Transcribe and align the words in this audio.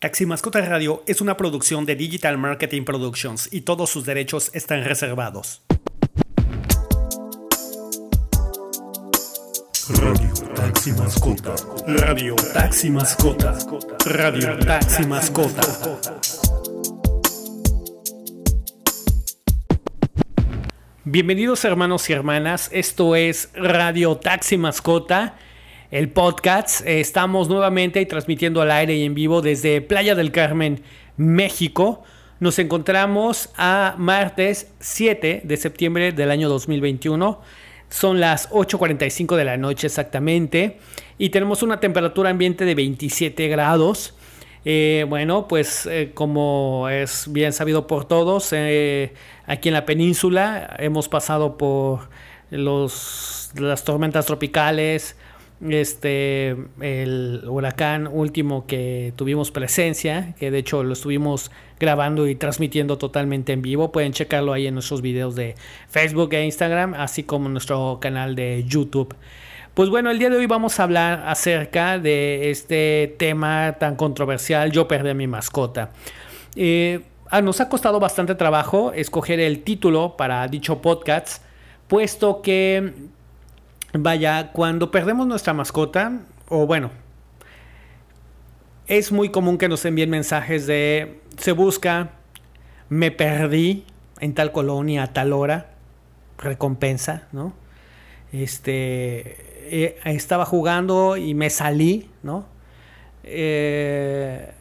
Taxi 0.00 0.26
Mascota 0.26 0.60
Radio 0.60 1.02
es 1.08 1.20
una 1.20 1.36
producción 1.36 1.84
de 1.84 1.96
Digital 1.96 2.38
Marketing 2.38 2.84
Productions 2.84 3.48
y 3.50 3.62
todos 3.62 3.90
sus 3.90 4.06
derechos 4.06 4.48
están 4.54 4.84
reservados. 4.84 5.64
Radio 10.00 10.32
Taxi 10.54 10.92
Mascota. 10.92 11.56
Radio 11.88 12.36
Taxi 12.36 12.90
Mascota. 12.90 13.58
Radio 14.06 14.56
Taxi 14.60 15.04
Mascota. 15.04 15.62
Bienvenidos 21.02 21.64
hermanos 21.64 22.08
y 22.08 22.12
hermanas, 22.12 22.68
esto 22.72 23.16
es 23.16 23.50
Radio 23.52 24.16
Taxi 24.16 24.58
Mascota 24.58 25.34
el 25.90 26.10
podcast. 26.10 26.86
Estamos 26.86 27.48
nuevamente 27.48 28.04
transmitiendo 28.06 28.60
al 28.60 28.70
aire 28.70 28.94
y 28.96 29.04
en 29.04 29.14
vivo 29.14 29.40
desde 29.40 29.80
Playa 29.80 30.14
del 30.14 30.32
Carmen, 30.32 30.82
México. 31.16 32.02
Nos 32.40 32.58
encontramos 32.58 33.50
a 33.56 33.94
martes 33.98 34.70
7 34.80 35.42
de 35.44 35.56
septiembre 35.56 36.12
del 36.12 36.30
año 36.30 36.48
2021. 36.48 37.40
Son 37.88 38.20
las 38.20 38.50
8.45 38.50 39.36
de 39.36 39.44
la 39.44 39.56
noche 39.56 39.86
exactamente. 39.86 40.78
Y 41.16 41.30
tenemos 41.30 41.62
una 41.62 41.80
temperatura 41.80 42.30
ambiente 42.30 42.64
de 42.64 42.74
27 42.74 43.48
grados. 43.48 44.14
Eh, 44.64 45.06
bueno, 45.08 45.48
pues 45.48 45.86
eh, 45.86 46.10
como 46.12 46.88
es 46.90 47.32
bien 47.32 47.52
sabido 47.52 47.86
por 47.86 48.04
todos, 48.04 48.52
eh, 48.52 49.14
aquí 49.46 49.68
en 49.68 49.74
la 49.74 49.86
península 49.86 50.76
hemos 50.78 51.08
pasado 51.08 51.56
por 51.56 52.10
los, 52.50 53.50
las 53.56 53.84
tormentas 53.84 54.26
tropicales, 54.26 55.16
este 55.60 56.56
el 56.80 57.42
huracán 57.46 58.06
último 58.06 58.66
que 58.66 59.12
tuvimos 59.16 59.50
presencia, 59.50 60.34
que 60.38 60.50
de 60.50 60.58
hecho 60.58 60.82
lo 60.82 60.92
estuvimos 60.92 61.50
grabando 61.80 62.28
y 62.28 62.34
transmitiendo 62.34 62.98
totalmente 62.98 63.52
en 63.52 63.62
vivo. 63.62 63.92
Pueden 63.92 64.12
checarlo 64.12 64.52
ahí 64.52 64.66
en 64.66 64.74
nuestros 64.74 65.02
videos 65.02 65.34
de 65.34 65.54
Facebook 65.88 66.32
e 66.34 66.44
Instagram, 66.44 66.94
así 66.94 67.22
como 67.22 67.46
en 67.46 67.52
nuestro 67.52 67.98
canal 68.00 68.34
de 68.34 68.64
YouTube. 68.66 69.14
Pues 69.74 69.90
bueno, 69.90 70.10
el 70.10 70.18
día 70.18 70.28
de 70.28 70.36
hoy 70.36 70.46
vamos 70.46 70.80
a 70.80 70.82
hablar 70.82 71.22
acerca 71.26 71.98
de 71.98 72.50
este 72.50 73.14
tema 73.16 73.76
tan 73.78 73.94
controversial, 73.94 74.72
yo 74.72 74.88
perdí 74.88 75.10
a 75.10 75.14
mi 75.14 75.28
mascota. 75.28 75.92
Eh, 76.56 77.00
ah, 77.30 77.42
nos 77.42 77.60
ha 77.60 77.68
costado 77.68 78.00
bastante 78.00 78.34
trabajo 78.34 78.92
escoger 78.92 79.38
el 79.38 79.62
título 79.62 80.16
para 80.16 80.46
dicho 80.48 80.82
podcast, 80.82 81.44
puesto 81.86 82.42
que 82.42 82.92
Vaya, 83.92 84.52
cuando 84.52 84.90
perdemos 84.90 85.26
nuestra 85.26 85.54
mascota, 85.54 86.20
o 86.48 86.66
bueno, 86.66 86.90
es 88.86 89.12
muy 89.12 89.30
común 89.30 89.56
que 89.58 89.68
nos 89.68 89.84
envíen 89.84 90.10
mensajes 90.10 90.66
de 90.66 91.20
se 91.38 91.52
busca, 91.52 92.10
me 92.88 93.10
perdí 93.10 93.84
en 94.20 94.34
tal 94.34 94.52
colonia 94.52 95.04
a 95.04 95.12
tal 95.12 95.32
hora, 95.32 95.70
recompensa, 96.38 97.28
¿no? 97.32 97.54
Este, 98.32 99.36
eh, 99.70 99.98
estaba 100.04 100.44
jugando 100.44 101.16
y 101.16 101.34
me 101.34 101.48
salí, 101.50 102.10
¿no? 102.22 102.46
Eh, 103.24 104.52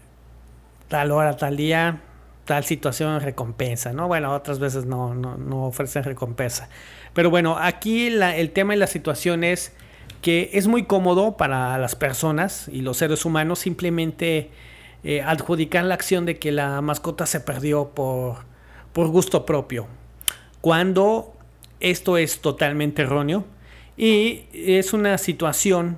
tal 0.88 1.12
hora, 1.12 1.36
tal 1.36 1.58
día, 1.58 2.02
tal 2.46 2.64
situación, 2.64 3.20
recompensa, 3.22 3.94
¿no? 3.94 4.08
Bueno, 4.08 4.34
otras 4.34 4.60
veces 4.60 4.86
no, 4.86 5.14
no, 5.14 5.38
no 5.38 5.66
ofrecen 5.66 6.04
recompensa. 6.04 6.70
Pero 7.18 7.32
bueno, 7.32 7.58
aquí 7.58 8.06
el 8.06 8.52
tema 8.52 8.76
y 8.76 8.78
la 8.78 8.86
situación 8.86 9.44
es 9.44 9.74
que 10.22 10.52
es 10.54 10.68
muy 10.68 10.84
cómodo 10.84 11.36
para 11.36 11.76
las 11.80 11.96
personas 11.96 12.70
y 12.72 12.82
los 12.82 12.98
seres 12.98 13.26
humanos 13.26 13.58
simplemente 13.58 14.52
eh, 15.04 15.24
adjudicar 15.24 15.84
la 15.86 15.96
acción 15.96 16.28
de 16.28 16.38
que 16.38 16.52
la 16.52 16.80
mascota 16.82 17.26
se 17.26 17.40
perdió 17.40 17.90
por, 17.96 18.46
por 18.94 19.08
gusto 19.08 19.48
propio. 19.48 19.88
Cuando 20.62 21.34
esto 21.80 22.20
es 22.20 22.40
totalmente 22.40 23.02
erróneo 23.02 23.46
y 23.98 24.46
es 24.54 24.94
una 24.94 25.18
situación 25.18 25.98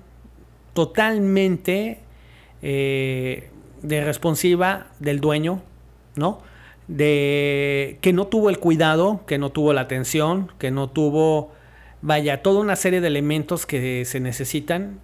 totalmente 0.73 1.99
eh, 2.61 3.49
de 3.81 4.05
responsiva 4.05 4.87
del 4.99 5.19
dueño, 5.19 5.61
¿no? 6.15 6.41
De 6.89 7.99
que 8.01 8.13
no 8.13 8.25
tuvo 8.27 8.49
el 8.49 8.57
cuidado, 8.57 9.21
que 9.27 9.37
no 9.37 9.51
tuvo 9.51 9.73
la 9.73 9.81
atención, 9.81 10.51
que 10.57 10.71
no 10.71 10.89
tuvo, 10.89 11.51
vaya, 12.01 12.41
toda 12.41 12.59
una 12.59 12.75
serie 12.75 12.99
de 12.99 13.07
elementos 13.07 13.67
que 13.67 14.03
se 14.05 14.19
necesitan 14.19 14.99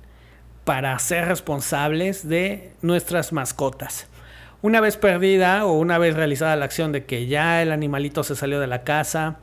para 0.63 0.97
ser 0.97 1.25
responsables 1.25 2.28
de 2.28 2.73
nuestras 2.81 3.34
mascotas. 3.34 4.07
Una 4.63 4.81
vez 4.81 4.97
perdida 4.97 5.63
o 5.68 5.73
una 5.73 6.00
vez 6.00 6.16
realizada 6.16 6.56
la 6.56 6.66
acción 6.66 6.91
de 6.91 7.06
que 7.06 7.28
ya 7.28 7.62
el 7.62 7.72
animalito 7.72 8.23
se 8.23 8.35
salió 8.35 8.59
de 8.59 8.66
la 8.66 8.84
casa, 8.84 9.38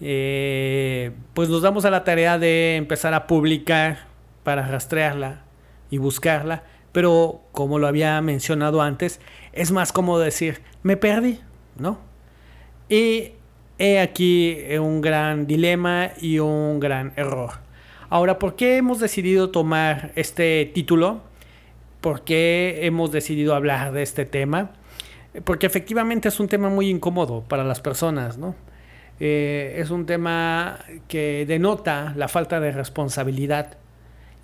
eh, 0.00 1.12
pues 1.34 1.50
nos 1.50 1.60
damos 1.60 1.84
a 1.84 1.90
la 1.90 2.04
tarea 2.04 2.38
de 2.38 2.76
empezar 2.76 3.12
a 3.12 3.26
publicar 3.26 4.06
para 4.44 4.66
rastrearla 4.66 5.42
y 5.90 5.98
buscarla. 5.98 6.62
Pero 6.92 7.42
como 7.52 7.78
lo 7.78 7.86
había 7.86 8.18
mencionado 8.22 8.80
antes, 8.80 9.20
es 9.52 9.72
más 9.72 9.92
cómodo 9.92 10.20
decir, 10.20 10.62
me 10.82 10.96
perdí, 10.96 11.40
¿no? 11.78 11.98
Y 12.88 13.32
he 13.78 14.00
aquí 14.00 14.58
un 14.80 15.00
gran 15.00 15.46
dilema 15.46 16.10
y 16.20 16.38
un 16.38 16.80
gran 16.80 17.12
error. 17.16 17.50
Ahora, 18.08 18.38
¿por 18.38 18.54
qué 18.54 18.76
hemos 18.76 19.00
decidido 19.00 19.50
tomar 19.50 20.12
este 20.14 20.70
título? 20.72 21.22
¿Por 22.00 22.22
qué 22.22 22.80
hemos 22.82 23.10
decidido 23.10 23.54
hablar 23.54 23.92
de 23.92 24.02
este 24.02 24.24
tema? 24.24 24.70
Porque 25.44 25.66
efectivamente 25.66 26.28
es 26.28 26.38
un 26.38 26.48
tema 26.48 26.68
muy 26.68 26.88
incómodo 26.88 27.42
para 27.42 27.64
las 27.64 27.80
personas, 27.80 28.38
¿no? 28.38 28.54
Eh, 29.18 29.76
es 29.78 29.90
un 29.90 30.06
tema 30.06 30.78
que 31.08 31.44
denota 31.46 32.12
la 32.16 32.28
falta 32.28 32.60
de 32.60 32.70
responsabilidad 32.70 33.78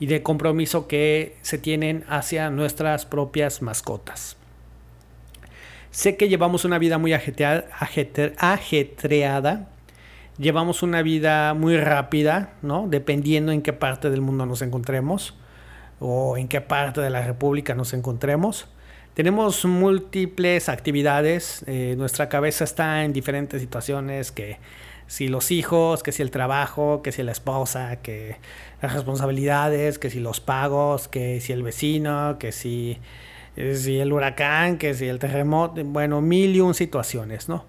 y 0.00 0.06
de 0.06 0.22
compromiso 0.22 0.88
que 0.88 1.36
se 1.42 1.58
tienen 1.58 2.04
hacia 2.08 2.50
nuestras 2.50 3.06
propias 3.06 3.62
mascotas. 3.62 4.36
Sé 5.92 6.16
que 6.16 6.28
llevamos 6.30 6.64
una 6.64 6.78
vida 6.78 6.96
muy 6.96 7.12
ajetreada, 7.12 8.38
llevamos 10.38 10.82
una 10.82 11.02
vida 11.02 11.52
muy 11.52 11.76
rápida, 11.76 12.54
¿no? 12.62 12.88
Dependiendo 12.88 13.52
en 13.52 13.60
qué 13.60 13.74
parte 13.74 14.08
del 14.08 14.22
mundo 14.22 14.46
nos 14.46 14.62
encontremos 14.62 15.34
o 16.00 16.38
en 16.38 16.48
qué 16.48 16.62
parte 16.62 17.02
de 17.02 17.10
la 17.10 17.22
República 17.22 17.74
nos 17.74 17.92
encontremos. 17.92 18.68
Tenemos 19.12 19.66
múltiples 19.66 20.70
actividades, 20.70 21.62
eh, 21.66 21.94
nuestra 21.98 22.30
cabeza 22.30 22.64
está 22.64 23.04
en 23.04 23.12
diferentes 23.12 23.60
situaciones, 23.60 24.32
que 24.32 24.56
si 25.06 25.28
los 25.28 25.50
hijos, 25.50 26.02
que 26.02 26.10
si 26.10 26.22
el 26.22 26.30
trabajo, 26.30 27.02
que 27.02 27.12
si 27.12 27.22
la 27.22 27.32
esposa, 27.32 27.96
que 27.96 28.36
las 28.80 28.94
responsabilidades, 28.94 29.98
que 29.98 30.08
si 30.08 30.20
los 30.20 30.40
pagos, 30.40 31.08
que 31.08 31.42
si 31.42 31.52
el 31.52 31.62
vecino, 31.62 32.38
que 32.38 32.50
si 32.50 32.98
que 33.54 33.74
si 33.76 33.98
el 33.98 34.12
huracán, 34.12 34.78
que 34.78 34.94
si 34.94 35.06
el 35.06 35.18
terremoto, 35.18 35.82
bueno, 35.84 36.20
mil 36.20 36.54
y 36.56 36.60
un 36.60 36.74
situaciones, 36.74 37.48
¿no? 37.48 37.64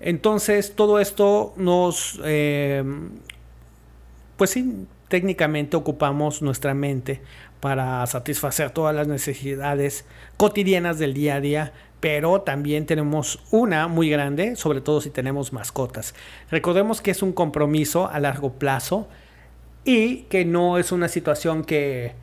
Entonces, 0.00 0.74
todo 0.74 0.98
esto 0.98 1.52
nos, 1.56 2.20
eh, 2.24 2.82
pues 4.36 4.50
sí, 4.50 4.86
técnicamente 5.08 5.76
ocupamos 5.76 6.40
nuestra 6.40 6.72
mente 6.72 7.20
para 7.60 8.06
satisfacer 8.06 8.70
todas 8.70 8.94
las 8.94 9.06
necesidades 9.06 10.06
cotidianas 10.38 10.98
del 10.98 11.12
día 11.12 11.34
a 11.34 11.40
día, 11.40 11.72
pero 12.00 12.40
también 12.40 12.86
tenemos 12.86 13.40
una 13.50 13.86
muy 13.86 14.08
grande, 14.08 14.56
sobre 14.56 14.80
todo 14.80 15.02
si 15.02 15.10
tenemos 15.10 15.52
mascotas. 15.52 16.14
Recordemos 16.50 17.02
que 17.02 17.10
es 17.10 17.22
un 17.22 17.32
compromiso 17.32 18.08
a 18.08 18.18
largo 18.20 18.54
plazo 18.54 19.06
y 19.84 20.22
que 20.22 20.46
no 20.46 20.78
es 20.78 20.92
una 20.92 21.08
situación 21.08 21.64
que 21.64 22.14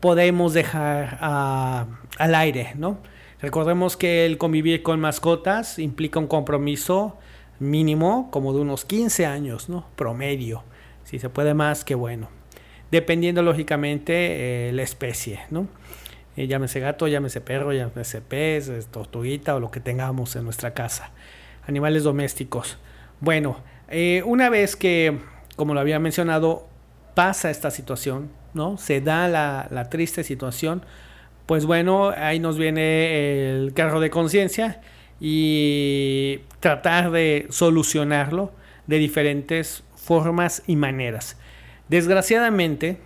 podemos 0.00 0.54
dejar 0.54 1.18
ah, 1.20 1.86
al 2.18 2.34
aire, 2.34 2.72
¿no? 2.76 2.98
Recordemos 3.40 3.96
que 3.96 4.26
el 4.26 4.36
convivir 4.36 4.82
con 4.82 4.98
mascotas 5.00 5.78
implica 5.78 6.18
un 6.18 6.26
compromiso 6.26 7.16
mínimo 7.60 8.30
como 8.30 8.52
de 8.52 8.60
unos 8.60 8.84
15 8.84 9.26
años, 9.26 9.68
¿no? 9.68 9.86
Promedio. 9.96 10.64
Si 11.04 11.18
se 11.18 11.28
puede 11.28 11.54
más, 11.54 11.84
que 11.84 11.94
bueno. 11.94 12.28
Dependiendo 12.90 13.42
lógicamente 13.42 14.68
eh, 14.68 14.72
la 14.72 14.82
especie, 14.82 15.40
¿no? 15.50 15.68
Eh, 16.36 16.46
llámese 16.46 16.80
gato, 16.80 17.08
llámese 17.08 17.40
perro, 17.40 17.72
llámese 17.72 18.20
pez, 18.20 18.70
tortuguita 18.90 19.54
o 19.56 19.60
lo 19.60 19.70
que 19.70 19.80
tengamos 19.80 20.36
en 20.36 20.44
nuestra 20.44 20.72
casa. 20.74 21.10
Animales 21.66 22.04
domésticos. 22.04 22.78
Bueno, 23.20 23.58
eh, 23.88 24.22
una 24.24 24.48
vez 24.48 24.76
que, 24.76 25.18
como 25.56 25.74
lo 25.74 25.80
había 25.80 25.98
mencionado, 25.98 26.67
pasa 27.18 27.50
esta 27.50 27.72
situación, 27.72 28.30
¿no? 28.54 28.76
Se 28.78 29.00
da 29.00 29.26
la, 29.26 29.88
triste 29.90 30.22
situación, 30.22 30.84
pues 31.46 31.64
bueno, 31.64 32.10
ahí 32.16 32.38
nos 32.38 32.56
viene 32.58 33.50
el 33.50 33.74
carro 33.74 33.98
de 33.98 34.08
conciencia 34.08 34.80
y 35.18 36.42
tratar 36.60 37.10
de 37.10 37.48
solucionarlo 37.50 38.52
de 38.86 38.98
diferentes 38.98 39.82
formas 39.96 40.62
y 40.68 40.76
maneras. 40.76 41.36
Desgraciadamente, 41.88 43.00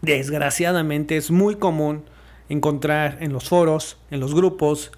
desgraciadamente 0.00 1.16
es 1.16 1.32
muy 1.32 1.56
común 1.56 2.04
encontrar 2.48 3.18
en 3.18 3.32
los 3.32 3.48
foros, 3.48 3.98
en 4.12 4.20
los 4.20 4.32
grupos, 4.32 4.92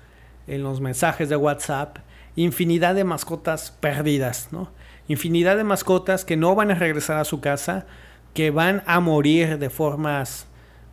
en 0.46 0.62
los 0.62 0.82
mensajes 0.82 1.30
de 1.30 1.36
WhatsApp, 1.36 2.00
infinidad 2.36 2.96
de 2.96 3.04
mascotas 3.04 3.70
perdidas, 3.70 4.48
¿no? 4.52 4.70
Infinidad 5.08 5.56
de 5.56 5.64
mascotas 5.64 6.24
que 6.24 6.36
no 6.36 6.54
van 6.54 6.70
a 6.70 6.74
regresar 6.74 7.18
a 7.18 7.24
su 7.24 7.40
casa, 7.40 7.86
que 8.32 8.50
van 8.50 8.82
a 8.86 9.00
morir 9.00 9.58
de 9.58 9.70
formas 9.70 10.46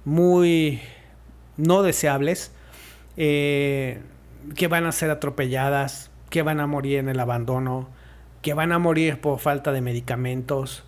muy 0.05 0.81
no 1.57 1.83
deseables, 1.83 2.51
eh, 3.17 4.01
que 4.55 4.67
van 4.67 4.85
a 4.85 4.91
ser 4.91 5.09
atropelladas, 5.11 6.11
que 6.29 6.41
van 6.41 6.59
a 6.59 6.67
morir 6.67 6.99
en 6.99 7.09
el 7.09 7.19
abandono, 7.19 7.89
que 8.41 8.53
van 8.53 8.71
a 8.71 8.79
morir 8.79 9.21
por 9.21 9.39
falta 9.39 9.71
de 9.71 9.81
medicamentos. 9.81 10.83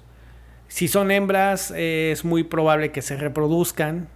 Si 0.67 0.87
son 0.87 1.11
hembras, 1.11 1.71
eh, 1.71 2.11
es 2.11 2.25
muy 2.25 2.43
probable 2.43 2.91
que 2.91 3.01
se 3.01 3.15
reproduzcan, 3.15 4.09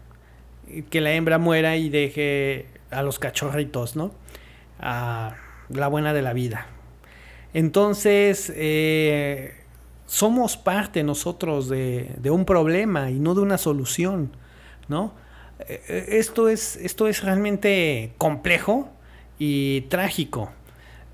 que 0.90 1.02
la 1.02 1.12
hembra 1.12 1.38
muera 1.38 1.78
y 1.78 1.90
deje 1.90 2.68
a 2.92 3.04
los 3.04 3.20
cachorritos, 3.20 3.96
¿no? 3.96 4.12
A 4.80 5.36
la 5.70 5.88
buena 5.88 6.14
de 6.14 6.22
la 6.22 6.34
vida. 6.34 6.68
Entonces, 7.54 8.52
eh, 8.56 9.54
somos 10.06 10.58
parte 10.58 11.04
nosotros 11.04 11.70
de, 11.70 12.30
un 12.30 12.46
problema 12.46 13.12
y 13.12 13.20
no 13.20 13.36
de 13.36 13.42
una 13.42 13.58
solución, 13.58 14.32
¿no? 14.88 15.14
Eh, 15.68 16.06
esto 16.10 16.50
es, 16.50 16.78
esto 16.78 17.08
es 17.08 17.24
realmente 17.24 18.14
complejo 18.18 18.90
y 19.38 19.82
trágico. 19.90 20.52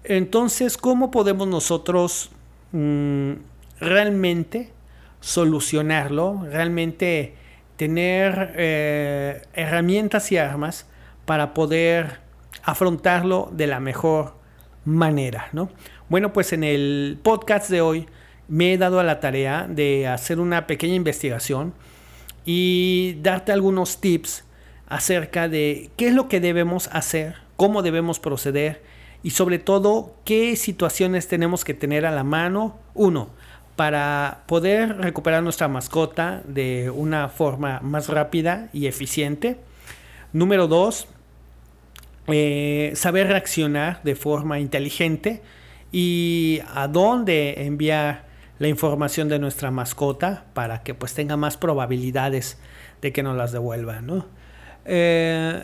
Entonces, 0.03 0.77
¿cómo 0.77 1.11
podemos 1.11 1.47
nosotros 1.47 2.29
mm, 2.71 3.33
realmente 3.79 4.71
solucionarlo? 5.21 6.45
Realmente 6.49 7.35
tener 7.77 8.53
eh, 8.55 9.41
herramientas 9.53 10.31
y 10.31 10.37
armas 10.37 10.87
para 11.25 11.53
poder 11.53 12.19
afrontarlo 12.63 13.49
de 13.51 13.67
la 13.67 13.79
mejor 13.79 14.35
manera, 14.85 15.47
¿no? 15.53 15.69
Bueno, 16.09 16.33
pues 16.33 16.51
en 16.51 16.63
el 16.63 17.17
podcast 17.23 17.69
de 17.69 17.79
hoy 17.81 18.07
me 18.49 18.73
he 18.73 18.77
dado 18.77 18.99
a 18.99 19.03
la 19.03 19.21
tarea 19.21 19.67
de 19.69 20.07
hacer 20.07 20.39
una 20.39 20.67
pequeña 20.67 20.95
investigación 20.95 21.73
y 22.45 23.17
darte 23.21 23.53
algunos 23.53 24.01
tips 24.01 24.43
acerca 24.87 25.47
de 25.47 25.91
qué 25.95 26.09
es 26.09 26.13
lo 26.13 26.27
que 26.27 26.41
debemos 26.41 26.89
hacer, 26.91 27.35
cómo 27.55 27.81
debemos 27.81 28.19
proceder 28.19 28.83
y 29.23 29.29
sobre 29.29 29.59
todo 29.59 30.15
qué 30.25 30.57
situaciones 30.57 31.29
tenemos 31.29 31.63
que 31.63 31.73
tener 31.73 32.05
a 32.05 32.11
la 32.11 32.25
mano. 32.25 32.77
Uno, 32.93 33.29
para 33.77 34.43
poder 34.45 34.97
recuperar 34.97 35.41
nuestra 35.41 35.69
mascota 35.69 36.43
de 36.45 36.89
una 36.89 37.29
forma 37.29 37.79
más 37.79 38.09
rápida 38.09 38.67
y 38.73 38.87
eficiente. 38.87 39.57
Número 40.33 40.67
dos, 40.67 41.07
eh, 42.27 42.91
saber 42.95 43.27
reaccionar 43.27 44.03
de 44.03 44.15
forma 44.15 44.59
inteligente 44.59 45.41
y 45.93 46.59
a 46.73 46.87
dónde 46.87 47.63
enviar 47.65 48.25
la 48.57 48.67
información 48.67 49.29
de 49.29 49.39
nuestra 49.39 49.71
mascota 49.71 50.45
para 50.53 50.83
que 50.83 50.95
pues 50.95 51.13
tenga 51.13 51.37
más 51.37 51.55
probabilidades 51.55 52.57
de 53.01 53.13
que 53.13 53.23
nos 53.23 53.37
las 53.37 53.51
devuelva, 53.51 54.01
¿no? 54.01 54.25
Eh, 54.85 55.63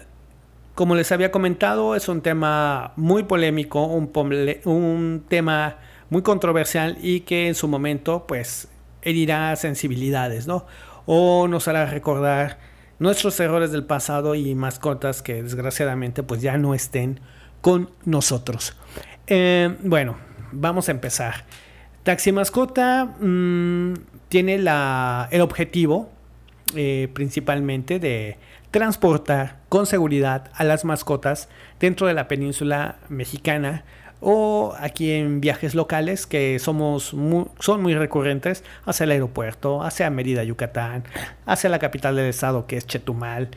como 0.75 0.95
les 0.95 1.11
había 1.11 1.31
comentado, 1.31 1.95
es 1.95 2.07
un 2.07 2.21
tema 2.21 2.93
muy 2.95 3.23
polémico, 3.23 3.85
un, 3.85 4.11
un, 4.65 5.25
tema 5.27 5.77
muy 6.09 6.21
controversial 6.21 6.97
y 7.01 7.21
que 7.21 7.47
en 7.47 7.55
su 7.55 7.67
momento 7.67 8.25
pues 8.27 8.69
herirá 9.01 9.55
sensibilidades, 9.55 10.47
¿no? 10.47 10.65
O 11.05 11.47
nos 11.47 11.67
hará 11.67 11.85
recordar 11.87 12.59
nuestros 12.99 13.39
errores 13.39 13.71
del 13.71 13.85
pasado 13.85 14.35
y 14.35 14.53
mascotas 14.55 15.21
que 15.21 15.41
desgraciadamente 15.41 16.21
pues 16.21 16.41
ya 16.41 16.57
no 16.57 16.75
estén 16.75 17.19
con 17.61 17.89
nosotros. 18.05 18.75
Eh, 19.31 19.75
bueno, 19.83 20.17
vamos 20.51 20.89
a 20.89 20.91
empezar. 20.91 21.45
Taxi 22.01 22.31
Mascota 22.31 23.05
mmm, 23.19 23.93
tiene 24.27 24.55
el 24.55 25.41
objetivo 25.41 26.09
eh, 26.75 27.09
principalmente 27.13 27.99
de 27.99 28.37
transportar 28.71 29.57
con 29.69 29.85
seguridad 29.85 30.49
a 30.55 30.63
las 30.63 30.83
mascotas 30.83 31.47
dentro 31.79 32.07
de 32.07 32.15
la 32.15 32.27
península 32.27 32.97
mexicana 33.09 33.83
o 34.19 34.73
aquí 34.79 35.11
en 35.11 35.41
viajes 35.41 35.75
locales 35.75 36.25
que 36.25 36.57
somos 36.59 37.15
son 37.59 37.81
muy 37.81 37.93
recurrentes 37.93 38.63
hacia 38.85 39.03
el 39.03 39.11
aeropuerto, 39.11 39.83
hacia 39.83 40.09
Mérida, 40.09 40.43
Yucatán, 40.43 41.03
hacia 41.45 41.69
la 41.69 41.79
capital 41.79 42.15
del 42.15 42.25
estado 42.25 42.65
que 42.65 42.77
es 42.77 42.87
Chetumal, 42.87 43.49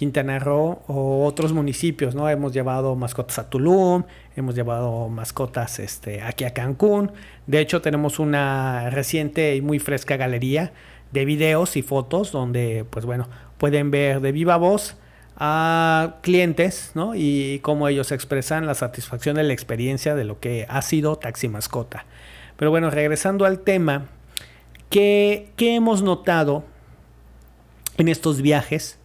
Quintana 0.00 0.38
Roo 0.38 0.80
o 0.86 1.26
otros 1.26 1.52
municipios, 1.52 2.14
¿no? 2.14 2.26
Hemos 2.30 2.54
llevado 2.54 2.96
mascotas 2.96 3.38
a 3.38 3.50
Tulum, 3.50 4.04
hemos 4.34 4.54
llevado 4.54 5.10
mascotas 5.10 5.78
este, 5.78 6.22
aquí 6.22 6.44
a 6.44 6.54
Cancún. 6.54 7.12
De 7.46 7.60
hecho, 7.60 7.82
tenemos 7.82 8.18
una 8.18 8.88
reciente 8.88 9.54
y 9.56 9.60
muy 9.60 9.78
fresca 9.78 10.16
galería 10.16 10.72
de 11.12 11.26
videos 11.26 11.76
y 11.76 11.82
fotos 11.82 12.32
donde, 12.32 12.86
pues 12.88 13.04
bueno, 13.04 13.28
pueden 13.58 13.90
ver 13.90 14.22
de 14.22 14.32
viva 14.32 14.56
voz 14.56 14.96
a 15.36 16.14
clientes, 16.22 16.92
¿no? 16.94 17.14
Y 17.14 17.58
cómo 17.58 17.86
ellos 17.86 18.10
expresan 18.10 18.64
la 18.64 18.74
satisfacción 18.74 19.36
de 19.36 19.42
la 19.42 19.52
experiencia 19.52 20.14
de 20.14 20.24
lo 20.24 20.40
que 20.40 20.64
ha 20.70 20.80
sido 20.80 21.16
Taxi 21.16 21.50
Mascota. 21.50 22.06
Pero 22.56 22.70
bueno, 22.70 22.88
regresando 22.88 23.44
al 23.44 23.58
tema, 23.58 24.06
¿qué, 24.88 25.50
qué 25.56 25.74
hemos 25.74 26.00
notado 26.00 26.64
en 27.98 28.08
estos 28.08 28.40
viajes? 28.40 28.98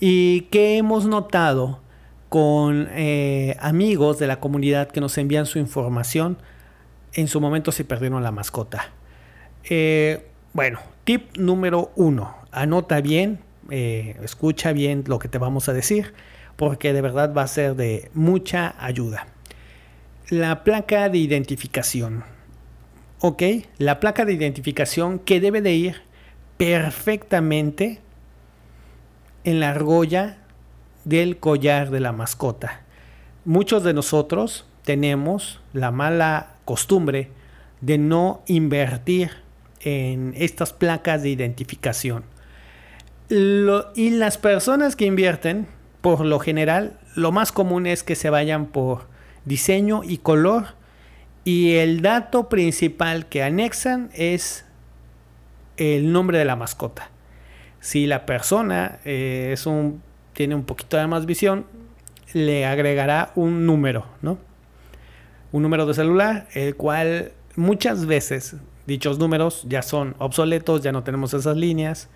¿Y 0.00 0.42
qué 0.42 0.76
hemos 0.76 1.06
notado 1.06 1.80
con 2.28 2.88
eh, 2.92 3.56
amigos 3.60 4.18
de 4.18 4.28
la 4.28 4.38
comunidad 4.38 4.88
que 4.88 5.00
nos 5.00 5.18
envían 5.18 5.46
su 5.46 5.58
información 5.58 6.38
en 7.14 7.26
su 7.26 7.40
momento 7.40 7.72
si 7.72 7.82
perdieron 7.82 8.22
la 8.22 8.30
mascota? 8.30 8.92
Eh, 9.68 10.24
bueno, 10.52 10.78
tip 11.02 11.36
número 11.36 11.90
uno, 11.96 12.36
anota 12.52 13.00
bien, 13.00 13.40
eh, 13.70 14.16
escucha 14.22 14.72
bien 14.72 15.02
lo 15.08 15.18
que 15.18 15.28
te 15.28 15.38
vamos 15.38 15.68
a 15.68 15.72
decir, 15.72 16.14
porque 16.54 16.92
de 16.92 17.00
verdad 17.00 17.34
va 17.36 17.42
a 17.42 17.48
ser 17.48 17.74
de 17.74 18.10
mucha 18.14 18.76
ayuda. 18.78 19.26
La 20.30 20.62
placa 20.62 21.08
de 21.08 21.18
identificación. 21.18 22.24
¿Ok? 23.20 23.42
La 23.78 23.98
placa 23.98 24.24
de 24.24 24.32
identificación 24.32 25.18
que 25.18 25.40
debe 25.40 25.60
de 25.60 25.72
ir 25.74 26.02
perfectamente 26.56 28.00
en 29.48 29.60
la 29.60 29.70
argolla 29.70 30.38
del 31.04 31.38
collar 31.38 31.90
de 31.90 32.00
la 32.00 32.12
mascota. 32.12 32.82
Muchos 33.44 33.82
de 33.82 33.94
nosotros 33.94 34.66
tenemos 34.84 35.60
la 35.72 35.90
mala 35.90 36.54
costumbre 36.64 37.30
de 37.80 37.98
no 37.98 38.42
invertir 38.46 39.30
en 39.80 40.34
estas 40.36 40.72
placas 40.72 41.22
de 41.22 41.30
identificación 41.30 42.24
y 43.30 44.10
las 44.10 44.38
personas 44.38 44.96
que 44.96 45.04
invierten, 45.04 45.66
por 46.00 46.24
lo 46.24 46.38
general, 46.38 46.98
lo 47.14 47.32
más 47.32 47.52
común 47.52 47.86
es 47.86 48.02
que 48.02 48.14
se 48.14 48.30
vayan 48.30 48.66
por 48.66 49.06
diseño 49.44 50.02
y 50.04 50.18
color. 50.18 50.68
Y 51.44 51.74
el 51.74 52.02
dato 52.02 52.48
principal 52.48 53.26
que 53.26 53.42
anexan 53.42 54.10
es 54.14 54.64
el 55.76 56.12
nombre 56.12 56.38
de 56.38 56.44
la 56.44 56.56
mascota. 56.56 57.10
Si 57.80 58.06
la 58.06 58.26
persona 58.26 58.98
eh, 59.04 59.50
es 59.52 59.66
un, 59.66 60.02
tiene 60.32 60.54
un 60.54 60.64
poquito 60.64 60.96
de 60.96 61.06
más 61.06 61.26
visión, 61.26 61.66
le 62.32 62.66
agregará 62.66 63.32
un 63.34 63.66
número, 63.66 64.06
¿no? 64.22 64.38
Un 65.52 65.62
número 65.62 65.86
de 65.86 65.94
celular, 65.94 66.46
el 66.54 66.76
cual 66.76 67.32
muchas 67.56 68.06
veces 68.06 68.56
dichos 68.86 69.18
números 69.18 69.64
ya 69.68 69.82
son 69.82 70.14
obsoletos, 70.18 70.82
ya 70.82 70.92
no 70.92 71.04
tenemos 71.04 71.32
esas 71.34 71.56
líneas 71.56 72.08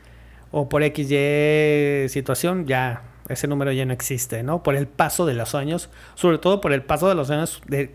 o 0.50 0.69
por 0.69 0.83
XY 0.83 2.09
situación, 2.09 2.66
ya 2.66 3.02
ese 3.28 3.47
número 3.49 3.73
ya 3.73 3.87
no 3.87 3.92
existe, 3.92 4.42
¿no? 4.42 4.62
Por 4.62 4.75
el 4.75 4.87
paso 4.87 5.25
de 5.25 5.35
los 5.35 5.54
años, 5.54 5.88
sobre 6.14 6.38
todo 6.38 6.61
por 6.61 6.73
el 6.73 6.83
paso 6.83 7.09
de 7.09 7.14
los 7.14 7.31
años 7.31 7.62
de 7.66 7.95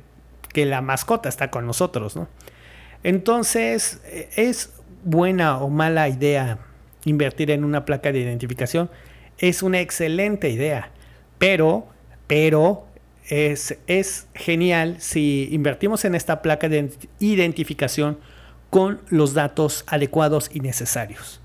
que 0.53 0.65
la 0.65 0.81
mascota 0.81 1.29
está 1.29 1.51
con 1.51 1.67
nosotros, 1.67 2.15
¿no? 2.15 2.27
Entonces, 3.03 4.01
¿es 4.35 4.73
buena 5.03 5.59
o 5.59 5.69
mala 5.69 6.09
idea 6.09 6.59
invertir 7.07 7.51
en 7.51 7.63
una 7.63 7.85
placa 7.85 8.11
de 8.11 8.19
identificación? 8.19 8.89
Es 9.37 9.63
una 9.63 9.79
excelente 9.79 10.49
idea, 10.49 10.91
pero, 11.37 11.87
pero 12.27 12.85
es, 13.29 13.77
es 13.87 14.27
genial 14.33 14.97
si 14.99 15.49
invertimos 15.51 16.05
en 16.05 16.15
esta 16.15 16.41
placa 16.41 16.69
de 16.69 16.91
identificación 17.19 18.17
con 18.69 18.99
los 19.09 19.33
datos 19.33 19.83
adecuados 19.87 20.49
y 20.53 20.59
necesarios. 20.59 21.41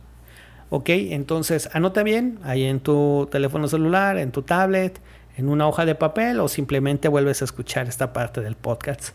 Ok, 0.71 0.89
entonces 0.89 1.69
anota 1.75 2.03
bien 2.03 2.39
ahí 2.45 2.65
en 2.65 2.81
tu 2.81 3.29
teléfono 3.31 3.69
celular, 3.69 4.17
en 4.17 4.33
tu 4.33 4.43
tablet, 4.43 5.01
en 5.37 5.49
una 5.49 5.69
hoja 5.69 5.85
de 5.85 5.95
papel 5.95 6.41
o 6.41 6.49
simplemente 6.49 7.09
vuelves 7.09 7.43
a 7.43 7.45
escuchar 7.45 7.89
esta 7.89 8.13
parte 8.13 8.41
del 8.41 8.57
podcast. 8.57 9.11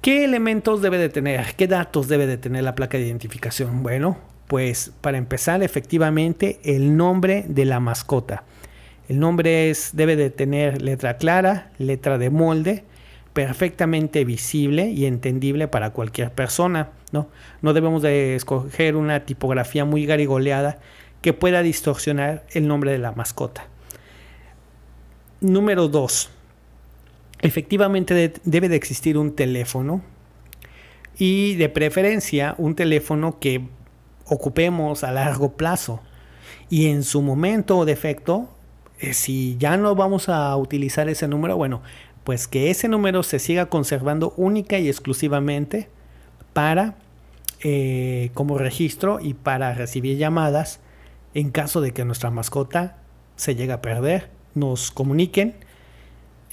¿Qué 0.00 0.24
elementos 0.24 0.82
debe 0.82 0.98
de 0.98 1.08
tener? 1.08 1.54
¿Qué 1.56 1.68
datos 1.68 2.08
debe 2.08 2.26
de 2.26 2.36
tener 2.36 2.64
la 2.64 2.74
placa 2.74 2.98
de 2.98 3.06
identificación? 3.06 3.82
Bueno, 3.82 4.18
pues 4.46 4.92
para 5.00 5.18
empezar 5.18 5.62
efectivamente 5.62 6.60
el 6.64 6.96
nombre 6.96 7.44
de 7.48 7.64
la 7.64 7.80
mascota. 7.80 8.44
El 9.08 9.18
nombre 9.18 9.70
es, 9.70 9.90
debe 9.94 10.16
de 10.16 10.30
tener 10.30 10.80
letra 10.82 11.16
clara, 11.16 11.72
letra 11.78 12.18
de 12.18 12.30
molde, 12.30 12.84
perfectamente 13.32 14.24
visible 14.24 14.90
y 14.90 15.06
entendible 15.06 15.68
para 15.68 15.90
cualquier 15.90 16.32
persona. 16.32 16.90
¿no? 17.12 17.28
no 17.60 17.72
debemos 17.72 18.02
de 18.02 18.34
escoger 18.34 18.96
una 18.96 19.24
tipografía 19.24 19.84
muy 19.84 20.06
garigoleada 20.06 20.78
que 21.20 21.32
pueda 21.32 21.62
distorsionar 21.62 22.44
el 22.52 22.66
nombre 22.66 22.90
de 22.90 22.98
la 22.98 23.12
mascota. 23.12 23.66
Número 25.40 25.88
2. 25.88 26.30
Efectivamente 27.40 28.32
debe 28.44 28.68
de 28.68 28.76
existir 28.76 29.18
un 29.18 29.34
teléfono 29.34 30.02
y 31.18 31.54
de 31.56 31.68
preferencia 31.68 32.54
un 32.58 32.74
teléfono 32.74 33.38
que 33.40 33.62
ocupemos 34.26 35.04
a 35.04 35.12
largo 35.12 35.52
plazo 35.52 36.00
y 36.68 36.88
en 36.88 37.02
su 37.02 37.22
momento 37.22 37.78
o 37.78 37.84
defecto 37.84 38.48
eh, 39.02 39.14
si 39.14 39.56
ya 39.58 39.76
no 39.76 39.96
vamos 39.96 40.28
a 40.28 40.56
utilizar 40.56 41.08
ese 41.08 41.26
número, 41.26 41.56
bueno, 41.56 41.82
pues 42.22 42.46
que 42.46 42.70
ese 42.70 42.86
número 42.86 43.24
se 43.24 43.40
siga 43.40 43.66
conservando 43.66 44.32
única 44.36 44.78
y 44.78 44.88
exclusivamente 44.88 45.88
para 46.52 46.94
eh, 47.64 48.30
como 48.32 48.58
registro 48.58 49.18
y 49.20 49.34
para 49.34 49.74
recibir 49.74 50.18
llamadas 50.18 50.78
en 51.34 51.50
caso 51.50 51.80
de 51.80 51.92
que 51.92 52.04
nuestra 52.04 52.30
mascota 52.30 52.96
se 53.34 53.56
llegue 53.56 53.72
a 53.72 53.82
perder, 53.82 54.30
nos 54.54 54.92
comuniquen 54.92 55.56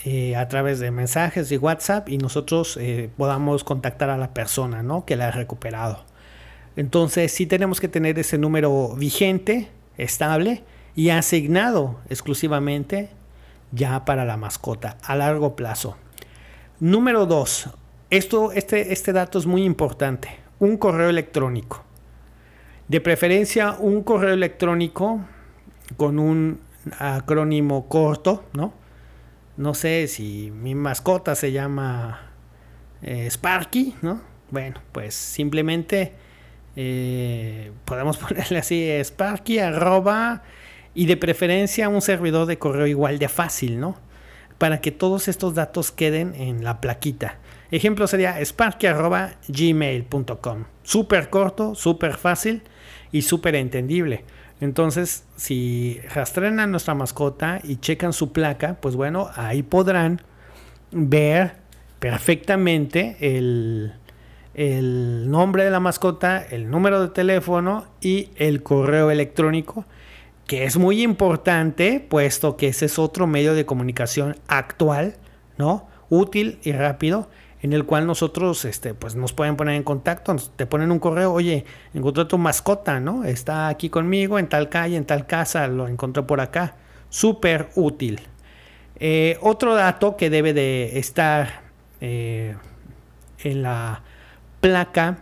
eh, 0.06 0.36
a 0.36 0.48
través 0.48 0.80
de 0.80 0.90
mensajes 0.90 1.50
de 1.50 1.60
WhatsApp 1.60 2.10
y 2.10 2.18
nosotros 2.18 2.80
podamos 3.16 3.64
contactar 3.64 4.10
a 4.10 4.18
la 4.18 4.34
persona 4.34 4.82
¿no? 4.82 5.06
que 5.06 5.16
la 5.16 5.28
ha 5.28 5.32
recuperado. 5.32 6.09
Entonces 6.80 7.34
sí 7.34 7.46
tenemos 7.46 7.82
que 7.82 7.90
tener 7.90 8.18
ese 8.20 8.38
número 8.38 8.96
vigente, 8.96 9.68
estable, 9.98 10.64
y 10.96 11.10
asignado 11.10 12.00
exclusivamente 12.08 13.10
ya 13.74 14.06
para 14.06 14.24
la 14.24 14.38
mascota 14.38 14.96
a 15.04 15.18
largo 15.18 15.58
plazo. 15.58 15.98
Número 16.80 17.26
2. 17.26 17.72
Esto, 18.12 18.54
este, 18.54 18.94
este 18.94 19.12
dato 19.12 19.40
es 19.40 19.46
muy 19.46 19.66
importante. 19.66 20.30
Un 20.60 20.78
correo 20.78 21.10
electrónico. 21.10 21.84
De 22.88 23.02
preferencia 23.02 23.76
un 23.78 24.02
correo 24.02 24.34
electrónico 24.34 25.20
con 25.98 26.18
un 26.18 26.62
acrónimo 26.98 27.90
corto, 27.90 28.46
¿no? 28.54 28.72
No 29.58 29.74
sé 29.74 30.08
si 30.08 30.50
mi 30.50 30.76
mascota 30.76 31.36
se 31.36 31.52
llama 31.52 32.32
eh, 33.02 33.30
Sparky, 33.30 33.96
¿no? 34.02 34.22
Bueno, 34.50 34.80
pues 34.94 35.14
simplemente 35.14 36.29
eh, 36.76 37.72
podemos 37.86 38.18
ponerle 38.18 38.58
así 38.60 38.90
Sparky 39.04 39.60
arroba 39.60 40.44
y 40.94 41.06
de 41.06 41.16
preferencia 41.18 41.90
un 41.90 42.02
servidor 42.02 42.48
de 42.48 42.58
correo 42.58 42.88
igual 42.88 43.20
de 43.20 43.28
fácil, 43.30 43.80
¿no? 43.80 43.96
Para 44.58 44.82
que 44.82 44.92
todos 44.92 45.28
estos 45.28 45.54
datos 45.56 45.92
queden 45.92 46.34
en 46.36 46.64
la 46.64 46.82
plaquita. 46.82 47.38
Ejemplo 47.72 48.08
sería 48.08 48.44
sparky.gmail.com. 48.44 50.64
Súper 50.84 51.30
corto, 51.30 51.76
súper 51.76 52.18
fácil 52.18 52.64
y 53.12 53.22
súper 53.22 53.54
entendible. 53.56 54.26
Entonces, 54.60 55.24
si 55.38 56.02
rastrean 56.14 56.60
a 56.60 56.68
nuestra 56.68 56.96
mascota 56.96 57.62
y 57.64 57.78
checan 57.78 58.12
su 58.12 58.34
placa, 58.34 58.76
pues 58.82 58.96
bueno, 58.96 59.30
ahí 59.36 59.64
podrán 59.64 60.22
ver 60.92 61.54
perfectamente 62.00 63.16
el, 63.22 63.94
el 64.60 65.32
nombre 65.32 65.64
de 65.64 65.72
la 65.72 65.80
mascota, 65.80 66.46
el 66.46 66.70
número 66.70 67.02
de 67.02 67.08
teléfono 67.08 67.86
y 68.02 68.32
el 68.36 68.62
correo 68.62 69.10
electrónico 69.10 69.86
que 70.48 70.66
es 70.66 70.76
muy 70.76 71.02
importante, 71.02 72.06
puesto 72.06 72.58
que 72.58 72.68
ese 72.68 72.88
es 72.88 73.00
otro 73.00 73.26
medio 73.26 73.54
de 73.54 73.66
comunicación 73.66 74.36
actual, 74.50 75.16
¿no? 75.58 75.88
Útil 76.10 76.60
y 76.64 76.74
rápido, 76.74 77.30
en 77.62 77.72
el 77.72 77.86
cual 77.86 78.06
nosotros, 78.06 78.66
este, 78.66 78.94
pues 78.94 79.16
nos 79.16 79.32
pueden 79.32 79.56
poner 79.56 79.76
en 79.76 79.84
contacto, 79.84 80.36
te 80.58 80.66
ponen 80.66 80.92
un 80.92 81.00
correo, 81.00 81.32
oye, 81.32 81.64
encontré 81.94 82.26
tu 82.26 82.38
mascota, 82.38 83.00
¿no? 83.00 83.24
Está 83.24 83.70
aquí 83.70 83.90
conmigo, 83.90 84.40
en 84.40 84.50
tal 84.50 84.68
calle, 84.68 84.98
en 84.98 85.06
tal 85.06 85.26
casa, 85.26 85.68
lo 85.68 85.88
encontré 85.88 86.24
por 86.24 86.42
acá. 86.42 86.76
Súper 87.08 87.70
útil. 87.76 88.20
Eh, 88.98 89.38
otro 89.40 89.74
dato 89.74 90.18
que 90.18 90.30
debe 90.30 90.54
de 90.54 91.00
estar 91.00 91.62
eh, 92.02 92.58
en 93.44 93.62
la 93.62 94.04
placa 94.62 95.20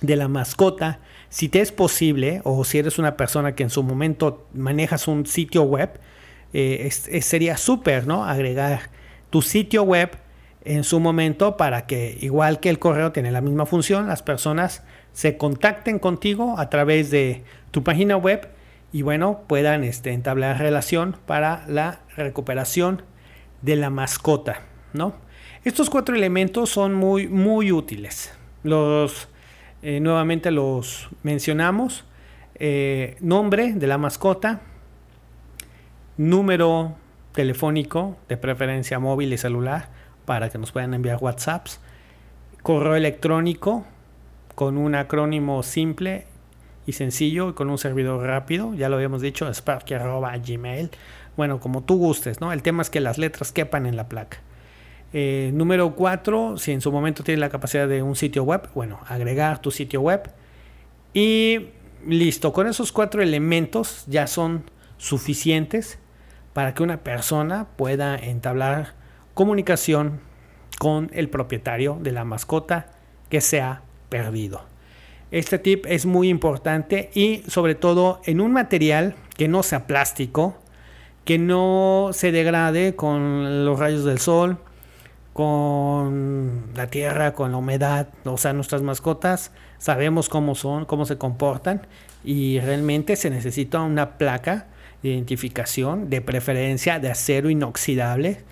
de 0.00 0.16
la 0.16 0.28
mascota 0.28 1.00
si 1.32 1.48
te 1.48 1.62
es 1.62 1.72
posible 1.72 2.42
o 2.44 2.62
si 2.62 2.78
eres 2.78 2.98
una 2.98 3.16
persona 3.16 3.54
que 3.54 3.62
en 3.62 3.70
su 3.70 3.82
momento 3.82 4.46
manejas 4.52 5.08
un 5.08 5.24
sitio 5.24 5.62
web, 5.62 5.98
eh, 6.52 6.90
sería 6.90 7.56
súper, 7.56 8.06
¿no? 8.06 8.26
Agregar 8.26 8.90
tu 9.30 9.40
sitio 9.40 9.82
web 9.82 10.10
en 10.62 10.84
su 10.84 11.00
momento 11.00 11.56
para 11.56 11.86
que, 11.86 12.18
igual 12.20 12.60
que 12.60 12.68
el 12.68 12.78
correo 12.78 13.12
tiene 13.12 13.30
la 13.30 13.40
misma 13.40 13.64
función, 13.64 14.08
las 14.08 14.22
personas 14.22 14.82
se 15.14 15.38
contacten 15.38 15.98
contigo 15.98 16.58
a 16.58 16.68
través 16.68 17.10
de 17.10 17.44
tu 17.70 17.82
página 17.82 18.18
web 18.18 18.50
y 18.92 19.00
bueno, 19.00 19.44
puedan 19.46 19.84
este, 19.84 20.12
entablar 20.12 20.58
relación 20.58 21.16
para 21.24 21.64
la 21.66 22.00
recuperación 22.14 23.00
de 23.62 23.76
la 23.76 23.88
mascota, 23.88 24.60
¿no? 24.92 25.14
Estos 25.64 25.90
cuatro 25.90 26.16
elementos 26.16 26.70
son 26.70 26.92
muy, 26.92 27.28
muy 27.28 27.70
útiles. 27.70 28.34
Los 28.64 29.28
eh, 29.82 30.00
nuevamente 30.00 30.50
los 30.50 31.08
mencionamos. 31.22 32.04
Eh, 32.56 33.16
nombre 33.20 33.72
de 33.72 33.86
la 33.86 33.96
mascota, 33.96 34.60
número 36.16 36.96
telefónico, 37.30 38.16
de 38.28 38.36
preferencia 38.36 38.98
móvil 38.98 39.32
y 39.32 39.38
celular, 39.38 39.88
para 40.24 40.50
que 40.50 40.58
nos 40.58 40.72
puedan 40.72 40.94
enviar 40.94 41.18
WhatsApps, 41.20 41.80
correo 42.62 42.96
electrónico 42.96 43.84
con 44.56 44.76
un 44.76 44.96
acrónimo 44.96 45.62
simple 45.62 46.26
y 46.86 46.92
sencillo 46.92 47.50
y 47.50 47.52
con 47.52 47.70
un 47.70 47.78
servidor 47.78 48.26
rápido, 48.26 48.74
ya 48.74 48.88
lo 48.88 48.96
habíamos 48.96 49.22
dicho, 49.22 49.48
sparky.gmail. 49.48 50.90
Bueno, 51.36 51.60
como 51.60 51.84
tú 51.84 51.98
gustes, 51.98 52.40
¿no? 52.40 52.52
El 52.52 52.62
tema 52.62 52.82
es 52.82 52.90
que 52.90 52.98
las 52.98 53.16
letras 53.16 53.52
quepan 53.52 53.86
en 53.86 53.94
la 53.94 54.08
placa. 54.08 54.38
Eh, 55.12 55.50
número 55.52 55.94
4, 55.94 56.56
si 56.56 56.72
en 56.72 56.80
su 56.80 56.90
momento 56.90 57.22
tiene 57.22 57.40
la 57.40 57.50
capacidad 57.50 57.86
de 57.86 58.02
un 58.02 58.16
sitio 58.16 58.44
web, 58.44 58.68
bueno, 58.74 59.00
agregar 59.06 59.60
tu 59.60 59.70
sitio 59.70 60.00
web. 60.00 60.30
Y 61.12 61.68
listo, 62.06 62.52
con 62.52 62.66
esos 62.66 62.92
cuatro 62.92 63.22
elementos 63.22 64.04
ya 64.06 64.26
son 64.26 64.64
suficientes 64.96 65.98
para 66.52 66.74
que 66.74 66.82
una 66.82 66.98
persona 66.98 67.66
pueda 67.76 68.16
entablar 68.16 68.94
comunicación 69.34 70.20
con 70.78 71.10
el 71.12 71.28
propietario 71.28 71.98
de 72.00 72.12
la 72.12 72.24
mascota 72.24 72.86
que 73.28 73.40
se 73.40 73.60
ha 73.60 73.82
perdido. 74.08 74.64
Este 75.30 75.58
tip 75.58 75.86
es 75.86 76.04
muy 76.04 76.28
importante 76.28 77.10
y 77.14 77.42
sobre 77.48 77.74
todo 77.74 78.20
en 78.24 78.40
un 78.40 78.52
material 78.52 79.14
que 79.36 79.48
no 79.48 79.62
sea 79.62 79.86
plástico, 79.86 80.56
que 81.24 81.38
no 81.38 82.10
se 82.12 82.32
degrade 82.32 82.96
con 82.96 83.64
los 83.64 83.78
rayos 83.78 84.04
del 84.04 84.18
sol, 84.18 84.58
con 85.32 86.72
la 86.74 86.88
tierra, 86.88 87.32
con 87.32 87.52
la 87.52 87.58
humedad, 87.58 88.08
o 88.24 88.36
sea, 88.36 88.52
nuestras 88.52 88.82
mascotas 88.82 89.50
sabemos 89.78 90.28
cómo 90.28 90.54
son, 90.54 90.84
cómo 90.84 91.06
se 91.06 91.16
comportan 91.18 91.82
y 92.22 92.60
realmente 92.60 93.16
se 93.16 93.30
necesita 93.30 93.80
una 93.80 94.18
placa 94.18 94.66
de 95.02 95.10
identificación, 95.10 96.10
de 96.10 96.20
preferencia 96.20 96.98
de 96.98 97.10
acero 97.10 97.50
inoxidable. 97.50 98.42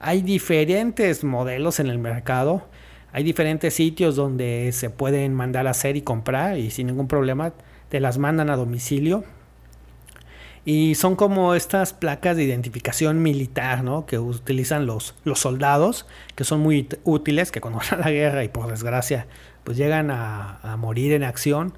Hay 0.00 0.22
diferentes 0.22 1.24
modelos 1.24 1.78
en 1.78 1.88
el 1.88 1.98
mercado, 1.98 2.66
hay 3.12 3.22
diferentes 3.22 3.74
sitios 3.74 4.16
donde 4.16 4.70
se 4.72 4.88
pueden 4.88 5.34
mandar 5.34 5.66
a 5.66 5.70
hacer 5.70 5.96
y 5.96 6.02
comprar 6.02 6.58
y 6.58 6.70
sin 6.70 6.86
ningún 6.86 7.06
problema 7.06 7.52
te 7.88 8.00
las 8.00 8.18
mandan 8.18 8.50
a 8.50 8.56
domicilio 8.56 9.24
y 10.64 10.94
son 10.94 11.16
como 11.16 11.54
estas 11.54 11.94
placas 11.94 12.36
de 12.36 12.44
identificación 12.44 13.22
militar, 13.22 13.82
¿no? 13.82 14.04
Que 14.04 14.18
utilizan 14.18 14.86
los, 14.86 15.14
los 15.24 15.38
soldados, 15.38 16.06
que 16.34 16.44
son 16.44 16.60
muy 16.60 16.88
útiles, 17.04 17.50
que 17.50 17.60
cuando 17.60 17.80
van 17.90 18.00
a 18.00 18.04
la 18.04 18.10
guerra 18.10 18.44
y 18.44 18.48
por 18.48 18.68
desgracia, 18.68 19.26
pues 19.64 19.76
llegan 19.76 20.10
a, 20.10 20.76
morir 20.78 21.12
en 21.12 21.24
acción 21.24 21.74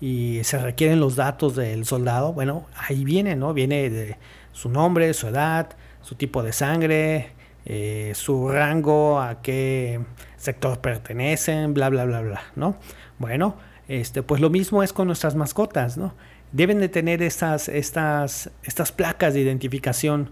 y 0.00 0.40
se 0.44 0.58
requieren 0.58 1.00
los 1.00 1.16
datos 1.16 1.56
del 1.56 1.86
soldado. 1.86 2.32
Bueno, 2.32 2.66
ahí 2.76 3.04
viene, 3.04 3.36
¿no? 3.36 3.54
Viene 3.54 3.88
de 3.88 4.16
su 4.52 4.68
nombre, 4.68 5.12
su 5.14 5.28
edad, 5.28 5.70
su 6.02 6.14
tipo 6.14 6.42
de 6.42 6.52
sangre, 6.52 7.30
eh, 7.64 8.12
su 8.14 8.48
rango, 8.48 9.20
a 9.20 9.40
qué 9.42 10.00
sector 10.36 10.80
pertenecen, 10.80 11.72
bla, 11.72 11.88
bla, 11.88 12.04
bla, 12.04 12.20
bla, 12.20 12.42
¿no? 12.54 12.76
Bueno, 13.18 13.56
este, 13.88 14.22
pues 14.22 14.40
lo 14.40 14.50
mismo 14.50 14.82
es 14.82 14.92
con 14.92 15.06
nuestras 15.06 15.34
mascotas, 15.34 15.96
¿no? 15.96 16.14
Deben 16.52 16.80
de 16.80 16.88
tener 16.88 17.22
estas, 17.22 17.68
estas, 17.68 18.50
estas 18.62 18.92
placas 18.92 19.34
de 19.34 19.40
identificación. 19.40 20.30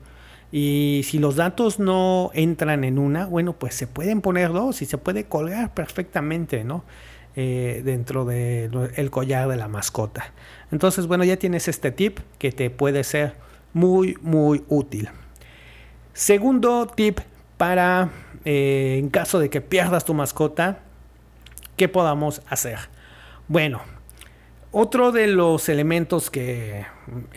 Y 0.52 1.02
si 1.04 1.18
los 1.18 1.36
datos 1.36 1.78
no 1.78 2.30
entran 2.32 2.84
en 2.84 2.98
una, 2.98 3.26
bueno, 3.26 3.54
pues 3.54 3.74
se 3.74 3.86
pueden 3.86 4.20
poner 4.20 4.52
dos 4.52 4.82
y 4.82 4.86
se 4.86 4.98
puede 4.98 5.24
colgar 5.24 5.74
perfectamente, 5.74 6.62
¿no? 6.64 6.84
Eh, 7.36 7.82
dentro 7.84 8.24
del 8.24 9.10
collar 9.10 9.48
de 9.48 9.56
la 9.56 9.66
mascota. 9.66 10.32
Entonces, 10.70 11.08
bueno, 11.08 11.24
ya 11.24 11.36
tienes 11.36 11.66
este 11.66 11.90
tip 11.90 12.20
que 12.38 12.52
te 12.52 12.70
puede 12.70 13.02
ser 13.02 13.34
muy, 13.72 14.16
muy 14.22 14.62
útil. 14.68 15.08
Segundo 16.12 16.86
tip 16.86 17.18
para, 17.56 18.10
eh, 18.44 18.98
en 19.00 19.10
caso 19.10 19.40
de 19.40 19.50
que 19.50 19.60
pierdas 19.60 20.04
tu 20.04 20.14
mascota, 20.14 20.78
¿qué 21.76 21.88
podamos 21.88 22.40
hacer? 22.48 22.78
Bueno, 23.48 23.80
otro 24.76 25.12
de 25.12 25.28
los 25.28 25.68
elementos 25.68 26.30
que 26.30 26.84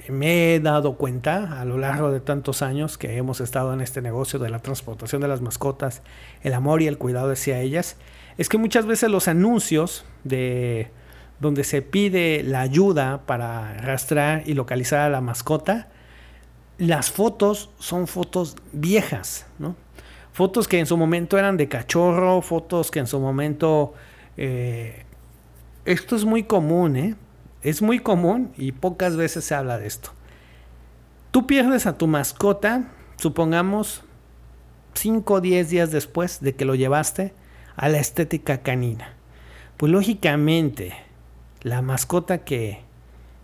me 0.09 0.55
he 0.55 0.59
dado 0.59 0.95
cuenta 0.95 1.61
a 1.61 1.65
lo 1.65 1.77
largo 1.77 2.09
de 2.09 2.19
tantos 2.19 2.63
años 2.63 2.97
que 2.97 3.15
hemos 3.15 3.41
estado 3.41 3.73
en 3.75 3.81
este 3.81 4.01
negocio 4.01 4.39
de 4.39 4.49
la 4.49 4.57
transportación 4.57 5.21
de 5.21 5.27
las 5.27 5.41
mascotas, 5.41 6.01
el 6.41 6.55
amor 6.55 6.81
y 6.81 6.87
el 6.87 6.97
cuidado 6.97 7.31
hacia 7.31 7.59
ellas, 7.59 7.97
es 8.39 8.49
que 8.49 8.57
muchas 8.57 8.87
veces 8.87 9.11
los 9.11 9.27
anuncios 9.27 10.03
de 10.23 10.89
donde 11.39 11.63
se 11.63 11.83
pide 11.83 12.41
la 12.41 12.61
ayuda 12.61 13.21
para 13.27 13.75
rastrear 13.75 14.41
y 14.47 14.55
localizar 14.55 15.01
a 15.01 15.09
la 15.09 15.21
mascota, 15.21 15.89
las 16.79 17.11
fotos 17.11 17.69
son 17.77 18.07
fotos 18.07 18.55
viejas, 18.71 19.45
¿no? 19.59 19.75
Fotos 20.33 20.67
que 20.67 20.79
en 20.79 20.87
su 20.87 20.97
momento 20.97 21.37
eran 21.37 21.55
de 21.55 21.67
cachorro, 21.67 22.41
fotos 22.41 22.89
que 22.89 22.97
en 22.97 23.07
su 23.07 23.19
momento... 23.19 23.93
Eh, 24.37 25.03
esto 25.85 26.17
es 26.17 26.25
muy 26.25 26.43
común, 26.43 26.97
¿eh? 26.97 27.15
Es 27.61 27.81
muy 27.81 27.99
común 27.99 28.51
y 28.57 28.71
pocas 28.71 29.15
veces 29.15 29.43
se 29.43 29.55
habla 29.55 29.77
de 29.77 29.87
esto. 29.87 30.11
Tú 31.31 31.47
pierdes 31.47 31.85
a 31.85 31.97
tu 31.97 32.07
mascota, 32.07 32.91
supongamos, 33.17 34.03
5 34.93 35.33
o 35.33 35.41
10 35.41 35.69
días 35.69 35.91
después 35.91 36.41
de 36.41 36.55
que 36.55 36.65
lo 36.65 36.75
llevaste 36.75 37.33
a 37.75 37.89
la 37.89 37.99
estética 37.99 38.61
canina. 38.63 39.13
Pues 39.77 39.91
lógicamente, 39.91 40.93
la 41.61 41.81
mascota 41.81 42.39
que, 42.39 42.81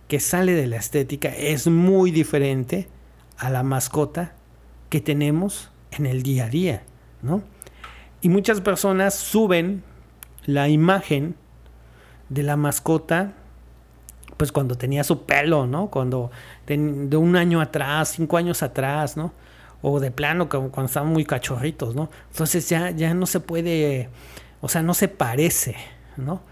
que 0.08 0.20
sale 0.20 0.52
de 0.52 0.66
la 0.66 0.76
estética 0.76 1.28
es 1.28 1.68
muy 1.68 2.10
diferente 2.10 2.88
a 3.38 3.50
la 3.50 3.62
mascota 3.62 4.34
que 4.88 5.00
tenemos 5.00 5.70
en 5.92 6.06
el 6.06 6.22
día 6.22 6.46
a 6.46 6.48
día, 6.48 6.82
¿no? 7.22 7.42
Y 8.20 8.28
muchas 8.28 8.60
personas 8.60 9.14
suben 9.14 9.84
la 10.46 10.68
imagen 10.68 11.36
de 12.28 12.42
la 12.42 12.56
mascota, 12.56 13.34
pues 14.36 14.52
cuando 14.52 14.76
tenía 14.76 15.04
su 15.04 15.24
pelo, 15.24 15.66
¿no? 15.66 15.88
Cuando 15.88 16.30
de, 16.66 17.16
un 17.16 17.36
año 17.36 17.60
atrás, 17.60 18.14
cinco 18.16 18.36
años 18.36 18.62
atrás, 18.62 19.16
¿no? 19.16 19.32
O 19.82 20.00
de 20.00 20.10
plano, 20.10 20.48
cuando 20.48 20.84
estaban 20.84 21.12
muy 21.12 21.24
cachorritos, 21.24 21.94
¿no? 21.94 22.10
Entonces 22.30 22.68
ya, 22.68 22.90
ya 22.90 23.14
no 23.14 23.26
se 23.26 23.40
puede, 23.40 24.08
o 24.60 24.68
sea, 24.68 24.82
no 24.82 24.94
se 24.94 25.08
parece, 25.08 25.76
¿no? 26.16 26.42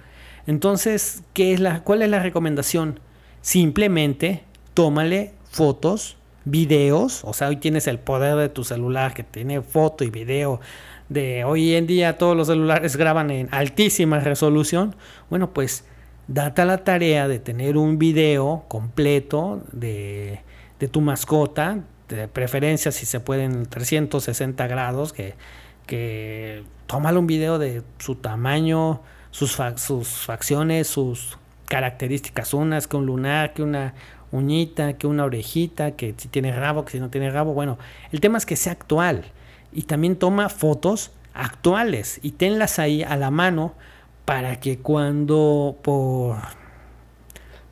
Entonces, 0.47 1.23
¿qué 1.33 1.53
es 1.53 1.61
la, 1.61 1.83
¿cuál 1.83 2.03
es 2.03 2.11
la 2.11 2.21
recomendación? 2.21 3.01
Simplemente 3.41 4.45
tómale 4.75 5.35
fotos 5.51 6.17
videos, 6.45 7.25
o 7.25 7.33
sea, 7.33 7.49
hoy 7.49 7.57
tienes 7.57 7.87
el 7.87 7.99
poder 7.99 8.37
de 8.37 8.49
tu 8.49 8.65
celular 8.65 9.15
que 9.15 9.23
tiene 9.23 9.63
foto 9.63 10.05
y 10.05 10.11
video 10.11 10.61
de 11.09 11.45
hoy 11.45 11.75
en 11.75 11.87
día 11.87 12.19
todos 12.19 12.37
los 12.37 12.49
celulares 12.49 12.97
graban 12.97 13.31
en 13.31 13.49
altísima 13.53 14.19
resolución, 14.21 14.97
bueno, 15.31 15.53
pues 15.53 15.85
date 16.29 16.65
la 16.65 16.85
tarea 16.85 17.29
de 17.29 17.39
tener 17.39 17.77
un 17.77 17.99
video 17.99 18.65
completo 18.69 19.63
de, 19.73 20.41
de 20.79 20.89
tu 20.89 21.01
mascota, 21.01 21.81
de 22.09 22.29
preferencia 22.29 22.93
si 22.93 23.07
se 23.07 23.21
puede 23.21 23.45
en 23.45 23.67
360 23.67 24.67
grados, 24.67 25.13
que, 25.13 25.35
que 25.87 26.65
tómale 26.87 27.19
un 27.19 27.27
video 27.27 27.59
de 27.59 27.83
su 27.99 28.17
tamaño, 28.17 29.01
sus, 29.31 29.59
sus 29.77 30.09
facciones, 30.09 30.87
sus 30.87 31.39
características, 31.67 32.53
unas 32.55 32.87
que 32.87 32.97
un 32.97 33.07
lunar, 33.07 33.55
que 33.55 33.63
una 33.63 33.95
uñita, 34.31 34.95
que 34.95 35.07
una 35.07 35.25
orejita, 35.25 35.93
que 35.93 36.15
si 36.17 36.29
tiene 36.29 36.55
rabo, 36.55 36.85
que 36.85 36.93
si 36.93 37.01
no 37.01 37.11
tiene 37.11 37.31
rabo. 37.31 37.55
Bueno, 37.55 37.79
el 38.13 38.21
tema 38.21 38.39
es 38.39 38.47
que 38.47 38.57
sea 38.57 38.73
actual 38.73 39.25
y 39.73 39.83
también 39.83 40.17
toma 40.17 40.49
fotos 40.49 41.13
actuales 41.35 42.21
y 42.23 42.33
tenlas 42.33 42.79
ahí 42.79 43.03
a 43.03 43.17
la 43.17 43.31
mano 43.31 43.75
para 44.25 44.61
que 44.61 44.79
cuando 44.79 45.79
por 45.83 46.37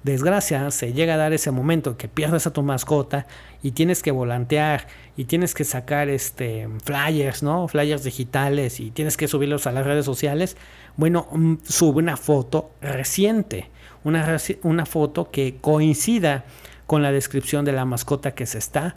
desgracia 0.03 0.71
se 0.71 0.93
llega 0.93 1.15
a 1.15 1.17
dar 1.19 1.33
ese 1.33 1.51
momento 1.51 1.97
que 1.97 2.09
pierdes 2.09 2.47
a 2.47 2.53
tu 2.53 2.63
mascota 2.63 3.27
y 3.63 3.73
tienes 3.73 4.03
que 4.03 4.11
volantear 4.11 4.87
y 5.17 5.27
tienes 5.27 5.55
que 5.55 5.65
sacar 5.65 6.09
este 6.09 6.69
flyers, 6.85 7.43
¿no? 7.43 7.69
Flyers 7.69 8.05
digitales 8.05 8.81
y 8.81 8.91
tienes 8.91 9.17
que 9.17 9.29
subirlos 9.29 9.67
a 9.67 9.73
las 9.73 9.87
redes 9.87 10.07
sociales, 10.07 10.57
bueno, 10.97 11.29
mm, 11.33 11.57
sube 11.65 11.99
una 11.99 12.17
foto 12.17 12.71
reciente 12.81 13.71
una, 14.05 14.39
una 14.63 14.87
foto 14.87 15.31
que 15.31 15.57
coincida 15.61 16.45
con 16.87 17.03
la 17.03 17.13
descripción 17.13 17.65
de 17.65 17.73
la 17.73 17.85
mascota 17.85 18.33
que 18.33 18.47
se 18.47 18.59
está 18.59 18.97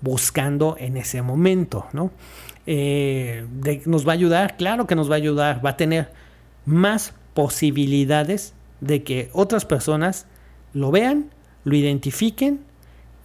buscando 0.00 0.76
en 0.78 0.96
ese 0.96 1.22
momento, 1.22 1.86
¿no? 1.92 2.10
Eh, 2.66 3.46
¿Nos 3.86 4.06
va 4.06 4.12
a 4.12 4.14
ayudar? 4.14 4.56
Claro 4.56 4.86
que 4.86 4.94
nos 4.94 5.10
va 5.10 5.14
a 5.14 5.18
ayudar, 5.18 5.64
va 5.64 5.70
a 5.70 5.76
tener 5.76 6.10
más 6.64 7.14
posibilidades 7.34 8.54
de 8.80 9.02
que 9.02 9.30
otras 9.32 9.64
personas 9.64 10.26
lo 10.72 10.90
vean, 10.90 11.30
lo 11.64 11.76
identifiquen 11.76 12.60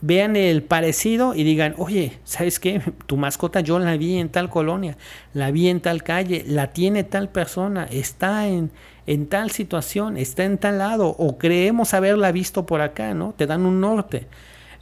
vean 0.01 0.35
el 0.35 0.63
parecido 0.63 1.33
y 1.33 1.43
digan, 1.43 1.73
oye, 1.77 2.19
¿sabes 2.23 2.59
qué? 2.59 2.81
Tu 3.07 3.17
mascota 3.17 3.61
yo 3.61 3.79
la 3.79 3.97
vi 3.97 4.17
en 4.17 4.29
tal 4.29 4.49
colonia, 4.49 4.97
la 5.33 5.51
vi 5.51 5.69
en 5.69 5.81
tal 5.81 6.03
calle, 6.03 6.43
la 6.47 6.71
tiene 6.71 7.03
tal 7.03 7.29
persona, 7.29 7.87
está 7.89 8.47
en, 8.47 8.71
en 9.07 9.27
tal 9.27 9.51
situación, 9.51 10.17
está 10.17 10.43
en 10.43 10.57
tal 10.57 10.77
lado, 10.77 11.07
o 11.07 11.37
creemos 11.37 11.93
haberla 11.93 12.31
visto 12.31 12.65
por 12.65 12.81
acá, 12.81 13.13
¿no? 13.13 13.33
Te 13.33 13.47
dan 13.47 13.65
un 13.65 13.81
norte. 13.81 14.27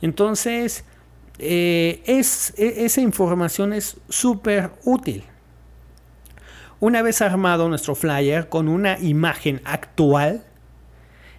Entonces, 0.01 0.83
eh, 1.39 2.01
es, 2.05 2.53
e, 2.57 2.85
esa 2.85 3.01
información 3.01 3.73
es 3.73 3.97
súper 4.09 4.71
útil. 4.83 5.23
Una 6.79 7.01
vez 7.01 7.21
armado 7.21 7.69
nuestro 7.69 7.95
flyer 7.95 8.49
con 8.49 8.67
una 8.67 8.99
imagen 8.99 9.61
actual, 9.63 10.43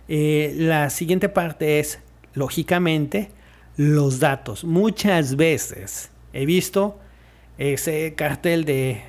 eh, 0.09 0.55
la 0.57 0.89
siguiente 0.91 1.29
parte 1.29 1.79
es, 1.79 1.99
lógicamente, 2.35 3.31
los 3.77 4.19
datos. 4.19 4.65
Muchas 4.65 5.37
veces 5.37 6.11
he 6.33 6.47
visto 6.47 6.99
ese 7.59 8.15
cartel 8.15 8.65
de 8.65 9.03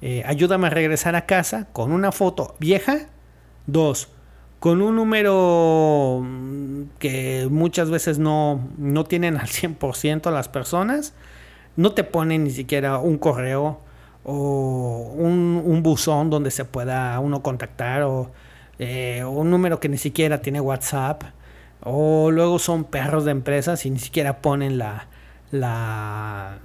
eh, 0.00 0.22
ayúdame 0.26 0.66
a 0.66 0.70
regresar 0.70 1.16
a 1.16 1.26
casa 1.26 1.66
con 1.72 1.90
una 1.90 2.12
foto 2.12 2.54
vieja. 2.60 3.06
Dos, 3.66 4.08
con 4.60 4.82
un 4.82 4.96
número 4.96 6.20
mm, 6.22 6.82
que 6.98 7.48
muchas 7.50 7.90
veces 7.90 8.18
no, 8.18 8.68
no 8.76 9.04
tienen 9.04 9.38
al 9.38 9.48
100% 9.48 10.30
las 10.30 10.48
personas. 10.48 11.14
No 11.76 11.92
te 11.92 12.04
ponen 12.04 12.44
ni 12.44 12.50
siquiera 12.50 12.98
un 12.98 13.18
correo 13.18 13.80
o 14.24 15.12
un, 15.16 15.82
buzón 15.82 16.30
donde 16.30 16.50
se 16.50 16.64
pueda 16.64 17.18
uno 17.20 17.42
contactar 17.42 18.02
o 18.02 18.30
eh, 18.78 19.22
un 19.24 19.50
número 19.50 19.80
que 19.80 19.88
ni 19.88 19.98
siquiera 19.98 20.40
tiene 20.40 20.60
WhatsApp. 20.60 21.22
O 21.80 22.30
luego 22.30 22.58
son 22.58 22.84
perros 22.84 23.26
de 23.26 23.30
empresas 23.30 23.84
y 23.84 23.90
ni 23.90 23.98
siquiera 23.98 24.40
ponen 24.40 24.78
la, 24.78 25.06
la 25.50 26.58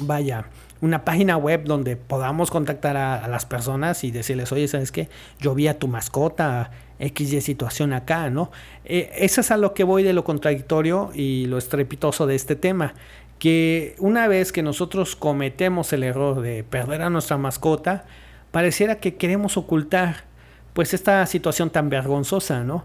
vaya, 0.00 0.46
una 0.80 1.04
página 1.04 1.36
web 1.36 1.64
donde 1.64 1.96
podamos 1.96 2.50
contactar 2.50 2.96
a, 2.96 3.26
las 3.28 3.46
personas 3.46 4.04
y 4.04 4.10
decirles, 4.10 4.52
oye, 4.52 4.68
¿sabes 4.68 4.92
qué? 4.92 5.08
Yo 5.40 5.54
vi 5.54 5.68
a 5.68 5.78
tu 5.78 5.88
mascota, 5.88 6.70
X 6.98 7.44
situación 7.44 7.92
acá, 7.92 8.30
¿no? 8.30 8.50
Eh, 8.84 9.10
eso 9.16 9.40
es 9.40 9.50
a 9.50 9.56
lo 9.56 9.72
que 9.72 9.84
voy 9.84 10.02
de 10.02 10.12
lo 10.12 10.24
contradictorio 10.24 11.10
y 11.14 11.46
lo 11.46 11.58
estrepitoso 11.58 12.26
de 12.26 12.34
este 12.34 12.56
tema. 12.56 12.94
Que 13.38 13.94
una 13.98 14.26
vez 14.28 14.52
que 14.52 14.62
nosotros 14.62 15.16
cometemos 15.16 15.92
el 15.92 16.02
error 16.02 16.40
de 16.40 16.64
perder 16.64 17.02
a 17.02 17.10
nuestra 17.10 17.38
mascota, 17.38 18.04
pareciera 18.50 18.96
que 18.96 19.16
queremos 19.16 19.56
ocultar 19.56 20.24
pues 20.72 20.94
esta 20.94 21.24
situación 21.26 21.70
tan 21.70 21.88
vergonzosa, 21.88 22.64
¿no? 22.64 22.84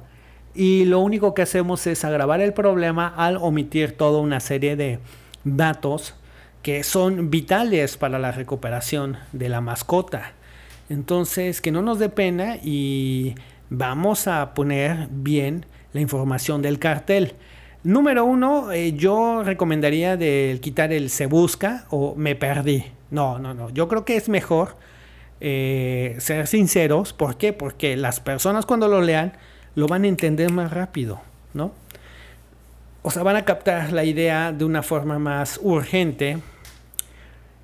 y 0.55 0.85
lo 0.85 0.99
único 0.99 1.33
que 1.33 1.41
hacemos 1.41 1.87
es 1.87 2.05
agravar 2.05 2.41
el 2.41 2.53
problema 2.53 3.07
al 3.07 3.37
omitir 3.37 3.97
toda 3.97 4.19
una 4.19 4.39
serie 4.39 4.75
de 4.75 4.99
datos 5.43 6.15
que 6.61 6.83
son 6.83 7.29
vitales 7.29 7.97
para 7.97 8.19
la 8.19 8.31
recuperación 8.31 9.17
de 9.31 9.49
la 9.49 9.61
mascota. 9.61 10.33
Entonces, 10.89 11.59
que 11.59 11.71
no 11.71 11.81
nos 11.81 11.99
dé 11.99 12.09
pena 12.09 12.57
y 12.63 13.35
vamos 13.69 14.27
a 14.27 14.53
poner 14.53 15.07
bien 15.09 15.65
la 15.91 16.01
información 16.01 16.61
del 16.61 16.79
cartel. 16.79 17.33
Número 17.83 18.23
uno, 18.23 18.71
eh, 18.71 18.93
yo 18.93 19.43
recomendaría 19.43 20.15
de 20.15 20.57
quitar 20.61 20.93
el 20.93 21.09
se 21.09 21.25
busca 21.25 21.85
o 21.89 22.15
me 22.15 22.35
perdí. 22.35 22.85
No, 23.11 23.39
no, 23.39 23.53
no. 23.53 23.69
Yo 23.71 23.89
creo 23.89 24.05
que 24.05 24.15
es 24.15 24.29
mejor 24.29 24.77
eh, 25.41 26.15
ser 26.19 26.47
sinceros. 26.47 27.11
¿Por 27.11 27.35
qué? 27.35 27.51
Porque 27.51 27.97
las 27.97 28.21
personas 28.21 28.65
cuando 28.65 28.87
lo 28.87 29.01
lean 29.01 29.33
lo 29.75 29.87
van 29.87 30.05
a 30.05 30.07
entender 30.07 30.51
más 30.51 30.71
rápido, 30.71 31.21
¿no? 31.53 31.73
O 33.01 33.11
sea, 33.11 33.23
van 33.23 33.35
a 33.35 33.43
captar 33.43 33.91
la 33.91 34.05
idea 34.05 34.53
de 34.53 34.63
una 34.63 34.81
forma 34.81 35.19
más 35.19 35.59
urgente. 35.61 36.37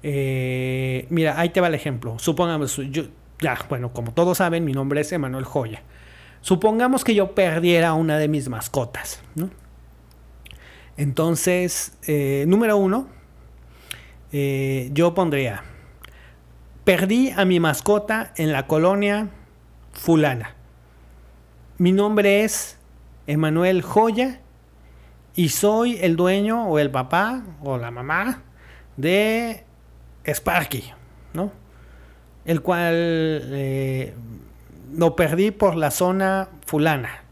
Eh, 0.03 1.05
mira, 1.09 1.39
ahí 1.39 1.49
te 1.49 1.61
va 1.61 1.67
el 1.67 1.75
ejemplo. 1.75 2.19
Supongamos, 2.19 2.75
yo, 2.91 3.03
ya, 3.39 3.57
bueno, 3.69 3.93
como 3.93 4.11
todos 4.11 4.39
saben, 4.39 4.65
mi 4.65 4.73
nombre 4.73 4.99
es 4.99 5.11
Emanuel 5.13 5.45
Joya. 5.45 5.81
Supongamos 6.41 7.05
que 7.05 7.15
yo 7.15 7.33
perdiera 7.35 7.93
una 7.93 8.17
de 8.17 8.27
mis 8.27 8.49
mascotas, 8.49 9.21
¿no? 9.35 9.49
Entonces, 10.99 11.97
eh, 12.07 12.43
número 12.45 12.75
uno, 12.75 13.07
eh, 14.33 14.89
yo 14.91 15.13
pondría, 15.13 15.63
perdí 16.83 17.31
a 17.31 17.45
mi 17.45 17.61
mascota 17.61 18.33
en 18.35 18.51
la 18.51 18.67
colonia 18.67 19.29
fulana. 19.93 20.55
Mi 21.77 21.93
nombre 21.93 22.43
es 22.43 22.77
Emanuel 23.27 23.81
Joya 23.81 24.41
y 25.35 25.47
soy 25.47 25.97
el 26.01 26.17
dueño 26.17 26.67
o 26.67 26.79
el 26.79 26.91
papá 26.91 27.43
o 27.63 27.77
la 27.77 27.91
mamá 27.91 28.43
de 28.97 29.63
Sparky, 30.27 30.83
¿no? 31.31 31.53
El 32.43 32.61
cual 32.61 32.93
eh, 32.93 34.13
lo 34.91 35.15
perdí 35.15 35.51
por 35.51 35.77
la 35.77 35.91
zona 35.91 36.49
fulana. 36.65 37.23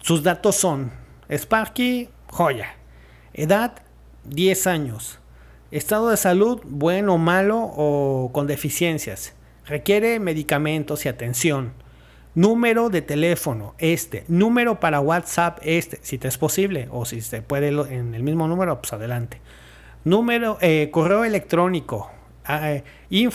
Sus 0.00 0.24
datos 0.24 0.56
son 0.56 0.90
Sparky 1.30 2.08
Joya, 2.26 2.75
edad 3.36 3.82
10 4.24 4.66
años, 4.66 5.20
estado 5.70 6.10
de 6.10 6.16
salud 6.16 6.60
bueno, 6.64 7.14
o 7.14 7.18
malo 7.18 7.58
o 7.58 8.30
con 8.32 8.48
deficiencias, 8.48 9.34
requiere 9.66 10.18
medicamentos 10.18 11.06
y 11.06 11.08
atención 11.08 11.74
Número 12.36 12.88
de 12.90 13.00
teléfono, 13.00 13.74
este. 13.78 14.26
Número 14.28 14.78
para 14.78 15.00
WhatsApp, 15.00 15.58
este. 15.62 15.98
Si 16.02 16.18
te 16.18 16.28
es 16.28 16.36
posible. 16.36 16.86
O 16.92 17.06
si 17.06 17.22
se 17.22 17.40
puede 17.40 17.68
en 17.68 18.14
el 18.14 18.22
mismo 18.22 18.46
número, 18.46 18.78
pues 18.78 18.92
adelante. 18.92 19.40
Número, 20.04 20.58
eh, 20.60 20.90
correo 20.92 21.24
electrónico. 21.24 22.10
Eh, 22.46 22.84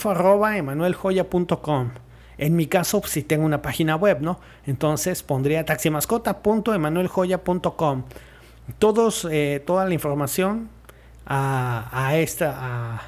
arroba 0.06 0.56
emanueljoya.com. 0.56 1.90
En 2.38 2.56
mi 2.56 2.68
caso, 2.68 3.02
pues, 3.02 3.14
si 3.14 3.24
tengo 3.24 3.44
una 3.44 3.64
página 3.64 3.96
web, 3.96 4.22
¿no? 4.22 4.40
Entonces 4.68 5.24
pondría 5.24 5.66
taximascota.emanueljoya.com. 5.66 8.04
Todos, 8.80 9.28
eh, 9.30 9.62
toda 9.66 9.86
la 9.86 9.94
información 9.94 10.70
a, 11.26 12.12
esta, 12.16 12.56
a, 12.58 13.02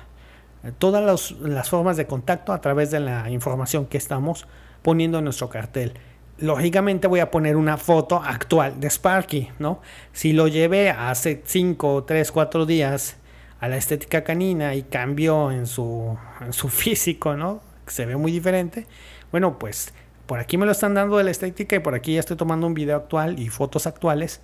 todas 0.79 1.31
las 1.39 1.69
formas 1.69 1.97
de 1.97 2.07
contacto 2.07 2.53
a 2.53 2.61
través 2.61 2.91
de 2.91 2.99
la 2.99 3.29
información 3.29 3.85
que 3.85 3.97
estamos 3.97 4.47
poniendo 4.81 5.17
en 5.17 5.25
nuestro 5.25 5.49
cartel. 5.49 5.93
Lógicamente 6.37 7.07
voy 7.07 7.19
a 7.19 7.31
poner 7.31 7.55
una 7.55 7.77
foto 7.77 8.21
actual 8.23 8.79
de 8.79 8.89
Sparky, 8.89 9.49
¿no? 9.59 9.81
Si 10.13 10.33
lo 10.33 10.47
llevé 10.47 10.89
hace 10.89 11.41
5, 11.45 12.05
3, 12.05 12.31
4 12.31 12.65
días 12.65 13.17
a 13.59 13.67
la 13.67 13.77
estética 13.77 14.23
canina 14.23 14.75
y 14.75 14.83
cambió 14.83 15.51
en 15.51 15.67
su, 15.67 16.17
en 16.41 16.53
su 16.53 16.69
físico, 16.69 17.35
¿no? 17.35 17.61
Se 17.87 18.05
ve 18.05 18.15
muy 18.15 18.31
diferente. 18.31 18.87
Bueno, 19.31 19.59
pues 19.59 19.93
por 20.25 20.39
aquí 20.39 20.57
me 20.57 20.65
lo 20.65 20.71
están 20.71 20.93
dando 20.93 21.17
de 21.17 21.23
la 21.23 21.31
estética 21.31 21.75
y 21.75 21.79
por 21.79 21.95
aquí 21.95 22.13
ya 22.13 22.21
estoy 22.21 22.37
tomando 22.37 22.65
un 22.65 22.73
video 22.73 22.97
actual 22.97 23.39
y 23.39 23.49
fotos 23.49 23.87
actuales. 23.87 24.41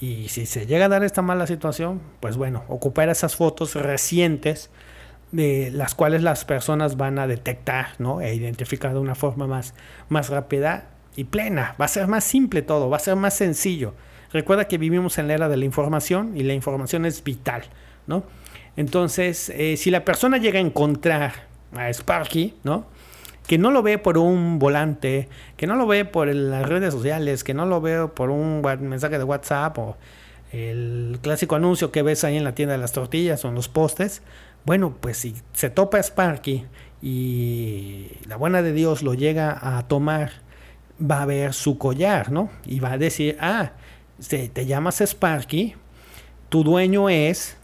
Y 0.00 0.28
si 0.28 0.46
se 0.46 0.66
llega 0.66 0.86
a 0.86 0.88
dar 0.88 1.04
esta 1.04 1.22
mala 1.22 1.46
situación, 1.46 2.00
pues 2.20 2.36
bueno, 2.36 2.64
ocupar 2.68 3.08
esas 3.10 3.36
fotos 3.36 3.74
recientes 3.74 4.70
de 5.32 5.70
las 5.70 5.94
cuales 5.94 6.22
las 6.22 6.44
personas 6.44 6.96
van 6.96 7.18
a 7.18 7.26
detectar 7.26 7.88
¿no? 7.98 8.20
e 8.20 8.34
identificar 8.34 8.92
de 8.92 8.98
una 8.98 9.14
forma 9.14 9.46
más, 9.46 9.74
más 10.08 10.30
rápida 10.30 10.88
y 11.16 11.24
plena. 11.24 11.76
Va 11.80 11.84
a 11.84 11.88
ser 11.88 12.06
más 12.06 12.24
simple 12.24 12.62
todo, 12.62 12.88
va 12.88 12.96
a 12.96 13.00
ser 13.00 13.16
más 13.16 13.34
sencillo. 13.34 13.94
Recuerda 14.32 14.66
que 14.66 14.78
vivimos 14.78 15.18
en 15.18 15.28
la 15.28 15.34
era 15.34 15.48
de 15.48 15.56
la 15.56 15.64
información 15.64 16.36
y 16.36 16.42
la 16.44 16.54
información 16.54 17.04
es 17.04 17.22
vital. 17.22 17.64
¿no? 18.06 18.24
Entonces, 18.76 19.50
eh, 19.50 19.76
si 19.76 19.90
la 19.90 20.04
persona 20.04 20.38
llega 20.38 20.58
a 20.58 20.62
encontrar 20.62 21.32
a 21.76 21.90
Sparky, 21.90 22.54
¿no? 22.64 22.86
Que 23.50 23.58
no 23.58 23.72
lo 23.72 23.82
ve 23.82 23.98
por 23.98 24.16
un 24.16 24.60
volante, 24.60 25.28
que 25.56 25.66
no 25.66 25.74
lo 25.74 25.84
ve 25.84 26.04
por 26.04 26.32
las 26.32 26.68
redes 26.68 26.94
sociales, 26.94 27.42
que 27.42 27.52
no 27.52 27.66
lo 27.66 27.80
ve 27.80 28.06
por 28.06 28.30
un 28.30 28.62
mensaje 28.82 29.18
de 29.18 29.24
WhatsApp 29.24 29.76
o 29.76 29.96
el 30.52 31.18
clásico 31.20 31.56
anuncio 31.56 31.90
que 31.90 32.02
ves 32.02 32.22
ahí 32.22 32.36
en 32.36 32.44
la 32.44 32.54
tienda 32.54 32.74
de 32.74 32.78
las 32.78 32.92
tortillas 32.92 33.44
o 33.44 33.48
en 33.48 33.56
los 33.56 33.68
postes, 33.68 34.22
bueno, 34.64 34.94
pues 35.00 35.16
si 35.16 35.34
se 35.52 35.68
topa 35.68 36.00
Sparky 36.00 36.64
y 37.02 38.12
la 38.28 38.36
buena 38.36 38.62
de 38.62 38.72
Dios 38.72 39.02
lo 39.02 39.14
llega 39.14 39.58
a 39.76 39.88
tomar, 39.88 40.30
va 41.02 41.22
a 41.22 41.26
ver 41.26 41.52
su 41.52 41.76
collar, 41.76 42.30
¿no? 42.30 42.50
Y 42.64 42.78
va 42.78 42.92
a 42.92 42.98
decir, 42.98 43.36
ah, 43.40 43.72
te 44.28 44.64
llamas 44.64 45.00
Sparky, 45.00 45.74
tu 46.50 46.62
dueño 46.62 47.08
es 47.08 47.56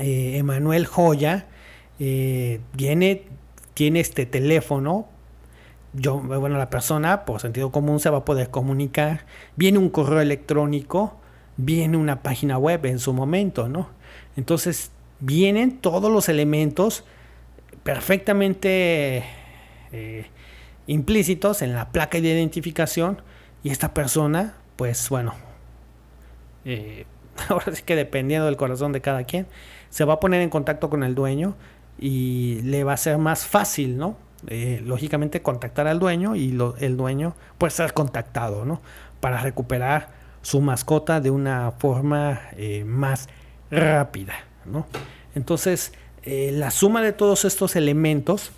eh, 0.00 0.38
Emanuel 0.38 0.86
Joya, 0.86 1.46
eh, 2.00 2.58
viene, 2.72 3.26
tiene 3.74 4.00
este 4.00 4.26
teléfono, 4.26 5.08
yo, 5.92 6.18
bueno, 6.18 6.56
la 6.58 6.70
persona 6.70 7.24
por 7.24 7.40
sentido 7.40 7.70
común 7.70 8.00
se 8.00 8.10
va 8.10 8.18
a 8.18 8.24
poder 8.24 8.50
comunicar, 8.50 9.26
viene 9.56 9.78
un 9.78 9.90
correo 9.90 10.20
electrónico, 10.20 11.14
viene 11.56 11.96
una 11.96 12.22
página 12.22 12.58
web 12.58 12.86
en 12.86 12.98
su 12.98 13.12
momento, 13.12 13.68
¿no? 13.68 13.90
Entonces 14.36 14.90
vienen 15.20 15.78
todos 15.78 16.10
los 16.10 16.28
elementos 16.28 17.04
perfectamente 17.82 19.24
eh, 19.92 20.26
implícitos 20.86 21.62
en 21.62 21.74
la 21.74 21.90
placa 21.90 22.20
de 22.20 22.28
identificación 22.28 23.20
y 23.62 23.70
esta 23.70 23.92
persona, 23.94 24.54
pues 24.76 25.08
bueno, 25.10 25.34
eh, 26.64 27.04
ahora 27.48 27.74
sí 27.74 27.82
que 27.82 27.96
dependiendo 27.96 28.46
del 28.46 28.56
corazón 28.56 28.92
de 28.92 29.00
cada 29.00 29.24
quien, 29.24 29.46
se 29.90 30.04
va 30.04 30.14
a 30.14 30.20
poner 30.20 30.40
en 30.40 30.50
contacto 30.50 30.88
con 30.88 31.02
el 31.02 31.14
dueño 31.14 31.54
y 32.02 32.60
le 32.62 32.84
va 32.84 32.94
a 32.94 32.96
ser 32.96 33.18
más 33.18 33.46
fácil, 33.46 33.96
¿no? 33.96 34.16
Eh, 34.48 34.82
lógicamente 34.84 35.40
contactar 35.40 35.86
al 35.86 36.00
dueño 36.00 36.34
y 36.34 36.58
el 36.80 36.96
dueño 36.96 37.34
puede 37.58 37.70
ser 37.70 37.92
contactado, 37.92 38.64
¿no? 38.64 38.80
Para 39.20 39.40
recuperar 39.40 40.08
su 40.42 40.60
mascota 40.60 41.20
de 41.20 41.30
una 41.30 41.70
forma 41.70 42.40
más 42.84 43.28
rápida. 43.70 44.34
Entonces, 45.34 45.92
eh, 46.24 46.50
la 46.52 46.70
suma 46.70 47.02
de 47.02 47.12
todos 47.12 47.44
estos 47.44 47.74
elementos, 47.74 48.52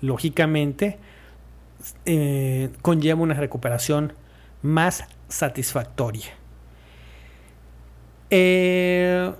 lógicamente, 0.00 0.98
eh, 2.06 2.70
conlleva 2.80 3.20
una 3.20 3.34
recuperación 3.34 4.14
más 4.62 5.04
satisfactoria. 5.28 6.26
Eh, 8.30 9.30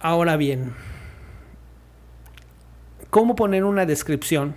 ahora 0.00 0.36
bien, 0.36 0.74
¿cómo 3.10 3.34
poner 3.34 3.64
una 3.64 3.86
descripción 3.86 4.54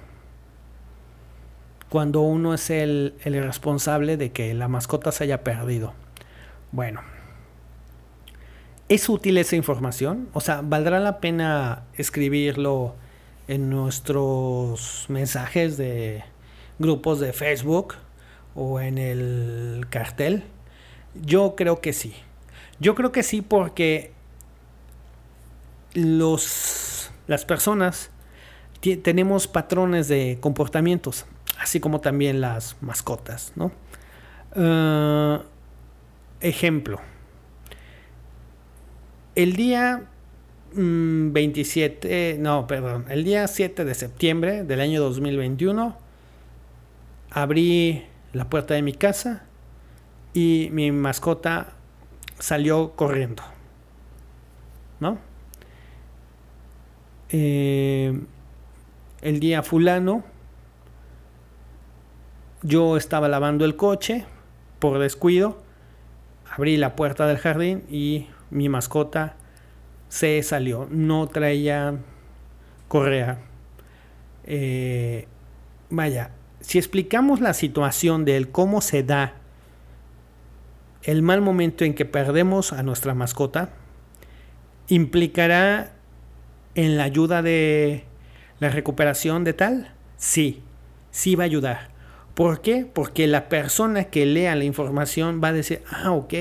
cuando 1.89 2.21
uno 2.21 2.53
es 2.53 2.69
el, 2.69 3.13
responsable 3.23 4.17
de 4.17 4.31
que 4.31 4.53
la 4.53 4.67
mascota 4.67 5.11
se 5.11 5.25
haya 5.25 5.43
perdido? 5.43 5.93
Bueno, 6.71 7.01
¿Es 8.91 9.07
útil 9.07 9.37
esa 9.37 9.55
información? 9.55 10.27
O 10.33 10.41
sea, 10.41 10.59
¿valdrá 10.61 10.99
la 10.99 11.21
pena 11.21 11.83
escribirlo 11.93 12.93
en 13.47 13.69
nuestros 13.69 15.05
mensajes 15.07 15.77
de 15.77 16.25
grupos 16.77 17.21
de 17.21 17.31
Facebook 17.31 17.95
o 18.53 18.81
en 18.81 18.97
el 18.97 19.85
cartel? 19.89 20.43
Yo 21.15 21.55
creo 21.55 21.79
que 21.79 21.93
sí. 21.93 22.13
Yo 22.81 22.93
creo 22.93 23.13
que 23.13 23.23
sí 23.23 23.41
porque 23.41 24.11
los, 25.93 27.11
las 27.27 27.45
personas 27.45 28.10
tenemos 28.81 29.47
patrones 29.47 30.07
de 30.07 30.37
comportamientos, 30.41 31.25
así 31.59 31.79
como 31.79 32.01
también 32.01 32.41
las 32.41 32.75
mascotas, 32.81 33.53
¿no? 33.55 33.71
Ah, 34.55 35.43
ejemplo 36.41 36.99
el 39.35 39.55
día 39.55 40.03
27, 40.73 42.35
mm, 42.37 42.41
no, 42.41 42.67
perdón, 42.67 43.05
el 43.09 43.23
día 43.23 43.47
7 43.47 43.85
de 43.85 43.93
septiembre 43.93 44.63
del 44.63 44.81
año 44.81 45.01
2021 45.01 45.95
abrí 47.29 48.05
la 48.33 48.49
puerta 48.49 48.73
de 48.73 48.81
mi 48.81 48.93
casa 48.93 49.43
y 50.33 50.69
mi 50.71 50.91
mascota 50.91 51.73
salió 52.39 52.93
corriendo. 52.95 53.43
¿No? 54.99 55.17
Eh, 57.29 58.19
el 59.21 59.39
día 59.39 59.63
fulano 59.63 60.23
yo 62.63 62.97
estaba 62.97 63.27
lavando 63.27 63.65
el 63.65 63.75
coche 63.75 64.25
por 64.79 64.99
descuido, 64.99 65.61
abrí 66.49 66.77
la 66.77 66.95
puerta 66.95 67.27
del 67.27 67.37
jardín 67.37 67.83
y 67.89 68.27
mi 68.49 68.69
mascota 68.69 69.35
se 70.09 70.41
salió, 70.43 70.87
no 70.91 71.27
traía 71.27 71.95
correa. 72.87 73.39
Eh, 74.43 75.27
vaya, 75.89 76.31
si 76.59 76.77
explicamos 76.77 77.41
la 77.41 77.53
situación 77.53 78.25
de 78.25 78.47
cómo 78.51 78.81
se 78.81 79.03
da 79.03 79.35
el 81.03 81.21
mal 81.21 81.41
momento 81.41 81.83
en 81.83 81.95
que 81.95 82.05
perdemos 82.05 82.73
a 82.73 82.83
nuestra 82.83 83.15
mascota, 83.15 83.69
implicará 84.87 85.93
en 86.75 86.97
la 86.97 87.03
ayuda 87.03 87.41
de 87.41 88.05
la 88.61 88.69
recuperación 88.69 89.43
de 89.43 89.53
tal? 89.53 89.91
Sí, 90.17 90.61
sí 91.09 91.35
va 91.35 91.43
a 91.43 91.45
ayudar. 91.45 91.89
¿Por 92.35 92.61
qué? 92.61 92.85
Porque 92.85 93.25
la 93.25 93.49
persona 93.49 94.05
que 94.05 94.25
lea 94.27 94.55
la 94.55 94.63
información 94.63 95.41
va 95.43 95.49
a 95.49 95.53
decir, 95.53 95.81
ah, 95.89 96.11
ok, 96.11 96.33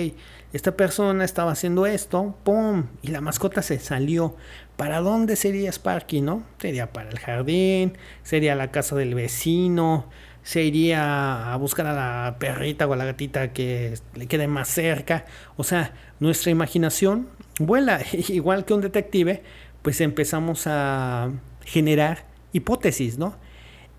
esta 0.52 0.76
persona 0.76 1.24
estaba 1.24 1.52
haciendo 1.52 1.86
esto, 1.86 2.36
¡pum! 2.44 2.88
Y 3.00 3.08
la 3.08 3.22
mascota 3.22 3.62
se 3.62 3.78
salió. 3.78 4.36
¿Para 4.76 5.00
dónde 5.00 5.34
sería 5.34 5.72
Sparky, 5.72 6.20
no? 6.20 6.44
Sería 6.58 6.92
para 6.92 7.08
el 7.08 7.18
jardín, 7.18 7.96
sería 8.22 8.54
la 8.54 8.70
casa 8.70 8.96
del 8.96 9.14
vecino, 9.14 10.10
se 10.42 10.62
iría 10.62 11.54
a 11.54 11.56
buscar 11.56 11.86
a 11.86 11.94
la 11.94 12.36
perrita 12.38 12.86
o 12.86 12.92
a 12.92 12.96
la 12.96 13.06
gatita 13.06 13.54
que 13.54 13.94
le 14.14 14.26
quede 14.26 14.46
más 14.46 14.68
cerca. 14.68 15.24
O 15.56 15.64
sea, 15.64 15.94
nuestra 16.18 16.50
imaginación 16.50 17.28
vuela. 17.58 18.02
Igual 18.28 18.66
que 18.66 18.74
un 18.74 18.82
detective, 18.82 19.42
pues 19.80 20.02
empezamos 20.02 20.66
a 20.66 21.30
generar 21.64 22.24
hipótesis, 22.52 23.18
¿no? 23.18 23.34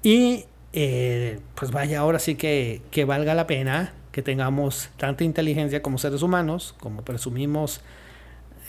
Y 0.03 0.45
eh, 0.73 1.39
pues 1.55 1.71
vaya, 1.71 1.99
ahora 1.99 2.19
sí 2.19 2.35
que, 2.35 2.81
que 2.91 3.05
valga 3.05 3.33
la 3.35 3.47
pena 3.47 3.93
que 4.11 4.21
tengamos 4.21 4.89
tanta 4.97 5.23
inteligencia 5.23 5.81
como 5.81 5.97
seres 5.97 6.21
humanos, 6.21 6.75
como 6.79 7.03
presumimos 7.03 7.81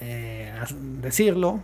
eh, 0.00 0.52
decirlo, 1.00 1.62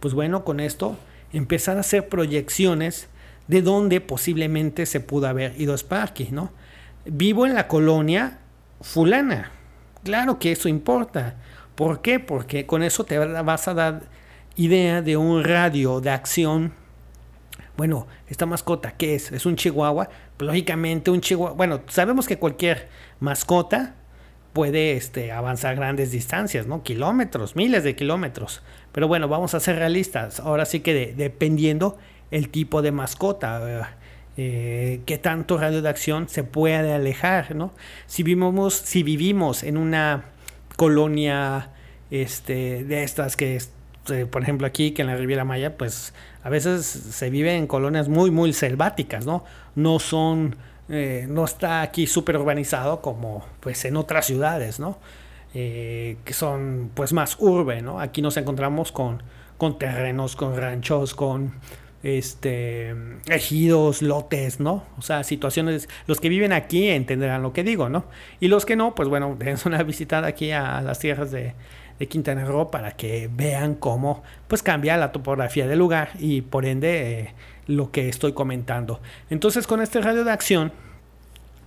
pues 0.00 0.14
bueno, 0.14 0.44
con 0.44 0.60
esto 0.60 0.96
empezar 1.32 1.76
a 1.76 1.80
hacer 1.80 2.08
proyecciones 2.08 3.08
de 3.46 3.62
dónde 3.62 4.00
posiblemente 4.00 4.86
se 4.86 5.00
pudo 5.00 5.26
haber 5.28 5.60
ido 5.60 5.74
Sparky, 5.76 6.28
¿no? 6.30 6.50
Vivo 7.04 7.46
en 7.46 7.54
la 7.54 7.68
colonia 7.68 8.38
fulana. 8.80 9.50
Claro 10.04 10.38
que 10.38 10.52
eso 10.52 10.68
importa. 10.68 11.36
¿Por 11.74 12.02
qué? 12.02 12.20
Porque 12.20 12.66
con 12.66 12.82
eso 12.82 13.04
te 13.04 13.18
vas 13.18 13.68
a 13.68 13.74
dar 13.74 14.02
idea 14.56 15.02
de 15.02 15.16
un 15.16 15.44
radio 15.44 16.00
de 16.00 16.10
acción. 16.10 16.72
Bueno, 17.76 18.06
esta 18.28 18.46
mascota, 18.46 18.92
¿qué 18.96 19.14
es? 19.14 19.32
¿Es 19.32 19.46
un 19.46 19.56
chihuahua? 19.56 20.08
Pues, 20.36 20.46
lógicamente 20.46 21.10
un 21.10 21.20
chihuahua... 21.20 21.56
Bueno, 21.56 21.80
sabemos 21.88 22.26
que 22.26 22.38
cualquier 22.38 22.88
mascota 23.20 23.94
puede 24.52 24.96
este, 24.96 25.32
avanzar 25.32 25.76
grandes 25.76 26.10
distancias, 26.10 26.66
¿no? 26.66 26.82
Kilómetros, 26.82 27.56
miles 27.56 27.84
de 27.84 27.94
kilómetros. 27.94 28.62
Pero 28.92 29.08
bueno, 29.08 29.28
vamos 29.28 29.54
a 29.54 29.60
ser 29.60 29.76
realistas. 29.76 30.40
Ahora 30.40 30.66
sí 30.66 30.80
que 30.80 31.14
dependiendo 31.16 31.98
el 32.30 32.48
tipo 32.48 32.82
de 32.82 32.92
mascota, 32.92 33.96
eh, 34.36 35.00
qué 35.06 35.18
tanto 35.18 35.58
radio 35.58 35.82
de 35.82 35.88
acción 35.88 36.28
se 36.28 36.44
puede 36.44 36.92
alejar, 36.92 37.54
¿no? 37.54 37.72
Si 38.06 38.22
vivimos, 38.22 38.74
si 38.74 39.02
vivimos 39.02 39.62
en 39.62 39.76
una 39.76 40.24
colonia 40.76 41.70
este, 42.10 42.84
de 42.84 43.04
estas 43.04 43.36
que, 43.36 43.60
este, 44.10 44.26
por 44.26 44.42
ejemplo 44.42 44.66
aquí, 44.66 44.90
que 44.90 45.02
en 45.02 45.08
la 45.08 45.16
Riviera 45.16 45.44
Maya, 45.44 45.76
pues 45.76 46.12
a 46.42 46.50
veces 46.50 46.84
se 46.84 47.30
vive 47.30 47.56
en 47.56 47.66
colonias 47.66 48.08
muy, 48.08 48.30
muy 48.30 48.52
selváticas, 48.52 49.24
¿no? 49.24 49.44
No 49.76 49.98
son, 50.00 50.56
eh, 50.88 51.26
no 51.28 51.44
está 51.44 51.82
aquí 51.82 52.06
súper 52.06 52.36
urbanizado 52.36 53.00
como 53.00 53.44
pues 53.60 53.84
en 53.84 53.96
otras 53.96 54.26
ciudades, 54.26 54.80
¿no? 54.80 54.98
Eh, 55.54 56.16
que 56.24 56.32
son 56.32 56.90
pues 56.94 57.12
más 57.12 57.36
urbe, 57.38 57.82
¿no? 57.82 58.00
Aquí 58.00 58.20
nos 58.20 58.36
encontramos 58.36 58.90
con, 58.90 59.22
con 59.58 59.78
terrenos, 59.78 60.34
con 60.34 60.56
ranchos, 60.56 61.14
con 61.14 61.52
este, 62.02 62.94
ejidos, 63.28 64.02
lotes, 64.02 64.58
¿no? 64.58 64.84
O 64.98 65.02
sea, 65.02 65.22
situaciones, 65.22 65.88
los 66.06 66.18
que 66.18 66.28
viven 66.28 66.52
aquí 66.52 66.88
entenderán 66.88 67.42
lo 67.42 67.52
que 67.52 67.62
digo, 67.62 67.88
¿no? 67.88 68.06
Y 68.40 68.48
los 68.48 68.66
que 68.66 68.74
no, 68.74 68.94
pues 68.96 69.08
bueno, 69.08 69.36
dense 69.38 69.68
una 69.68 69.82
visitada 69.84 70.26
aquí 70.26 70.50
a 70.50 70.80
las 70.80 70.98
tierras 70.98 71.30
de, 71.30 71.54
de 72.00 72.08
Quintana 72.08 72.46
Roo 72.46 72.70
para 72.70 72.92
que 72.92 73.30
vean 73.30 73.74
cómo 73.74 74.22
pues 74.48 74.62
cambia 74.62 74.96
la 74.96 75.12
topografía 75.12 75.68
del 75.68 75.78
lugar 75.78 76.12
y 76.18 76.40
por 76.40 76.64
ende 76.64 77.20
eh, 77.20 77.34
lo 77.66 77.92
que 77.92 78.08
estoy 78.08 78.32
comentando. 78.32 79.00
Entonces 79.28 79.66
con 79.66 79.82
este 79.82 80.00
radio 80.00 80.24
de 80.24 80.32
acción, 80.32 80.72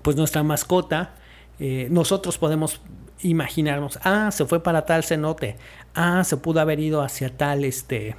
pues 0.02 0.18
nuestra 0.18 0.42
mascota, 0.42 1.14
eh, 1.60 1.88
nosotros 1.92 2.40
podemos 2.40 2.82
imaginarnos, 3.22 4.00
ah, 4.04 4.32
se 4.32 4.46
fue 4.46 4.62
para 4.62 4.88
tal 4.88 5.04
cenote, 5.04 5.56
ah, 5.94 6.24
se 6.24 6.36
pudo 6.38 6.60
haber 6.62 6.80
ido 6.80 7.04
hacia 7.04 7.38
tal 7.38 7.64
este 7.64 8.16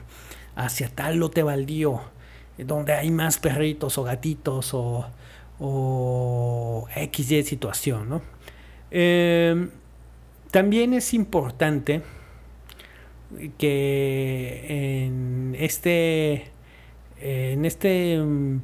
hacia 0.55 0.89
tal 0.89 1.17
lote 1.17 1.43
baldío, 1.43 2.01
donde 2.59 2.93
hay 2.93 3.11
más 3.11 3.39
perritos 3.39 3.99
o 3.99 4.05
gatitos 4.05 4.73
o, 4.73 5.05
o 5.59 6.87
XY 6.95 7.43
situación, 7.43 8.09
¿no? 8.09 8.23
Eh, 8.93 9.69
también 10.55 10.95
es 10.95 11.15
importante 11.15 12.03
que 13.59 15.05
en 15.05 15.57
este, 15.59 16.45
en 17.21 17.65
este 17.65 18.23
mm, 18.23 18.61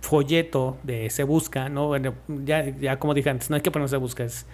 folleto 0.00 0.78
de 0.82 1.08
se 1.10 1.22
busca, 1.22 1.68
¿no? 1.68 1.92
ya, 2.44 2.76
ya 2.76 2.98
como 2.98 3.14
dije 3.14 3.30
antes, 3.30 3.50
no 3.50 3.54
hay 3.54 3.62
que 3.62 3.70
poner 3.70 3.88
se 3.88 3.98
busca, 3.98 4.24
es, 4.24 4.46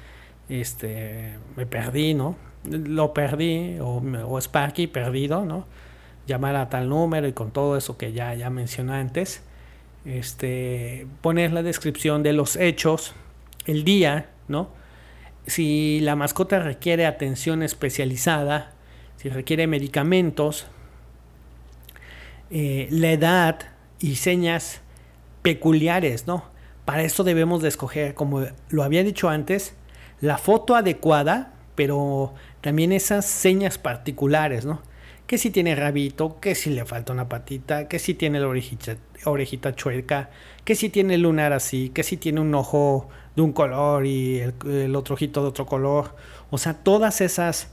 este, 0.50 1.38
me 1.56 1.64
perdí, 1.64 2.12
¿no? 2.12 2.36
Lo 2.68 3.14
perdí, 3.14 3.78
o, 3.80 4.02
o 4.28 4.38
Sparky 4.38 4.88
perdido, 4.88 5.46
¿no? 5.46 5.64
llamar 6.26 6.54
a 6.56 6.68
tal 6.68 6.90
número 6.90 7.26
y 7.28 7.32
con 7.32 7.50
todo 7.50 7.78
eso 7.78 7.96
que 7.96 8.12
ya, 8.12 8.34
ya 8.34 8.50
mencioné 8.50 8.92
antes, 8.96 9.42
este, 10.04 11.06
poner 11.22 11.54
la 11.54 11.62
descripción 11.62 12.22
de 12.22 12.34
los 12.34 12.56
hechos, 12.56 13.14
el 13.64 13.84
día, 13.84 14.28
¿no? 14.48 14.81
Si 15.46 16.00
la 16.00 16.16
mascota 16.16 16.60
requiere 16.60 17.06
atención 17.06 17.62
especializada, 17.62 18.72
si 19.16 19.28
requiere 19.28 19.66
medicamentos, 19.66 20.66
eh, 22.50 22.88
la 22.90 23.10
edad 23.12 23.58
y 23.98 24.16
señas 24.16 24.80
peculiares, 25.42 26.26
¿no? 26.26 26.44
Para 26.84 27.02
esto 27.02 27.24
debemos 27.24 27.62
de 27.62 27.68
escoger, 27.68 28.14
como 28.14 28.44
lo 28.68 28.82
había 28.82 29.04
dicho 29.04 29.28
antes, 29.28 29.74
la 30.20 30.38
foto 30.38 30.74
adecuada, 30.74 31.54
pero 31.74 32.34
también 32.60 32.92
esas 32.92 33.24
señas 33.24 33.78
particulares, 33.78 34.64
¿no? 34.64 34.82
que 35.32 35.38
si 35.38 35.50
tiene 35.50 35.74
rabito, 35.74 36.38
que 36.40 36.54
si 36.54 36.68
le 36.68 36.84
falta 36.84 37.10
una 37.10 37.26
patita, 37.26 37.88
que 37.88 37.98
si 37.98 38.12
tiene 38.12 38.38
la 38.38 38.48
orejita, 38.48 38.98
orejita 39.24 39.74
chueca, 39.74 40.28
que 40.62 40.74
si 40.74 40.90
tiene 40.90 41.16
lunar 41.16 41.54
así, 41.54 41.88
que 41.88 42.02
si 42.02 42.18
tiene 42.18 42.40
un 42.40 42.54
ojo 42.54 43.08
de 43.36 43.42
un 43.42 43.52
color 43.52 44.06
y 44.06 44.40
el, 44.40 44.94
otro 44.96 45.14
ojito 45.14 45.42
de 45.42 45.48
otro 45.48 45.66
color. 45.66 46.14
O 46.50 46.58
sea, 46.58 46.74
todas 46.74 47.20
esas 47.20 47.68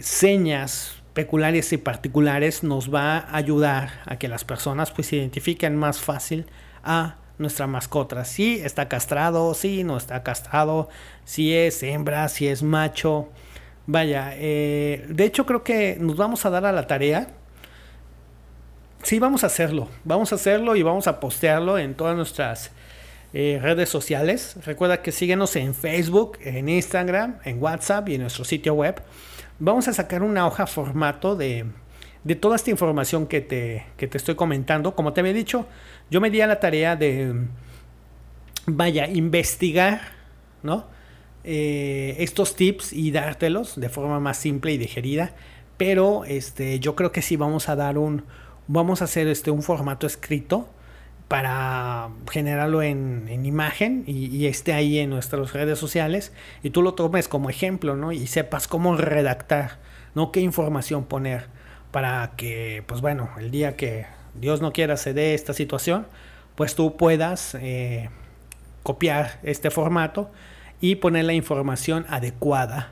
señas 0.00 0.96
peculiares 1.14 1.72
y 1.72 1.76
particulares 1.76 2.62
nos 2.62 2.92
va 2.92 3.18
a 3.18 3.36
ayudar 3.36 4.02
a 4.06 4.16
que 4.16 4.28
las 4.28 4.44
personas 4.44 4.90
pues 4.92 5.12
identifiquen 5.12 5.76
más 5.76 6.00
fácil 6.00 6.46
a 6.84 7.16
nuestra 7.38 7.66
mascota. 7.66 8.24
Si 8.24 8.60
está 8.60 8.88
castrado, 8.88 9.54
si 9.54 9.82
no 9.82 9.96
está 9.96 10.22
castrado, 10.22 10.88
si 11.24 11.54
es 11.54 11.82
hembra, 11.82 12.28
si 12.28 12.46
es 12.46 12.62
macho. 12.62 13.28
Vaya, 13.86 14.32
eh, 14.34 15.06
de 15.08 15.24
hecho 15.24 15.46
creo 15.46 15.64
que 15.64 15.96
nos 15.98 16.16
vamos 16.16 16.44
a 16.44 16.50
dar 16.50 16.66
a 16.66 16.72
la 16.72 16.86
tarea. 16.86 17.28
Sí, 19.02 19.18
vamos 19.18 19.42
a 19.42 19.46
hacerlo. 19.46 19.88
Vamos 20.04 20.32
a 20.32 20.34
hacerlo 20.36 20.76
y 20.76 20.82
vamos 20.82 21.06
a 21.06 21.18
postearlo 21.18 21.78
en 21.78 21.94
todas 21.94 22.14
nuestras 22.14 22.70
eh, 23.32 23.58
redes 23.62 23.88
sociales. 23.88 24.56
Recuerda 24.64 25.02
que 25.02 25.12
síguenos 25.12 25.54
en 25.56 25.74
Facebook, 25.74 26.38
en 26.42 26.68
Instagram, 26.68 27.38
en 27.44 27.62
WhatsApp 27.62 28.08
y 28.08 28.14
en 28.16 28.22
nuestro 28.22 28.44
sitio 28.44 28.74
web. 28.74 29.00
Vamos 29.58 29.88
a 29.88 29.92
sacar 29.92 30.22
una 30.22 30.46
hoja 30.46 30.66
formato 30.66 31.36
de, 31.36 31.66
de 32.24 32.34
toda 32.34 32.56
esta 32.56 32.70
información 32.70 33.26
que 33.26 33.40
te, 33.40 33.86
que 33.96 34.08
te 34.08 34.18
estoy 34.18 34.34
comentando. 34.34 34.94
Como 34.94 35.12
te 35.12 35.20
había 35.20 35.32
dicho, 35.32 35.66
yo 36.10 36.20
me 36.20 36.30
di 36.30 36.40
a 36.40 36.46
la 36.46 36.60
tarea 36.60 36.96
de, 36.96 37.46
vaya, 38.66 39.06
investigar, 39.08 40.00
¿no? 40.62 40.86
Eh, 41.42 42.16
estos 42.18 42.54
tips 42.54 42.92
y 42.92 43.12
dártelos 43.12 43.80
de 43.80 43.88
forma 43.88 44.20
más 44.20 44.36
simple 44.36 44.72
y 44.72 44.78
digerida. 44.78 45.34
Pero 45.76 46.24
este, 46.24 46.80
yo 46.80 46.96
creo 46.96 47.12
que 47.12 47.22
sí 47.22 47.36
vamos 47.36 47.68
a 47.68 47.76
dar 47.76 47.96
un. 47.96 48.24
Vamos 48.66 49.02
a 49.02 49.04
hacer 49.04 49.26
este, 49.28 49.50
un 49.50 49.62
formato 49.62 50.06
escrito 50.06 50.68
para 51.30 52.10
generarlo 52.28 52.82
en, 52.82 53.28
imagen 53.46 54.02
y, 54.08 54.46
esté 54.46 54.72
ahí 54.72 54.98
en 54.98 55.10
nuestras 55.10 55.52
redes 55.52 55.78
sociales 55.78 56.32
y 56.64 56.70
tú 56.70 56.82
lo 56.82 56.94
tomes 56.94 57.28
como 57.28 57.48
ejemplo, 57.50 57.94
¿no? 57.94 58.10
Y 58.10 58.26
sepas 58.26 58.66
cómo 58.66 58.96
redactar, 58.96 59.78
¿no? 60.16 60.32
Qué 60.32 60.40
información 60.40 61.04
poner 61.04 61.46
para 61.92 62.32
que, 62.36 62.82
pues 62.88 63.00
bueno, 63.00 63.30
el 63.38 63.52
día 63.52 63.76
que 63.76 64.06
Dios 64.34 64.60
no 64.60 64.72
quiera 64.72 64.96
se 64.96 65.14
dé 65.14 65.34
esta 65.34 65.52
situación, 65.52 66.08
pues 66.56 66.74
tú 66.74 66.96
puedas 66.96 67.54
eh, 67.54 68.10
copiar 68.82 69.38
este 69.44 69.70
formato 69.70 70.32
y 70.80 70.96
poner 70.96 71.26
la 71.26 71.34
información 71.34 72.06
adecuada 72.08 72.88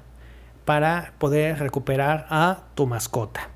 para 0.64 1.12
poder 1.18 1.58
recuperar 1.58 2.28
a 2.30 2.66
tu 2.76 2.86
mascota. 2.86 3.50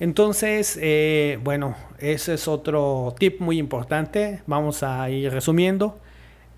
Entonces, 0.00 0.78
eh, 0.80 1.38
bueno, 1.42 1.76
ese 1.98 2.34
es 2.34 2.48
otro 2.48 3.14
tip 3.18 3.40
muy 3.40 3.58
importante. 3.58 4.42
Vamos 4.46 4.82
a 4.82 5.08
ir 5.10 5.32
resumiendo. 5.32 5.98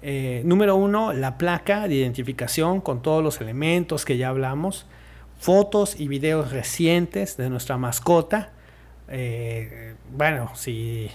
Eh, 0.03 0.43
número 0.45 0.77
uno, 0.77 1.13
la 1.13 1.37
placa 1.37 1.87
de 1.89 1.97
identificación 1.97 2.81
con 2.81 3.03
todos 3.03 3.23
los 3.23 3.41
elementos 3.41 4.05
que 4.05 4.17
ya 4.17 4.29
hablamos. 4.29 4.87
Fotos 5.39 6.01
y 6.01 6.09
videos 6.09 6.51
recientes 6.51 7.37
de 7.37 7.51
nuestra 7.51 7.77
mascota. 7.77 8.53
Eh, 9.09 9.95
bueno, 10.11 10.51
si 10.55 11.11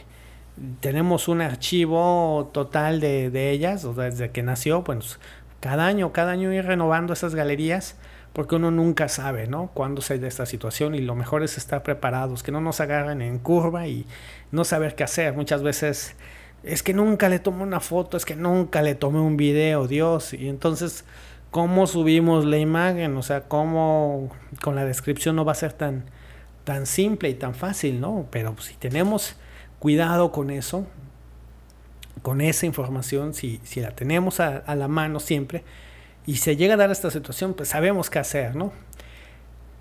tenemos 0.79 1.27
un 1.27 1.41
archivo 1.41 2.51
total 2.53 2.99
de, 2.99 3.31
de 3.31 3.49
ellas, 3.51 3.83
o 3.85 3.93
desde 3.93 4.31
que 4.31 4.43
nació, 4.43 4.83
pues 4.83 5.19
Cada 5.59 5.87
año, 5.87 6.11
cada 6.11 6.31
año 6.31 6.53
ir 6.53 6.65
renovando 6.65 7.13
esas 7.13 7.35
galerías 7.35 7.95
porque 8.33 8.55
uno 8.55 8.71
nunca 8.71 9.09
sabe, 9.09 9.47
¿no? 9.47 9.71
Cuándo 9.73 10.01
se 10.01 10.17
de 10.17 10.27
esta 10.27 10.45
situación 10.45 10.95
y 10.95 10.99
lo 10.99 11.15
mejor 11.15 11.43
es 11.43 11.57
estar 11.57 11.83
preparados, 11.83 12.43
que 12.43 12.51
no 12.51 12.61
nos 12.61 12.79
agarren 12.79 13.21
en 13.21 13.39
curva 13.39 13.87
y 13.87 14.05
no 14.51 14.63
saber 14.63 14.95
qué 14.95 15.03
hacer. 15.03 15.33
Muchas 15.33 15.63
veces 15.63 16.15
es 16.63 16.81
que 16.81 16.93
nunca 16.93 17.27
le 17.27 17.39
tomé 17.39 17.63
una 17.63 17.81
foto, 17.81 18.15
es 18.15 18.25
que 18.25 18.35
nunca 18.35 18.81
le 18.81 18.95
tomé 18.95 19.19
un 19.19 19.35
video, 19.35 19.87
Dios. 19.87 20.33
Y 20.33 20.47
entonces, 20.47 21.03
¿cómo 21.49 21.87
subimos 21.87 22.45
la 22.45 22.57
imagen? 22.57 23.17
O 23.17 23.23
sea, 23.23 23.41
¿cómo 23.41 24.29
con 24.61 24.75
la 24.75 24.85
descripción 24.85 25.35
no 25.35 25.43
va 25.43 25.51
a 25.51 25.55
ser 25.55 25.73
tan, 25.73 26.05
tan 26.63 26.85
simple 26.85 27.29
y 27.29 27.33
tan 27.33 27.53
fácil, 27.53 27.99
¿no? 27.99 28.27
Pero 28.31 28.55
si 28.61 28.75
tenemos 28.75 29.35
cuidado 29.79 30.31
con 30.31 30.51
eso, 30.51 30.87
con 32.21 32.39
esa 32.39 32.65
información, 32.65 33.33
si, 33.33 33.59
si 33.63 33.81
la 33.81 33.91
tenemos 33.91 34.39
a 34.39 34.75
la 34.75 34.87
mano 34.87 35.19
siempre, 35.19 35.65
y 36.25 36.37
se 36.37 36.55
llega 36.55 36.75
a 36.75 36.77
dar 36.77 36.91
esta 36.91 37.09
situación, 37.09 37.53
pues 37.53 37.69
sabemos 37.69 38.09
qué 38.09 38.19
hacer, 38.19 38.55
¿no? 38.55 38.71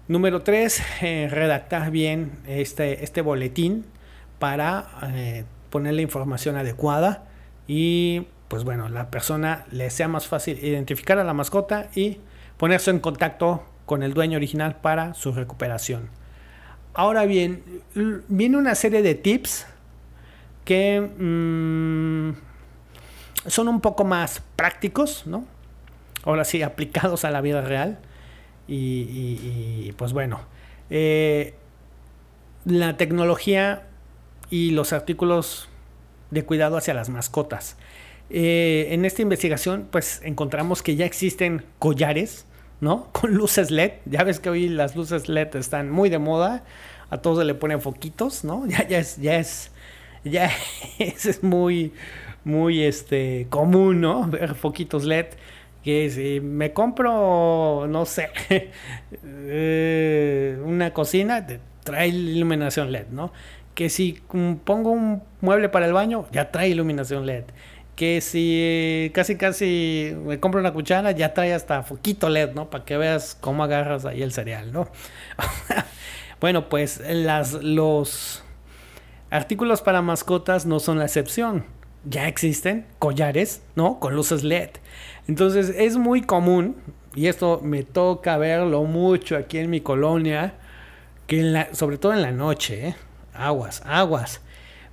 Número 0.09 0.43
tres, 0.43 0.83
eh, 1.03 1.29
redactar 1.31 1.91
bien 1.91 2.33
este, 2.47 3.05
este 3.05 3.23
boletín 3.23 3.85
para 4.39 4.89
eh, 5.15 5.45
poner 5.71 5.95
la 5.95 6.03
información 6.03 6.57
adecuada 6.57 7.27
y 7.69 8.27
pues 8.49 8.65
bueno, 8.65 8.89
la 8.89 9.11
persona 9.11 9.65
le 9.71 9.91
sea 9.91 10.09
más 10.09 10.27
fácil 10.27 10.59
identificar 10.65 11.19
a 11.19 11.25
la 11.25 11.35
mascota 11.35 11.89
y 11.95 12.19
ponerse 12.57 12.91
en 12.91 12.99
contacto 12.99 13.65
con 13.87 14.03
el 14.03 14.13
dueño 14.13 14.37
original 14.37 14.77
para 14.81 15.15
su 15.15 15.33
recuperación. 15.33 16.09
Ahora 16.93 17.25
bien, 17.25 17.63
viene 18.27 18.57
una 18.57 18.75
serie 18.75 19.03
de 19.03 19.15
tips 19.15 19.67
que 20.65 21.01
mmm, 21.01 22.33
son 23.49 23.69
un 23.69 23.81
poco 23.81 24.05
más 24.05 24.43
prácticos, 24.57 25.27
¿no? 25.27 25.45
Ahora 26.25 26.45
sí, 26.45 26.63
aplicados 26.63 27.25
a 27.25 27.31
la 27.31 27.41
vida 27.41 27.61
real. 27.61 27.99
Y, 28.73 29.93
pues 29.97 30.13
bueno, 30.13 30.41
eh, 30.91 31.55
la 32.65 32.97
tecnología 32.97 33.89
y 34.49 34.71
los 34.71 34.93
artículos 34.93 35.69
de 36.31 36.45
cuidado 36.45 36.77
hacia 36.77 36.95
las 36.95 37.09
mascotas. 37.09 37.77
Eh, 38.31 38.89
en 38.91 39.05
esta 39.05 39.23
investigación, 39.23 39.89
pues 39.91 40.21
encontramos 40.25 40.83
que 40.83 40.95
ya 40.95 41.05
existen 41.05 41.65
collares, 41.79 42.47
¿no? 42.81 43.09
Con 43.13 43.35
luces 43.35 43.71
LED. 43.71 43.93
Ya 44.07 44.23
ves 44.23 44.39
que 44.41 44.51
hoy 44.51 44.69
las 44.69 44.95
luces 44.95 45.29
LED 45.29 45.57
están 45.57 45.91
muy 45.91 46.09
de 46.09 46.19
moda. 46.19 46.65
A 47.11 47.19
todos 47.19 47.39
se 47.39 47.45
le 47.45 47.55
ponen 47.55 47.81
foquitos, 47.81 48.45
¿no? 48.45 48.67
Ya, 48.69 48.87
ya 48.87 48.99
es, 48.99 49.17
ya 49.17 49.37
es, 49.37 49.73
ya 50.25 50.51
es, 50.99 51.43
muy, 51.43 51.93
muy 52.45 52.83
este, 52.85 53.49
común, 53.51 54.01
¿no? 54.01 54.29
Ver 54.29 54.55
foquitos 54.55 55.05
LED 55.05 55.27
que 55.83 56.11
si 56.11 56.41
me 56.41 56.73
compro, 56.73 57.87
no 57.89 58.05
sé, 58.05 58.31
eh, 59.25 60.61
una 60.65 60.93
cocina, 60.93 61.47
trae 61.85 62.09
iluminación 62.09 62.93
LED, 62.93 63.09
¿no? 63.11 63.33
Que 63.75 63.89
si 63.89 64.21
pongo 64.65 64.91
un 64.91 65.23
mueble 65.41 65.69
para 65.69 65.87
el 65.87 65.93
baño, 65.93 66.27
ya 66.33 66.51
trae 66.51 66.69
iluminación 66.69 67.25
LED. 67.27 67.45
Que 67.97 68.21
si 68.21 69.11
casi 69.15 69.37
casi 69.37 70.15
me 70.25 70.41
compro 70.41 70.61
una 70.61 70.73
cuchara, 70.73 71.13
ya 71.13 71.35
trae 71.35 71.53
hasta 71.53 71.83
foquito 71.83 72.29
LED, 72.29 72.53
¿no? 72.55 72.71
Para 72.71 72.85
que 72.85 72.97
veas 72.97 73.37
cómo 73.41 73.65
agarras 73.65 74.05
ahí 74.05 74.23
el 74.23 74.33
cereal, 74.33 74.73
¿no? 74.73 74.89
bueno, 76.41 76.69
pues 76.69 77.03
las, 77.07 77.53
los 77.55 78.43
artículos 79.31 79.83
para 79.83 80.03
mascotas 80.03 80.67
no 80.67 80.81
son 80.81 80.99
la 80.99 81.05
excepción. 81.05 81.65
Ya 82.05 82.29
existen 82.29 82.87
collares, 82.99 83.63
¿no? 83.77 84.01
Con 84.01 84.15
luces 84.15 84.45
LED 84.45 84.71
entonces 85.29 85.75
es 85.77 85.97
muy 85.97 86.23
común, 86.23 86.77
y 87.15 87.27
esto 87.27 87.61
me 87.63 87.83
toca 87.83 88.37
verlo 88.39 88.85
mucho 88.85 89.37
aquí 89.37 89.59
en 89.59 89.71
mi 89.71 89.81
colonia, 89.81 90.55
que 91.27 91.67
sobre 91.73 91.99
todo 91.99 92.13
en 92.13 92.23
la 92.23 92.33
noche, 92.33 92.89
¿eh? 92.89 92.97
aguas, 93.35 93.83
aguas. 93.87 94.41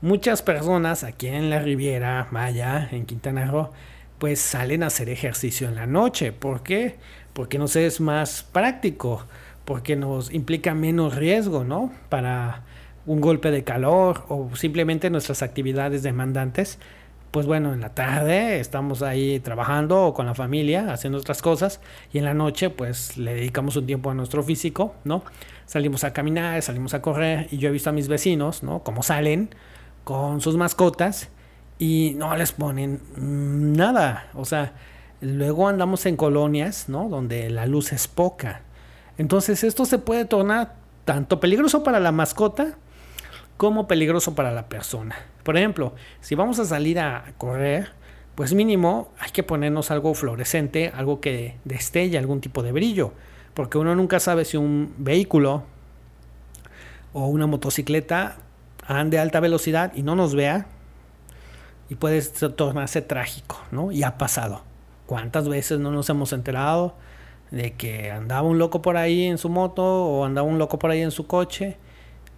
Muchas 0.02 0.42
personas 0.42 1.04
aquí 1.04 1.28
en 1.28 1.50
la 1.50 1.60
Riviera 1.60 2.28
Maya, 2.32 2.88
en 2.92 3.06
Quintana 3.06 3.46
Roo, 3.50 3.72
pues 4.20 4.40
salen 4.40 4.84
a 4.84 4.88
hacer 4.88 5.10
ejercicio 5.10 5.68
en 5.68 5.76
la 5.76 5.88
noche. 5.88 6.32
¿Por 6.32 6.64
qué? 6.64 6.98
Porque 7.34 7.58
nos 7.58 7.76
es 7.76 8.00
más 8.00 8.44
práctico, 8.44 9.26
porque 9.66 9.96
nos 9.96 10.32
implica 10.32 10.74
menos 10.74 11.16
riesgo, 11.16 11.64
¿no? 11.64 11.92
Para 12.10 12.64
un 13.06 13.22
golpe 13.22 13.52
de 13.52 13.64
calor 13.64 14.26
o 14.28 14.56
simplemente 14.56 15.10
nuestras 15.10 15.42
actividades 15.42 16.04
demandantes 16.04 16.80
pues 17.38 17.46
bueno, 17.46 17.72
en 17.72 17.82
la 17.82 17.90
tarde 17.90 18.60
estamos 18.60 19.04
ahí 19.04 19.40
trabajando 19.40 20.12
con 20.16 20.26
la 20.26 20.34
familia, 20.34 20.92
haciendo 20.92 21.20
otras 21.20 21.44
cosas, 21.44 21.82
y 22.12 22.18
en 22.18 22.26
la 22.26 22.34
noche 22.34 22.72
pues 22.72 23.16
le 23.16 23.36
dedicamos 23.36 23.76
un 23.76 23.86
tiempo 23.86 24.10
a 24.10 24.16
nuestro 24.16 24.42
físico, 24.42 24.96
¿no? 25.04 25.22
Salimos 25.68 26.04
a 26.04 26.14
caminar, 26.14 26.60
salimos 26.64 26.96
a 26.96 27.04
correr, 27.04 27.48
y 27.52 27.60
yo 27.60 27.70
he 27.70 27.72
visto 27.72 27.92
a 27.92 27.94
mis 27.94 28.08
vecinos, 28.08 28.64
¿no? 28.64 28.80
Como 28.80 29.04
salen 29.04 29.54
con 30.04 30.42
sus 30.42 30.58
mascotas 30.58 31.30
y 31.78 32.16
no 32.16 32.36
les 32.36 32.54
ponen 32.54 33.04
nada, 33.16 34.32
o 34.34 34.44
sea, 34.44 34.74
luego 35.22 35.68
andamos 35.68 36.08
en 36.08 36.18
colonias, 36.18 36.90
¿no? 36.90 37.08
Donde 37.08 37.52
la 37.52 37.68
luz 37.68 37.94
es 37.94 38.08
poca. 38.08 38.62
Entonces 39.20 39.64
esto 39.64 39.86
se 39.86 40.00
puede 40.00 40.26
tornar 40.26 40.74
tanto 41.06 41.40
peligroso 41.40 41.84
para 41.84 42.00
la 42.00 42.12
mascota 42.12 42.80
como 43.58 43.88
peligroso 43.88 44.34
para 44.34 44.52
la 44.52 44.70
persona. 44.70 45.18
Por 45.48 45.56
ejemplo, 45.56 45.94
si 46.20 46.36
vamos 46.36 46.60
a 46.60 46.66
salir 46.66 47.00
a 47.00 47.32
correr, 47.38 47.92
pues 48.36 48.54
mínimo 48.54 49.14
hay 49.18 49.32
que 49.32 49.44
ponernos 49.44 49.92
algo 49.92 50.14
fluorescente, 50.14 50.92
algo 50.94 51.22
que 51.22 51.56
destelle 51.64 52.18
algún 52.18 52.42
tipo 52.42 52.64
de 52.64 52.74
brillo, 52.74 53.14
porque 53.54 53.78
uno 53.78 53.96
nunca 53.96 54.20
sabe 54.20 54.44
si 54.44 54.58
un 54.58 54.94
vehículo 54.98 55.64
o 57.14 57.28
una 57.28 57.48
motocicleta 57.48 58.40
ande 58.86 59.20
a 59.20 59.22
alta 59.22 59.40
velocidad 59.40 59.94
y 59.96 60.04
no 60.04 60.18
nos 60.18 60.36
vea 60.36 60.68
y 61.88 61.96
puede 61.96 62.22
tornarse 62.50 63.02
trágico, 63.02 63.58
¿no? 63.72 63.94
Y 63.94 64.04
ha 64.04 64.18
pasado. 64.18 64.64
¿Cuántas 65.06 65.48
veces 65.48 65.80
no 65.80 65.92
nos 65.92 66.10
hemos 66.10 66.34
enterado 66.34 66.94
de 67.52 67.72
que 67.72 68.12
andaba 68.12 68.42
un 68.42 68.58
loco 68.58 68.82
por 68.82 68.98
ahí 68.98 69.24
en 69.24 69.38
su 69.38 69.48
moto 69.48 70.08
o 70.08 70.26
andaba 70.26 70.46
un 70.46 70.58
loco 70.58 70.78
por 70.78 70.92
ahí 70.92 71.00
en 71.04 71.12
su 71.12 71.26
coche 71.26 71.78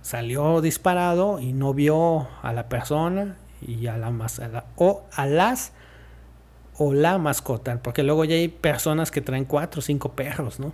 salió 0.02 0.62
disparado 0.62 1.40
y 1.40 1.54
no 1.54 1.74
vio 1.74 2.28
a 2.42 2.54
la 2.54 2.70
persona 2.70 3.38
y 3.62 3.88
a 3.88 3.98
la, 3.98 4.12
o 4.78 5.04
a 5.12 5.26
las 5.26 5.74
o 6.78 6.94
la 6.94 7.18
mascota, 7.18 7.78
porque 7.84 8.04
luego 8.04 8.24
ya 8.24 8.36
hay 8.36 8.48
personas 8.48 9.12
que 9.12 9.20
traen 9.20 9.44
cuatro 9.44 9.80
o 9.80 9.82
cinco 9.82 10.14
perros, 10.14 10.60
¿no? 10.62 10.72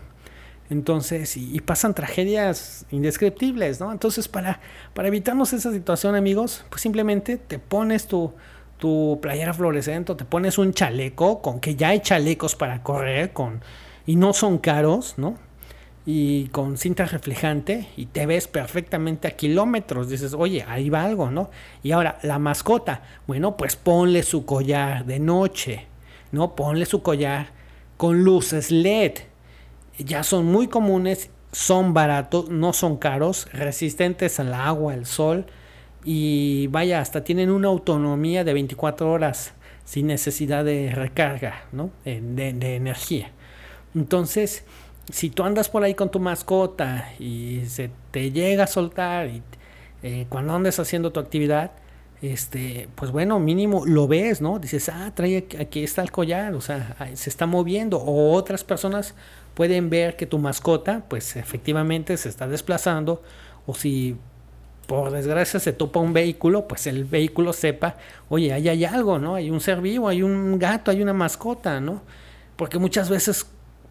Entonces, 0.70 1.38
y, 1.38 1.60
pasan 1.62 1.94
tragedias 1.94 2.86
indescriptibles, 2.92 3.80
¿no? 3.80 3.92
Entonces, 3.92 4.28
para, 4.28 4.60
para 4.94 5.08
evitarnos 5.08 5.54
esa 5.54 5.72
situación, 5.72 6.16
amigos, 6.16 6.66
pues 6.70 6.82
simplemente 6.82 7.38
te 7.38 7.60
pones 7.60 8.08
tu, 8.08 8.34
tu 8.78 9.20
playera 9.22 9.54
fluorescente, 9.54 10.16
te 10.16 10.26
pones 10.26 10.58
un 10.58 10.74
chaleco, 10.74 11.42
con 11.42 11.60
que 11.60 11.76
ya 11.76 11.90
hay 11.90 12.00
chalecos 12.00 12.56
para 12.56 12.82
correr, 12.82 13.32
con, 13.32 13.62
y 14.08 14.16
no 14.16 14.34
son 14.34 14.58
caros, 14.58 15.16
¿no? 15.18 15.38
Y 16.06 16.48
con 16.50 16.78
cinta 16.78 17.06
reflejante 17.06 17.88
y 17.98 18.06
te 18.08 18.26
ves 18.26 18.48
perfectamente 18.48 19.28
a 19.28 19.32
kilómetros. 19.32 20.10
Dices, 20.10 20.34
oye, 20.34 20.63
ahí 20.68 20.89
va 20.89 21.04
algo, 21.04 21.32
¿no? 21.32 21.50
Y 21.82 21.91
ahora, 21.91 22.20
la 22.22 22.38
mascota, 22.38 23.02
bueno, 23.26 23.58
pues 23.58 23.76
ponle 23.76 24.22
su 24.24 24.46
collar 24.46 25.06
de 25.06 25.20
noche, 25.20 25.88
¿no? 26.32 26.56
Ponle 26.56 26.86
su 26.86 27.02
collar 27.02 27.48
con 27.98 28.24
luces 28.24 28.70
LED. 28.72 29.13
Ya 29.98 30.24
son 30.24 30.46
muy 30.46 30.68
comunes, 30.68 31.32
son 31.52 31.94
baratos, 31.94 32.50
no 32.50 32.74
son 32.74 32.98
caros, 32.98 33.48
resistentes 33.52 34.39
al 34.39 34.54
agua, 34.54 34.94
al 34.94 35.06
sol 35.06 35.46
y 36.04 36.68
vaya, 36.68 37.02
hasta 37.02 37.24
tienen 37.24 37.50
una 37.50 37.70
autonomía 37.70 38.44
de 38.44 38.54
24 38.54 39.12
horas 39.12 39.54
sin 39.86 40.08
necesidad 40.08 40.63
de 40.63 40.91
recarga, 40.94 41.65
¿no? 41.72 41.89
de, 42.04 42.22
de 42.22 42.76
energía. 42.76 43.32
Entonces, 43.96 44.65
si 45.12 45.30
tú 45.30 45.43
andas 45.43 45.70
por 45.70 45.84
ahí 45.84 45.93
con 45.93 46.10
tu 46.10 46.20
mascota 46.20 47.12
y 47.20 47.64
se 47.68 47.91
te 48.12 48.32
llega 48.32 48.64
a 48.64 48.68
soltar 48.68 49.28
y 49.28 49.43
eh, 50.03 50.26
cuando 50.30 50.53
andes 50.53 50.80
haciendo 50.80 51.12
tu 51.12 51.20
actividad, 51.20 51.72
este, 52.22 52.89
pues 52.95 53.12
bueno, 53.12 53.39
mínimo 53.39 53.86
lo 53.86 54.08
ves, 54.08 54.41
¿no? 54.41 54.60
Dices, 54.60 54.89
ah, 54.89 55.12
trae 55.14 55.47
aquí 55.60 55.84
está 55.84 56.01
el 56.01 56.12
collar, 56.12 56.53
o 56.53 56.62
sea, 56.62 56.95
se 57.14 57.30
está 57.30 57.45
moviendo. 57.45 57.97
O 57.97 58.34
otras 58.34 58.64
personas 58.64 59.16
pueden 59.53 59.89
ver 59.89 60.16
que 60.16 60.26
tu 60.26 60.39
mascota, 60.39 61.03
pues 61.08 61.36
efectivamente 61.36 62.18
se 62.18 62.30
está 62.30 62.47
desplazando. 62.47 63.22
O 63.68 63.76
si 63.76 64.18
por 64.88 65.12
desgracia 65.12 65.60
se 65.60 65.74
topa 65.74 65.99
un 65.99 66.14
vehículo, 66.14 66.68
pues 66.68 66.88
el 66.88 67.06
vehículo 67.06 67.53
sepa, 67.53 67.97
oye, 68.30 68.53
ahí 68.53 68.70
hay 68.70 68.86
algo, 68.86 69.20
¿no? 69.20 69.36
Hay 69.36 69.49
un 69.49 69.60
ser 69.60 69.82
vivo, 69.82 70.08
hay 70.08 70.22
un 70.24 70.60
gato, 70.60 70.91
hay 70.91 71.01
una 71.01 71.14
mascota, 71.14 71.80
¿no? 71.82 72.01
Porque 72.56 72.80
muchas 72.80 73.10
veces 73.10 73.47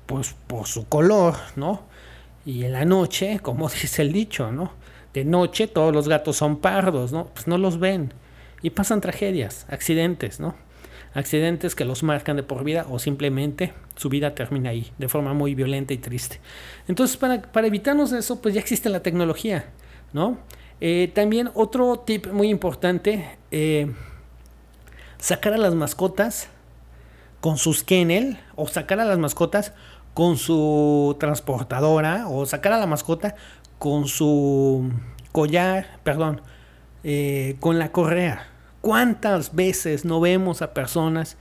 pues 0.06 0.34
por 0.46 0.66
su 0.66 0.88
color, 0.88 1.34
¿no? 1.56 1.82
Y 2.46 2.64
en 2.64 2.72
la 2.72 2.84
noche, 2.84 3.38
como 3.42 3.68
dice 3.68 4.02
el 4.02 4.12
dicho, 4.12 4.52
¿no? 4.52 4.72
De 5.12 5.24
noche 5.24 5.68
todos 5.68 5.94
los 5.94 6.08
gatos 6.08 6.36
son 6.36 6.58
pardos, 6.58 7.12
¿no? 7.12 7.26
Pues 7.26 7.46
no 7.46 7.58
los 7.58 7.78
ven. 7.78 8.12
Y 8.62 8.70
pasan 8.70 9.00
tragedias, 9.00 9.66
accidentes, 9.68 10.40
¿no? 10.40 10.54
accidentes 11.14 11.74
que 11.74 11.84
los 11.84 12.02
marcan 12.02 12.36
de 12.36 12.42
por 12.42 12.64
vida 12.64 12.86
o 12.90 12.98
simplemente 12.98 13.72
su 13.96 14.08
vida 14.08 14.34
termina 14.34 14.70
ahí 14.70 14.92
de 14.98 15.08
forma 15.08 15.32
muy 15.32 15.54
violenta 15.54 15.94
y 15.94 15.98
triste. 15.98 16.40
Entonces, 16.88 17.16
para, 17.16 17.40
para 17.40 17.68
evitarnos 17.68 18.12
eso, 18.12 18.42
pues 18.42 18.54
ya 18.54 18.60
existe 18.60 18.88
la 18.88 19.00
tecnología, 19.00 19.66
¿no? 20.12 20.38
Eh, 20.80 21.10
también 21.14 21.50
otro 21.54 22.00
tip 22.00 22.26
muy 22.26 22.48
importante, 22.48 23.38
eh, 23.52 23.92
sacar 25.18 25.54
a 25.54 25.58
las 25.58 25.74
mascotas 25.74 26.48
con 27.40 27.58
sus 27.58 27.84
kennel 27.84 28.38
o 28.56 28.66
sacar 28.66 28.98
a 29.00 29.04
las 29.04 29.18
mascotas 29.18 29.72
con 30.14 30.36
su 30.36 31.16
transportadora 31.18 32.28
o 32.28 32.46
sacar 32.46 32.72
a 32.72 32.78
la 32.78 32.86
mascota 32.86 33.34
con 33.78 34.06
su 34.06 34.90
collar, 35.32 35.98
perdón, 36.04 36.40
eh, 37.02 37.56
con 37.60 37.78
la 37.78 37.90
correa. 37.90 38.48
¿Cuántas 38.80 39.54
veces 39.54 40.04
no 40.04 40.20
vemos 40.20 40.62
a 40.62 40.72
personas 40.72 41.36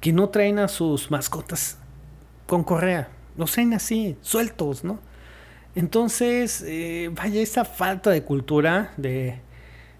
que 0.00 0.12
no 0.12 0.28
traen 0.28 0.58
a 0.58 0.68
sus 0.68 1.10
mascotas 1.10 1.78
con 2.46 2.64
correa? 2.64 3.08
Los 3.36 3.52
traen 3.52 3.72
así, 3.72 4.16
sueltos, 4.20 4.84
¿no? 4.84 4.98
Entonces, 5.74 6.62
eh, 6.66 7.10
vaya, 7.14 7.40
esa 7.40 7.64
falta 7.64 8.10
de 8.10 8.22
cultura 8.22 8.92
de 8.98 9.40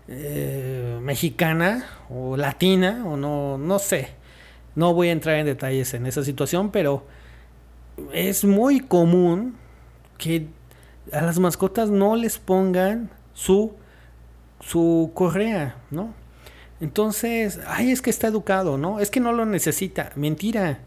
eh, 0.08 0.98
mexicana 1.00 1.86
o 2.10 2.36
latina, 2.36 3.04
o 3.06 3.16
no, 3.16 3.56
no 3.56 3.78
sé. 3.78 4.10
No 4.74 4.92
voy 4.92 5.08
a 5.08 5.12
entrar 5.12 5.36
en 5.36 5.46
detalles 5.46 5.94
en 5.94 6.06
esa 6.06 6.22
situación, 6.22 6.70
pero 6.70 7.06
es 8.12 8.44
muy 8.44 8.80
común 8.80 9.56
que 10.18 10.48
a 11.12 11.20
las 11.20 11.38
mascotas 11.38 11.90
no 11.90 12.16
les 12.16 12.38
pongan 12.38 13.10
su, 13.34 13.72
su 14.60 15.10
correa, 15.14 15.76
¿no? 15.90 16.14
Entonces, 16.80 17.60
ay, 17.66 17.90
es 17.90 18.02
que 18.02 18.10
está 18.10 18.28
educado, 18.28 18.76
¿no? 18.78 18.98
Es 18.98 19.10
que 19.10 19.20
no 19.20 19.32
lo 19.32 19.46
necesita. 19.46 20.10
Mentira. 20.16 20.80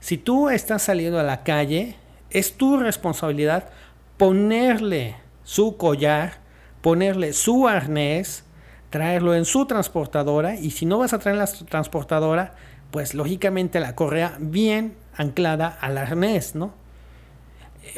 Si 0.00 0.16
tú 0.16 0.48
estás 0.48 0.82
saliendo 0.82 1.18
a 1.18 1.22
la 1.22 1.42
calle, 1.42 1.96
es 2.30 2.56
tu 2.56 2.78
responsabilidad 2.78 3.68
ponerle 4.16 5.16
su 5.42 5.76
collar, 5.76 6.38
ponerle 6.80 7.32
su 7.32 7.68
arnés, 7.68 8.44
traerlo 8.90 9.34
en 9.34 9.44
su 9.44 9.66
transportadora 9.66 10.56
y 10.56 10.70
si 10.70 10.86
no 10.86 10.98
vas 10.98 11.12
a 11.12 11.18
traer 11.18 11.36
la 11.36 11.46
transportadora, 11.46 12.54
pues 12.90 13.14
lógicamente 13.14 13.80
la 13.80 13.94
correa 13.94 14.36
bien 14.38 14.94
anclada 15.16 15.68
al 15.68 15.98
arnés, 15.98 16.54
¿no? 16.54 16.72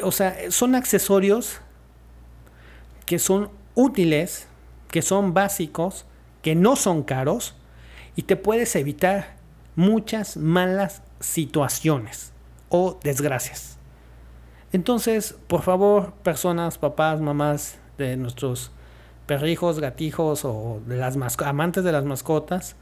O 0.03 0.11
sea, 0.11 0.35
son 0.49 0.75
accesorios 0.75 1.59
que 3.05 3.19
son 3.19 3.49
útiles, 3.75 4.47
que 4.89 5.01
son 5.01 5.33
básicos, 5.33 6.05
que 6.41 6.55
no 6.55 6.75
son 6.75 7.03
caros 7.03 7.55
y 8.15 8.23
te 8.23 8.35
puedes 8.35 8.75
evitar 8.75 9.37
muchas 9.75 10.37
malas 10.37 11.03
situaciones 11.19 12.33
o 12.69 12.99
desgracias. 13.03 13.77
Entonces, 14.73 15.35
por 15.47 15.61
favor, 15.61 16.13
personas, 16.23 16.77
papás, 16.77 17.21
mamás 17.21 17.77
de 17.97 18.17
nuestros 18.17 18.71
perrijos, 19.25 19.79
gatijos 19.79 20.43
o 20.45 20.81
de 20.85 20.97
las 20.97 21.17
amantes 21.41 21.83
de 21.83 21.91
las 21.91 22.03
mascotas 22.03 22.75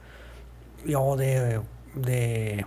o 0.96 1.16
de, 1.18 1.62
de 1.96 2.66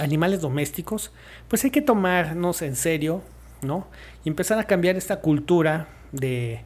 animales 0.00 0.40
domésticos, 0.40 1.12
pues 1.48 1.64
hay 1.64 1.70
que 1.70 1.82
tomarnos 1.82 2.62
en 2.62 2.76
serio, 2.76 3.22
¿no? 3.62 3.86
Y 4.24 4.28
empezar 4.28 4.58
a 4.58 4.64
cambiar 4.64 4.96
esta 4.96 5.20
cultura 5.20 5.88
de 6.12 6.64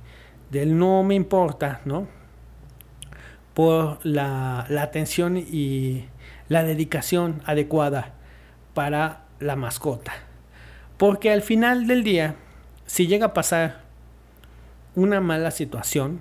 del 0.53 0.79
no 0.79 1.03
me 1.03 1.15
importa, 1.15 1.81
¿no? 1.87 2.07
Por 3.55 4.05
la, 4.05 4.67
atención 4.81 5.39
y 5.39 6.05
la 6.49 6.63
dedicación 6.63 7.43
adecuada 7.47 8.13
para 8.75 9.25
la 9.41 9.57
mascota. 9.57 10.13
Porque 10.99 11.33
al 11.33 11.41
final 11.41 11.87
del 11.87 12.05
día, 12.05 12.37
si 12.85 13.07
llega 13.07 13.27
a 13.27 13.35
pasar 13.35 13.81
una 14.95 15.23
mala 15.23 15.51
situación, 15.51 16.21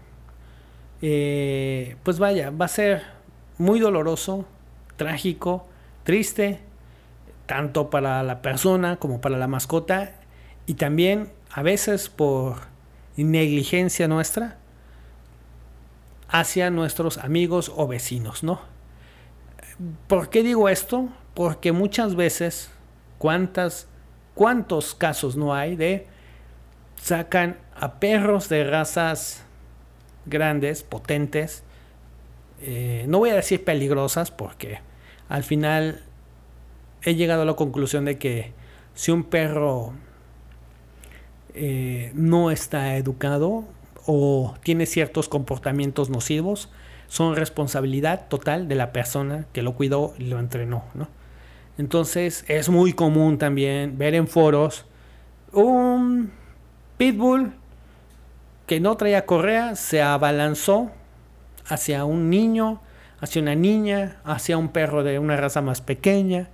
eh, 1.01 1.97
pues 2.03 2.18
vaya, 2.18 2.51
va 2.51 2.66
a 2.66 2.70
ser 2.70 3.03
muy 3.57 3.82
doloroso, 3.82 4.45
trágico, 4.95 5.68
triste, 6.05 6.62
tanto 7.51 7.89
para 7.89 8.23
la 8.23 8.41
persona 8.41 8.95
como 8.95 9.19
para 9.19 9.37
la 9.37 9.45
mascota 9.45 10.13
y 10.67 10.75
también 10.75 11.33
a 11.51 11.61
veces 11.61 12.07
por 12.07 12.55
negligencia 13.17 14.07
nuestra 14.07 14.55
hacia 16.29 16.69
nuestros 16.69 17.17
amigos 17.17 17.69
o 17.75 17.89
vecinos, 17.89 18.41
¿no? 18.41 18.61
¿Por 20.07 20.29
qué 20.29 20.43
digo 20.43 20.69
esto? 20.69 21.09
Porque 21.33 21.73
muchas 21.73 22.15
veces, 22.15 22.71
¿cuántas, 23.17 23.89
¿cuántos 24.33 24.95
casos 24.95 25.35
no 25.35 25.53
hay 25.53 25.75
de 25.75 26.07
sacan 26.95 27.57
a 27.75 27.99
perros 27.99 28.47
de 28.47 28.63
razas 28.63 29.43
grandes, 30.25 30.83
potentes, 30.83 31.65
eh, 32.61 33.03
no 33.09 33.17
voy 33.17 33.31
a 33.31 33.35
decir 33.35 33.65
peligrosas 33.65 34.31
porque 34.31 34.79
al 35.27 35.43
final 35.43 36.01
he 37.03 37.15
llegado 37.15 37.43
a 37.43 37.45
la 37.45 37.53
conclusión 37.55 38.05
de 38.05 38.17
que 38.17 38.53
si 38.93 39.11
un 39.11 39.23
perro 39.23 39.93
eh, 41.53 42.11
no 42.13 42.51
está 42.51 42.95
educado 42.97 43.63
o 44.05 44.55
tiene 44.63 44.85
ciertos 44.85 45.29
comportamientos 45.29 46.09
nocivos, 46.09 46.69
son 47.07 47.35
responsabilidad 47.35 48.27
total 48.29 48.67
de 48.67 48.75
la 48.75 48.93
persona 48.93 49.45
que 49.51 49.61
lo 49.61 49.73
cuidó 49.73 50.13
y 50.17 50.25
lo 50.25 50.39
entrenó, 50.39 50.85
¿no? 50.93 51.09
Entonces 51.77 52.45
es 52.47 52.69
muy 52.69 52.93
común 52.93 53.37
también 53.37 53.97
ver 53.97 54.13
en 54.13 54.27
foros 54.27 54.85
un 55.51 56.31
pitbull 56.97 57.53
que 58.67 58.79
no 58.79 58.95
traía 58.95 59.25
correa 59.25 59.75
se 59.75 60.01
abalanzó 60.01 60.91
hacia 61.65 62.05
un 62.05 62.29
niño, 62.29 62.81
hacia 63.19 63.41
una 63.41 63.55
niña, 63.55 64.21
hacia 64.23 64.57
un 64.57 64.69
perro 64.69 65.03
de 65.03 65.19
una 65.19 65.35
raza 65.35 65.61
más 65.61 65.81
pequeña 65.81 66.49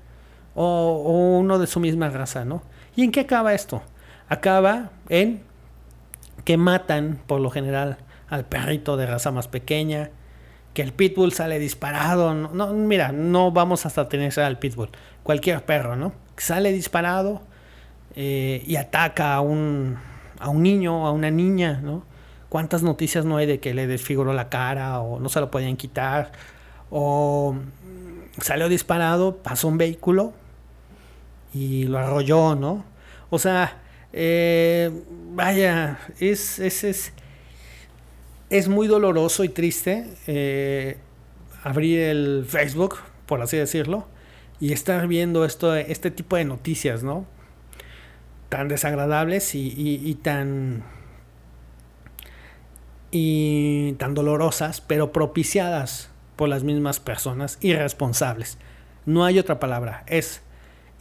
o, 0.60 1.38
uno 1.40 1.60
de 1.60 1.68
su 1.68 1.80
misma 1.80 2.10
raza, 2.10 2.44
¿no? 2.44 2.64
¿Y 2.96 3.04
en 3.04 3.12
qué 3.12 3.22
acaba 3.22 3.54
esto? 3.54 3.82
acaba 4.30 4.92
en 5.10 5.42
que 6.44 6.58
matan 6.58 7.20
por 7.28 7.42
lo 7.42 7.50
general 7.50 7.98
al 8.30 8.46
perrito 8.46 8.98
de 8.98 9.06
raza 9.06 9.32
más 9.32 9.48
pequeña, 9.48 10.12
que 10.74 10.82
el 10.82 10.94
pitbull 10.94 11.32
sale 11.32 11.60
disparado, 11.60 12.34
no, 12.34 12.74
mira, 12.74 13.12
no 13.12 13.52
vamos 13.52 13.86
hasta 13.86 14.10
tener 14.10 14.38
al 14.40 14.60
pitbull, 14.60 14.90
cualquier 15.24 15.64
perro, 15.66 15.96
¿no? 15.96 16.14
Sale 16.36 16.72
disparado 16.72 17.42
eh, 18.16 18.64
y 18.66 18.76
ataca 18.76 19.34
a 19.34 19.42
un, 19.42 19.98
a 20.40 20.50
un 20.50 20.62
niño, 20.62 21.08
a 21.08 21.12
una 21.12 21.32
niña, 21.32 21.80
¿no? 21.82 22.04
¿Cuántas 22.50 22.84
noticias 22.84 23.26
no 23.26 23.38
hay 23.38 23.46
de 23.46 23.60
que 23.60 23.74
le 23.74 23.88
desfiguró 23.88 24.34
la 24.34 24.50
cara 24.50 25.00
o 25.00 25.20
no 25.20 25.30
se 25.30 25.40
lo 25.40 25.52
podían 25.52 25.78
quitar? 25.78 26.32
O 26.90 27.56
salió 28.40 28.70
disparado, 28.70 29.38
pasó 29.38 29.68
un 29.68 29.78
vehículo 29.78 30.34
y 31.58 31.84
lo 31.86 31.98
arrolló, 31.98 32.56
¿no? 32.56 32.86
O 33.30 33.40
sea, 33.40 33.82
eh, 34.14 34.92
vaya, 35.34 36.00
es, 36.20 36.60
es, 36.60 37.14
es, 38.50 38.68
muy 38.68 38.88
doloroso 38.88 39.44
y 39.44 39.50
triste 39.50 40.08
eh, 40.28 40.98
abrir 41.64 42.00
el 42.00 42.46
Facebook, 42.48 42.98
por 43.26 43.42
así 43.42 43.58
decirlo, 43.58 44.08
y 44.60 44.72
estar 44.72 45.08
viendo 45.08 45.46
esto, 45.46 45.76
este 45.76 46.12
tipo 46.12 46.36
de 46.36 46.46
noticias, 46.46 47.04
¿no? 47.04 47.26
Tan 48.50 48.68
desagradables 48.70 49.54
y, 49.56 50.18
tan 50.24 50.84
y 53.12 53.94
tan 53.94 54.14
dolorosas, 54.14 54.80
pero 54.80 55.12
propiciadas 55.12 56.10
por 56.36 56.50
las 56.50 56.64
mismas 56.64 57.00
personas 57.00 57.58
irresponsables. 57.62 58.58
No 59.06 59.26
hay 59.26 59.40
otra 59.40 59.60
palabra, 59.60 60.04
es 60.08 60.42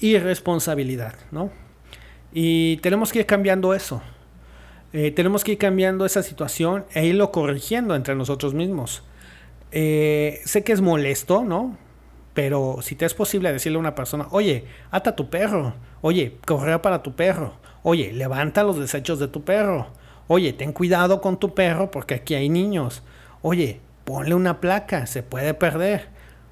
irresponsabilidad, 0.00 1.14
¿no? 1.30 1.50
Y 2.32 2.78
tenemos 2.78 3.12
que 3.12 3.20
ir 3.20 3.26
cambiando 3.26 3.74
eso. 3.74 4.02
Eh, 4.92 5.10
tenemos 5.10 5.44
que 5.44 5.52
ir 5.52 5.58
cambiando 5.58 6.06
esa 6.06 6.22
situación 6.22 6.84
e 6.94 7.06
irlo 7.06 7.32
corrigiendo 7.32 7.94
entre 7.94 8.14
nosotros 8.14 8.54
mismos. 8.54 9.02
Eh, 9.72 10.40
sé 10.44 10.64
que 10.64 10.72
es 10.72 10.80
molesto, 10.80 11.44
¿no? 11.44 11.76
Pero 12.34 12.78
si 12.82 12.94
te 12.94 13.06
es 13.06 13.14
posible 13.14 13.52
decirle 13.52 13.76
a 13.76 13.80
una 13.80 13.94
persona, 13.94 14.28
oye, 14.30 14.64
ata 14.90 15.16
tu 15.16 15.30
perro, 15.30 15.74
oye, 16.02 16.36
correa 16.46 16.82
para 16.82 17.02
tu 17.02 17.14
perro, 17.16 17.54
oye, 17.82 18.12
levanta 18.12 18.62
los 18.62 18.78
desechos 18.78 19.18
de 19.18 19.28
tu 19.28 19.42
perro, 19.42 19.88
oye, 20.28 20.52
ten 20.52 20.72
cuidado 20.72 21.20
con 21.20 21.38
tu 21.38 21.54
perro 21.54 21.90
porque 21.90 22.14
aquí 22.14 22.34
hay 22.34 22.48
niños, 22.48 23.02
oye, 23.42 23.80
ponle 24.04 24.34
una 24.34 24.60
placa, 24.60 25.06
se 25.06 25.22
puede 25.22 25.54
perder, 25.54 26.08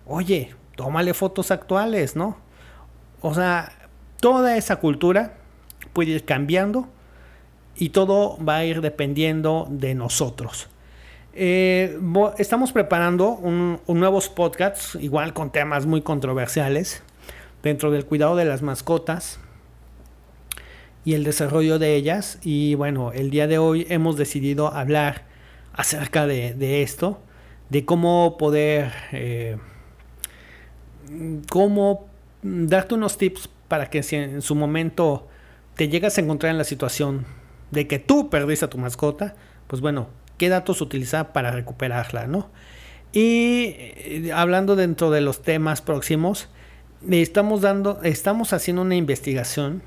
oye, 0.07 0.55
tómale 0.75 1.13
fotos 1.13 1.51
actuales, 1.51 2.17
¿no? 2.17 2.39
O 3.27 3.33
sea, 3.33 3.73
toda 4.21 4.59
esa 4.59 4.77
cultura 4.77 5.33
puede 5.95 6.11
ir 6.11 6.27
cambiando 6.27 6.91
y 7.75 7.89
todo 7.89 8.37
va 8.45 8.57
a 8.57 8.67
ir 8.67 8.83
dependiendo 8.83 9.67
de 9.71 9.95
nosotros. 9.95 10.69
Eh, 11.33 11.99
estamos 12.37 12.73
preparando 12.73 13.31
un, 13.31 13.81
nuevos 13.89 14.29
podcasts, 14.29 14.99
igual 15.01 15.33
con 15.33 15.51
temas 15.51 15.87
muy 15.87 16.03
controversiales, 16.03 17.03
dentro 17.63 17.91
del 17.91 18.05
cuidado 18.05 18.37
de 18.37 18.45
las 18.45 18.61
mascotas 18.61 19.41
y 21.07 21.15
el 21.15 21.25
desarrollo 21.25 21.79
de 21.79 21.95
ellas. 21.95 22.39
Y 22.43 22.75
bueno, 22.75 23.11
el 23.13 23.31
día 23.31 23.47
de 23.47 23.57
hoy 23.57 23.87
hemos 23.89 24.19
decidido 24.19 24.69
hablar 24.69 25.23
acerca 25.73 26.27
de, 26.27 26.83
esto, 26.83 27.23
de 27.71 27.87
cómo 27.87 28.37
poder, 28.37 28.93
eh, 29.13 29.57
cómo 31.49 32.13
darte 32.45 32.95
unos 32.95 33.17
tips 33.17 33.49
para 33.69 33.89
que 33.91 34.03
si 34.03 34.17
en 34.17 34.43
su 34.43 34.55
momento 34.55 35.27
te 35.77 35.89
llegas 35.89 36.19
a 36.19 36.21
encontrar 36.21 36.53
en 36.53 36.59
la 36.59 36.65
situación 36.65 37.25
de 37.71 37.89
que 37.89 37.99
tú 37.99 38.31
perdiste 38.31 38.67
a 38.67 38.71
tu 38.71 38.79
mascota, 38.79 39.35
pues 39.67 39.81
bueno, 39.81 40.09
qué 40.39 40.49
datos 40.49 40.81
utilizar 40.81 41.33
para 41.33 41.51
recuperarla, 41.51 42.27
¿no? 42.27 42.51
Y 43.13 43.75
eh, 43.79 44.31
hablando 44.35 44.77
dentro 44.77 45.11
de 45.11 45.23
los 45.23 45.43
temas 45.43 45.81
próximos, 45.81 46.49
estamos 47.11 47.63
dando, 47.63 48.01
estamos 48.03 48.53
haciendo 48.53 48.83
una 48.83 48.97
investigación 48.97 49.83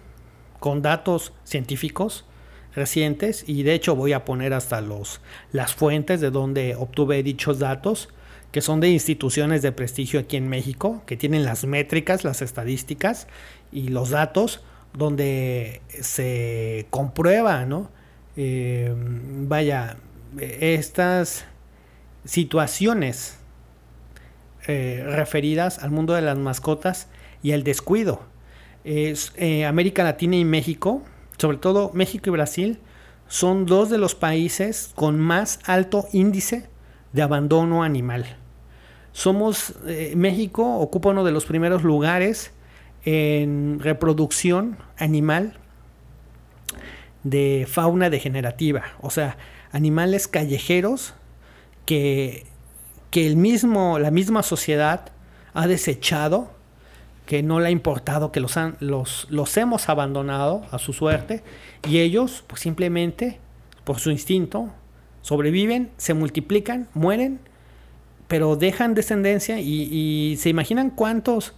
con 0.60 0.82
datos 0.82 1.34
científicos 1.44 2.26
recientes 2.74 3.44
y 3.48 3.64
de 3.64 3.74
hecho 3.74 3.96
voy 3.96 4.14
a 4.14 4.26
poner 4.26 4.54
hasta 4.54 4.82
los 4.82 5.22
las 5.52 5.74
fuentes 5.74 6.22
de 6.22 6.32
donde 6.32 6.76
obtuve 6.76 7.22
dichos 7.24 7.60
datos 7.60 8.10
que 8.52 8.62
son 8.62 8.80
de 8.80 8.90
instituciones 8.90 9.62
de 9.62 9.72
prestigio 9.72 10.20
aquí 10.20 10.38
en 10.38 10.48
México, 10.48 11.04
que 11.06 11.18
tienen 11.18 11.44
las 11.44 11.66
métricas, 11.66 12.24
las 12.24 12.42
estadísticas 12.42 13.28
y 13.72 13.90
los 13.90 14.10
datos 14.10 14.62
donde 14.94 15.82
se 15.90 16.88
comprueba, 16.90 17.66
¿no? 17.66 17.92
Eh, 18.36 18.94
vaya, 18.96 19.98
estas 20.40 21.46
situaciones 22.24 23.38
eh, 24.68 25.04
referidas 25.08 25.80
al 25.80 25.92
mundo 25.92 26.14
de 26.14 26.22
las 26.22 26.38
mascotas 26.38 27.08
y 27.42 27.52
al 27.52 27.64
descuido. 27.64 28.22
Es, 28.84 29.34
eh, 29.38 29.66
América 29.66 30.04
Latina 30.04 30.36
y 30.36 30.46
México, 30.46 31.04
sobre 31.38 31.58
todo 31.58 31.92
México 31.94 32.30
y 32.30 32.32
Brasil, 32.32 32.80
son 33.28 33.66
dos 33.66 33.90
de 33.90 33.98
los 33.98 34.16
países 34.16 34.92
con 34.96 35.20
más 35.20 35.60
alto 35.66 36.08
índice 36.12 36.70
de 37.14 37.22
abandono 37.22 37.84
animal. 37.84 38.38
Somos, 39.12 39.74
México 40.16 40.78
ocupa 40.78 41.10
uno 41.10 41.24
de 41.24 41.32
los 41.32 41.46
primeros 41.46 41.84
lugares 41.84 42.52
en 43.04 43.80
reproducción 43.80 44.78
animal 44.98 45.58
de 47.24 47.68
fauna 47.70 48.10
degenerativa, 48.10 48.84
o 49.02 49.10
sea, 49.10 49.38
animales 49.72 50.28
callejeros 50.28 51.14
que, 51.86 52.46
que 53.12 53.28
el 53.28 53.36
mismo, 53.36 54.00
la 54.00 54.12
misma 54.12 54.44
sociedad 54.44 55.12
ha 55.54 55.68
desechado, 55.68 56.52
que 57.26 57.44
no 57.44 57.60
le 57.60 57.68
ha 57.68 57.72
importado, 57.72 58.32
que 58.32 58.40
los, 58.40 58.56
los, 58.80 59.28
los 59.30 59.58
hemos 59.58 59.90
abandonado 59.90 60.66
a 60.72 60.80
su 60.80 60.94
suerte 60.94 61.44
y 61.88 62.00
ellos 62.00 62.44
pues 62.48 62.62
simplemente 62.62 63.40
por 63.84 64.00
su 64.00 64.12
instinto 64.12 64.72
sobreviven, 65.28 65.92
se 65.98 66.14
multiplican, 66.14 66.88
mueren, 66.94 67.42
pero 68.30 68.56
dejan 68.56 68.94
descendencia 68.94 69.60
y, 69.60 70.38
se 70.40 70.50
imaginan 70.50 70.90
cuántos 70.90 71.54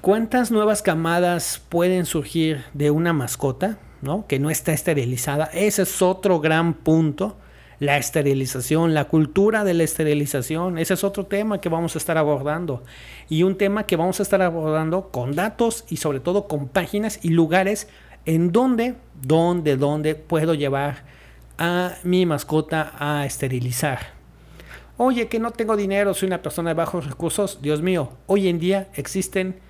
¿Cuántas 0.00 0.52
nuevas 0.52 0.82
camadas 0.82 1.60
pueden 1.68 2.06
surgir 2.06 2.62
de 2.74 2.92
una 2.92 3.12
mascota 3.12 3.78
¿no? 4.02 4.26
que 4.28 4.38
no 4.38 4.50
está 4.50 4.72
esterilizada? 4.72 5.46
Ese 5.52 5.82
es 5.82 6.00
otro 6.00 6.38
gran 6.38 6.74
punto. 6.74 7.36
La 7.80 7.96
esterilización, 7.96 8.94
la 8.94 9.06
cultura 9.06 9.64
de 9.64 9.74
la 9.74 9.82
esterilización, 9.82 10.78
ese 10.78 10.94
es 10.94 11.02
otro 11.02 11.26
tema 11.26 11.60
que 11.60 11.68
vamos 11.68 11.96
a 11.96 11.98
estar 11.98 12.16
abordando. 12.18 12.84
Y 13.28 13.42
un 13.42 13.58
tema 13.58 13.84
que 13.84 13.96
vamos 13.96 14.20
a 14.20 14.22
estar 14.22 14.42
abordando 14.42 15.08
con 15.10 15.34
datos 15.34 15.84
y 15.88 15.96
sobre 15.96 16.20
todo 16.20 16.46
con 16.46 16.68
páginas 16.68 17.18
y 17.22 17.30
lugares 17.30 17.88
en 18.26 18.52
donde, 18.52 18.94
donde, 19.20 19.76
donde 19.76 20.14
puedo 20.14 20.54
llevar 20.54 21.15
a 21.58 21.94
mi 22.02 22.26
mascota 22.26 22.92
a 22.98 23.24
esterilizar. 23.26 24.14
Oye, 24.98 25.28
que 25.28 25.38
no 25.38 25.50
tengo 25.50 25.76
dinero, 25.76 26.14
soy 26.14 26.28
una 26.28 26.42
persona 26.42 26.70
de 26.70 26.74
bajos 26.74 27.06
recursos. 27.06 27.60
Dios 27.60 27.82
mío, 27.82 28.12
hoy 28.26 28.48
en 28.48 28.58
día 28.58 28.88
existen 28.94 29.60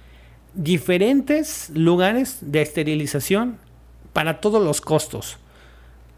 diferentes 0.55 1.70
lugares 1.70 2.39
de 2.41 2.62
esterilización 2.62 3.59
para 4.12 4.41
todos 4.41 4.62
los 4.62 4.80
costos. 4.80 5.39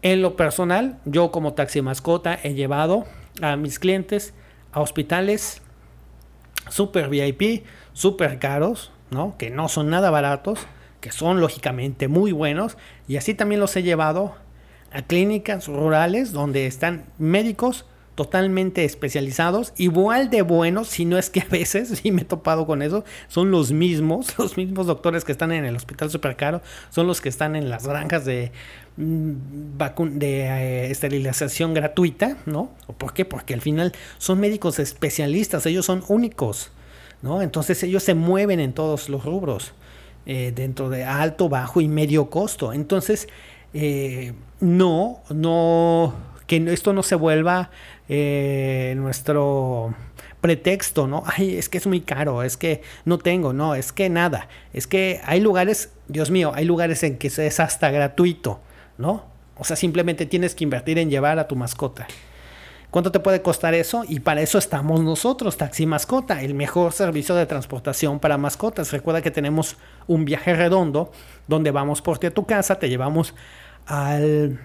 En 0.01 0.21
lo 0.21 0.35
personal, 0.35 0.99
yo 1.05 1.31
como 1.31 1.53
taxi 1.53 1.81
mascota 1.81 2.39
he 2.41 2.53
llevado 2.53 3.05
a 3.41 3.55
mis 3.55 3.79
clientes 3.79 4.33
a 4.71 4.79
hospitales 4.81 5.61
super 6.69 7.09
VIP, 7.09 7.65
super 7.93 8.39
caros, 8.39 8.91
¿no? 9.09 9.35
que 9.37 9.49
no 9.49 9.67
son 9.67 9.89
nada 9.89 10.09
baratos, 10.09 10.59
que 11.01 11.11
son 11.11 11.41
lógicamente 11.41 12.07
muy 12.07 12.31
buenos, 12.31 12.77
y 13.07 13.17
así 13.17 13.33
también 13.33 13.59
los 13.59 13.75
he 13.75 13.83
llevado 13.83 14.35
a 14.91 15.01
clínicas 15.03 15.67
rurales 15.67 16.31
donde 16.31 16.65
están 16.65 17.05
médicos 17.17 17.85
totalmente 18.19 18.83
especializados, 18.83 19.71
igual 19.77 20.29
de 20.29 20.41
buenos, 20.41 20.89
si 20.89 21.05
no 21.05 21.17
es 21.17 21.29
que 21.29 21.39
a 21.39 21.45
veces, 21.45 21.87
sí 22.03 22.11
me 22.11 22.23
he 22.23 22.25
topado 22.25 22.67
con 22.67 22.81
eso, 22.81 23.05
son 23.29 23.49
los 23.49 23.71
mismos, 23.71 24.33
los 24.37 24.57
mismos 24.57 24.87
doctores 24.87 25.23
que 25.23 25.31
están 25.31 25.53
en 25.53 25.63
el 25.63 25.77
hospital 25.77 26.09
super 26.09 26.35
caro, 26.35 26.61
son 26.89 27.07
los 27.07 27.21
que 27.21 27.29
están 27.29 27.55
en 27.55 27.69
las 27.69 27.87
granjas 27.87 28.25
de, 28.25 28.51
mm, 28.97 29.77
de 30.15 30.41
eh, 30.41 30.91
esterilización 30.91 31.73
gratuita, 31.73 32.35
¿no? 32.45 32.71
¿Por 32.97 33.13
qué? 33.13 33.23
Porque 33.23 33.53
al 33.53 33.61
final 33.61 33.93
son 34.17 34.41
médicos 34.41 34.79
especialistas, 34.79 35.65
ellos 35.65 35.85
son 35.85 36.03
únicos, 36.09 36.73
¿no? 37.21 37.41
Entonces 37.41 37.81
ellos 37.83 38.03
se 38.03 38.15
mueven 38.15 38.59
en 38.59 38.73
todos 38.73 39.07
los 39.07 39.23
rubros, 39.23 39.71
eh, 40.25 40.51
dentro 40.53 40.89
de 40.89 41.05
alto, 41.05 41.47
bajo 41.47 41.79
y 41.79 41.87
medio 41.87 42.29
costo. 42.29 42.73
Entonces, 42.73 43.29
eh, 43.73 44.33
no, 44.59 45.21
no, 45.29 46.13
que 46.47 46.57
esto 46.71 46.93
no 46.93 47.03
se 47.03 47.15
vuelva 47.15 47.69
eh, 48.07 48.93
nuestro 48.97 49.93
pretexto, 50.41 51.07
¿no? 51.07 51.23
Ay, 51.37 51.57
es 51.57 51.69
que 51.69 51.77
es 51.77 51.87
muy 51.87 52.01
caro, 52.01 52.43
es 52.43 52.57
que 52.57 52.81
no 53.05 53.17
tengo, 53.17 53.53
no, 53.53 53.75
es 53.75 53.91
que 53.91 54.09
nada, 54.09 54.47
es 54.73 54.87
que 54.87 55.21
hay 55.25 55.39
lugares, 55.39 55.91
Dios 56.07 56.31
mío, 56.31 56.51
hay 56.53 56.65
lugares 56.65 57.03
en 57.03 57.17
que 57.17 57.27
es 57.27 57.59
hasta 57.59 57.91
gratuito, 57.91 58.59
¿no? 58.97 59.25
O 59.57 59.63
sea, 59.63 59.75
simplemente 59.75 60.25
tienes 60.25 60.55
que 60.55 60.63
invertir 60.63 60.97
en 60.99 61.09
llevar 61.09 61.37
a 61.37 61.47
tu 61.47 61.55
mascota. 61.55 62.07
¿Cuánto 62.91 63.11
te 63.11 63.19
puede 63.19 63.43
costar 63.43 63.75
eso? 63.75 64.03
Y 64.07 64.21
para 64.21 64.41
eso 64.41 64.57
estamos 64.57 65.01
nosotros, 65.01 65.57
Taxi 65.57 65.85
Mascota, 65.85 66.41
el 66.41 66.55
mejor 66.55 66.91
servicio 66.91 67.35
de 67.35 67.45
transportación 67.45 68.19
para 68.19 68.39
mascotas. 68.39 68.91
Recuerda 68.91 69.21
que 69.21 69.29
tenemos 69.29 69.77
un 70.07 70.25
viaje 70.25 70.55
redondo 70.55 71.11
donde 71.47 71.69
vamos 71.69 72.01
por 72.01 72.17
ti 72.17 72.25
a 72.27 72.33
tu 72.33 72.47
casa, 72.47 72.79
te 72.79 72.89
llevamos 72.89 73.35
al 73.89 74.59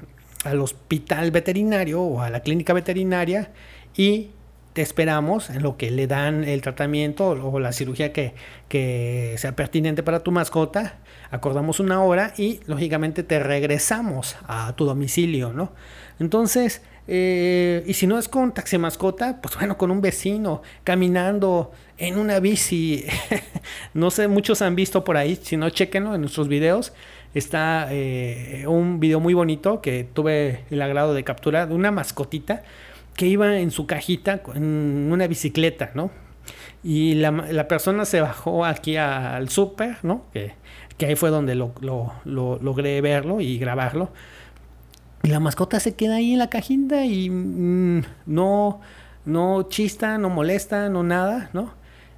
al 0.45 0.61
hospital 0.61 1.31
veterinario 1.31 2.03
o 2.03 2.21
a 2.21 2.31
la 2.31 2.41
clínica 2.41 2.73
veterinaria 2.73 3.51
y 3.97 4.31
te 4.75 4.83
esperamos 4.83 5.51
en 5.51 5.63
lo 5.63 5.77
que 5.77 5.91
le 5.91 6.07
dan 6.07 6.45
el 6.45 6.61
tratamiento 6.61 7.29
o 7.29 7.61
la 7.61 7.73
cirugía 7.73 8.13
que, 8.13 8.35
que 8.69 9.35
sea 9.39 9.55
pertinente 9.55 10.03
para 10.03 10.21
tu 10.21 10.33
mascota. 10.33 10.99
Acordamos 11.31 11.79
una 11.79 12.03
hora 12.03 12.35
y 12.37 12.61
lógicamente 12.67 13.23
te 13.23 13.39
regresamos 13.39 14.37
a 14.49 14.75
tu 14.75 14.85
domicilio, 14.85 15.53
¿no? 15.53 15.73
Entonces, 16.19 16.83
eh, 17.07 17.85
y 17.87 17.95
si 17.95 18.09
no 18.09 18.19
es 18.19 18.29
con 18.29 18.53
taxi 18.53 18.77
mascota, 18.77 19.41
pues 19.41 19.55
bueno, 19.55 19.79
con 19.79 19.93
un 19.93 20.01
vecino, 20.01 20.63
caminando 20.83 21.71
en 21.97 22.19
una 22.19 22.41
bici. 22.41 23.05
no 23.95 24.11
sé, 24.11 24.27
muchos 24.27 24.61
han 24.61 24.75
visto 24.75 25.05
por 25.05 25.17
ahí, 25.17 25.39
si 25.41 25.57
no, 25.57 25.71
chequenlo 25.71 26.17
en 26.17 26.21
nuestros 26.21 26.49
videos 26.49 26.93
está 27.35 27.89
eh, 27.91 28.65
un 28.67 29.01
video 29.01 29.21
muy 29.21 29.35
bonito 29.35 29.81
que 29.81 30.05
tuve 30.05 30.65
el 30.71 30.81
agrado 30.81 31.15
de 31.15 31.25
capturar 31.25 31.69
de 31.69 31.75
una 31.75 31.91
mascotita 31.91 32.63
que 33.17 33.27
iba 33.27 33.59
en 33.59 33.71
su 33.71 33.87
cajita 33.87 34.43
en 34.55 35.11
una 35.13 35.27
bicicleta, 35.27 35.91
¿no? 35.95 36.11
Y 36.83 37.15
la, 37.15 37.69
persona 37.69 38.05
se 38.05 38.21
bajó 38.21 38.65
aquí 38.65 38.97
al 38.97 39.49
súper, 39.49 39.97
¿no? 40.03 40.25
Que, 40.33 40.55
ahí 41.01 41.17
fue 41.17 41.31
donde 41.31 41.55
lo, 41.55 41.73
logré 42.25 43.01
verlo 43.01 43.41
y 43.41 43.59
grabarlo. 43.59 44.11
Y 45.23 45.29
la 45.29 45.41
mascota 45.41 45.81
se 45.81 45.95
queda 45.95 46.17
ahí 46.17 46.33
en 46.33 46.39
la 46.39 46.51
cajita 46.51 47.07
y 47.07 47.31
mm, 47.31 48.03
no, 48.27 48.81
no 49.25 49.63
chista, 49.71 50.19
no 50.19 50.29
molesta, 50.29 50.91
no 50.91 51.03
nada, 51.03 51.49
¿no? 51.55 51.73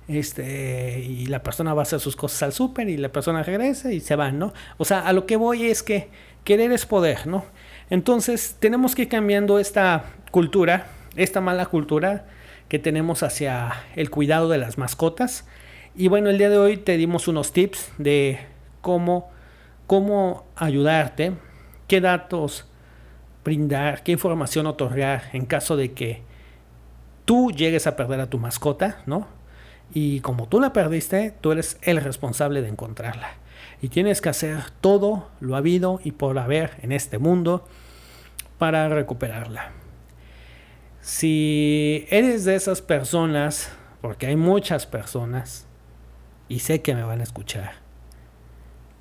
Este, 0.09 1.01
y 1.01 1.27
la 1.27 1.43
persona 1.43 1.75
va 1.75 1.83
a 1.83 1.85
hacer 1.85 2.01
sus 2.01 2.17
cosas 2.17 2.43
al 2.43 2.53
súper 2.53 2.89
y 2.89 2.97
la 2.97 3.11
persona 3.11 3.43
regresa 3.43 3.93
y 3.93 4.01
se 4.01 4.17
van, 4.17 4.39
¿no? 4.39 4.53
O 4.77 4.85
sea, 4.85 5.01
a 5.01 5.13
lo 5.13 5.27
que 5.27 5.37
voy 5.37 5.67
es 5.67 5.83
que 5.83 6.09
querer 6.45 6.73
es 6.73 6.87
poder, 6.87 7.27
¿no? 7.27 7.45
Entonces 7.91 8.57
tenemos 8.59 8.95
que 8.95 9.03
ir 9.03 9.09
cambiando 9.09 9.59
esta 9.59 10.05
cultura, 10.31 10.87
esta 11.17 11.41
mala 11.41 11.67
cultura 11.67 12.27
que 12.69 12.79
tenemos 12.79 13.23
hacia 13.23 13.73
el 13.95 14.11
cuidado 14.11 14.49
de 14.49 14.59
las 14.59 14.79
mascotas. 14.79 15.47
Y 15.95 16.09
bueno, 16.09 16.31
el 16.31 16.39
día 16.39 16.51
de 16.51 16.59
hoy 16.59 16.77
te 16.77 16.97
dimos 16.97 17.29
unos 17.29 17.53
tips 17.53 17.91
de 17.99 18.41
cómo, 18.81 19.31
cómo 19.87 20.47
ayudarte, 20.57 21.33
qué 21.89 22.01
datos 22.01 22.67
brindar, 23.45 24.03
qué 24.03 24.13
información 24.13 24.67
otorgar 24.67 25.25
en 25.33 25.47
caso 25.47 25.77
de 25.77 25.93
que 25.93 26.23
tú 27.25 27.51
llegues 27.51 27.87
a 27.87 27.97
perder 27.97 28.21
a 28.21 28.31
tu 28.31 28.39
mascota, 28.39 29.03
¿no? 29.07 29.36
Y 29.93 30.21
como 30.21 30.49
tú 30.49 30.61
la 30.61 30.73
perdiste, 30.73 31.33
tú 31.41 31.53
eres 31.53 31.79
el 31.83 32.03
responsable 32.03 32.63
de 32.63 32.69
encontrarla. 32.69 33.31
Y 33.81 33.89
tienes 33.89 34.21
que 34.21 34.29
hacer 34.29 34.71
todo 34.81 35.29
lo 35.41 35.57
habido 35.57 36.01
y 36.03 36.13
por 36.13 36.39
haber 36.39 36.79
en 36.83 36.93
este 36.93 37.19
mundo 37.19 37.67
para 38.59 38.89
recuperarla. 38.89 39.73
Si 41.01 42.07
eres 42.11 42.45
de 42.45 42.57
esas 42.57 42.83
personas, 42.83 43.71
porque 44.01 44.27
hay 44.27 44.37
muchas 44.37 44.87
personas, 44.87 45.67
y 46.49 46.61
sé 46.61 46.83
que 46.83 46.95
me 46.95 47.05
van 47.05 47.21
a 47.21 47.25
escuchar, 47.25 47.75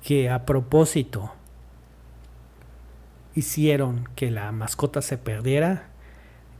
que 0.02 0.30
a 0.30 0.46
propósito 0.46 1.32
hicieron 3.34 4.08
que 4.14 4.30
la 4.30 4.52
mascota 4.52 5.02
se 5.02 5.18
perdiera, 5.18 5.88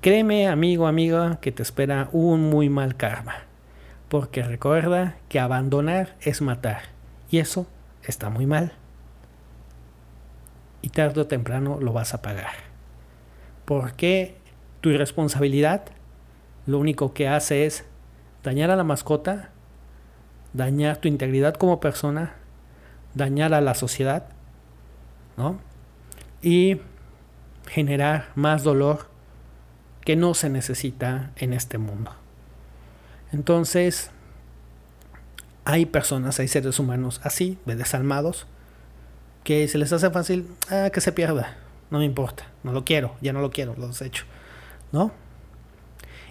créeme 0.01 0.49
amigo, 0.49 0.87
amiga, 0.87 1.39
que 1.41 1.53
te 1.53 1.63
espera 1.63 2.09
un 2.13 2.51
muy 2.51 2.69
mal 2.69 2.97
karma. 2.97 3.46
Porque 4.09 4.43
recuerda 4.43 5.17
que 5.29 5.41
abandonar 5.41 6.17
es 6.21 6.43
matar. 6.43 6.83
Y 7.31 7.39
eso 7.39 7.67
está 8.03 8.31
muy 8.31 8.47
mal. 8.47 8.73
Y 10.83 10.91
tarde 10.91 11.23
o 11.23 11.27
temprano 11.27 11.79
lo 11.81 11.93
vas 11.93 12.15
a 12.15 12.23
pagar. 12.23 12.55
Porque 13.65 14.37
tu 14.81 14.91
irresponsabilidad 14.91 15.83
lo 16.67 16.79
único 16.79 17.15
que 17.15 17.29
hace 17.29 17.67
es 17.67 17.85
dañar 18.43 18.71
a 18.71 18.77
la 18.77 18.85
mascota, 18.85 19.51
dañar 20.53 20.97
tu 20.99 21.09
integridad 21.09 21.55
como 21.55 21.81
persona, 21.81 22.35
dañar 23.15 23.55
a 23.55 23.61
la 23.61 23.75
sociedad, 23.75 24.29
¿no? 25.37 25.59
Y 26.43 26.81
generar 27.69 28.29
más 28.35 28.63
dolor 28.63 29.09
que 30.03 30.17
no 30.17 30.35
se 30.35 30.51
necesita 30.51 31.33
en 31.37 31.53
este 31.53 31.79
mundo. 31.79 32.13
Entonces, 33.33 34.11
hay 35.65 35.87
personas, 35.87 36.39
hay 36.39 36.49
seres 36.49 36.79
humanos 36.79 37.21
así, 37.25 37.59
de 37.67 37.77
desalmados, 37.77 38.47
que 39.43 39.67
se 39.69 39.79
les 39.79 39.93
hace 39.93 40.11
fácil, 40.11 40.49
ah, 40.71 40.91
que 40.93 41.01
se 41.01 41.13
pierda, 41.13 41.57
no 41.91 41.99
me 41.99 42.05
importa, 42.05 42.45
no 42.63 42.73
lo 42.73 42.85
quiero, 42.85 43.17
ya 43.21 43.33
no 43.33 43.41
lo 43.41 43.51
quiero, 43.51 43.75
lo 43.77 43.89
desecho, 43.89 44.25
¿no? 44.93 45.13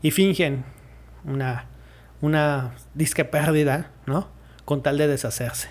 Y 0.01 0.11
fingen 0.11 0.65
una, 1.25 1.65
una 2.21 2.75
disque 2.93 3.25
pérdida, 3.25 3.91
¿no? 4.05 4.27
Con 4.63 4.83
tal 4.83 4.97
de 4.97 5.07
deshacerse. 5.07 5.69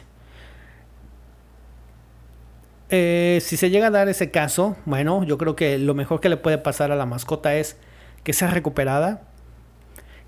Eh, 2.90 3.38
si 3.40 3.56
se 3.56 3.70
llega 3.70 3.86
a 3.88 3.90
dar 3.90 4.08
ese 4.08 4.30
caso, 4.30 4.76
bueno, 4.84 5.24
yo 5.24 5.38
creo 5.38 5.56
que 5.56 5.78
lo 5.78 5.94
mejor 5.94 6.20
que 6.20 6.28
le 6.28 6.36
puede 6.36 6.58
pasar 6.58 6.92
a 6.92 6.96
la 6.96 7.06
mascota 7.06 7.54
es 7.56 7.76
que 8.22 8.32
sea 8.32 8.50
recuperada, 8.50 9.22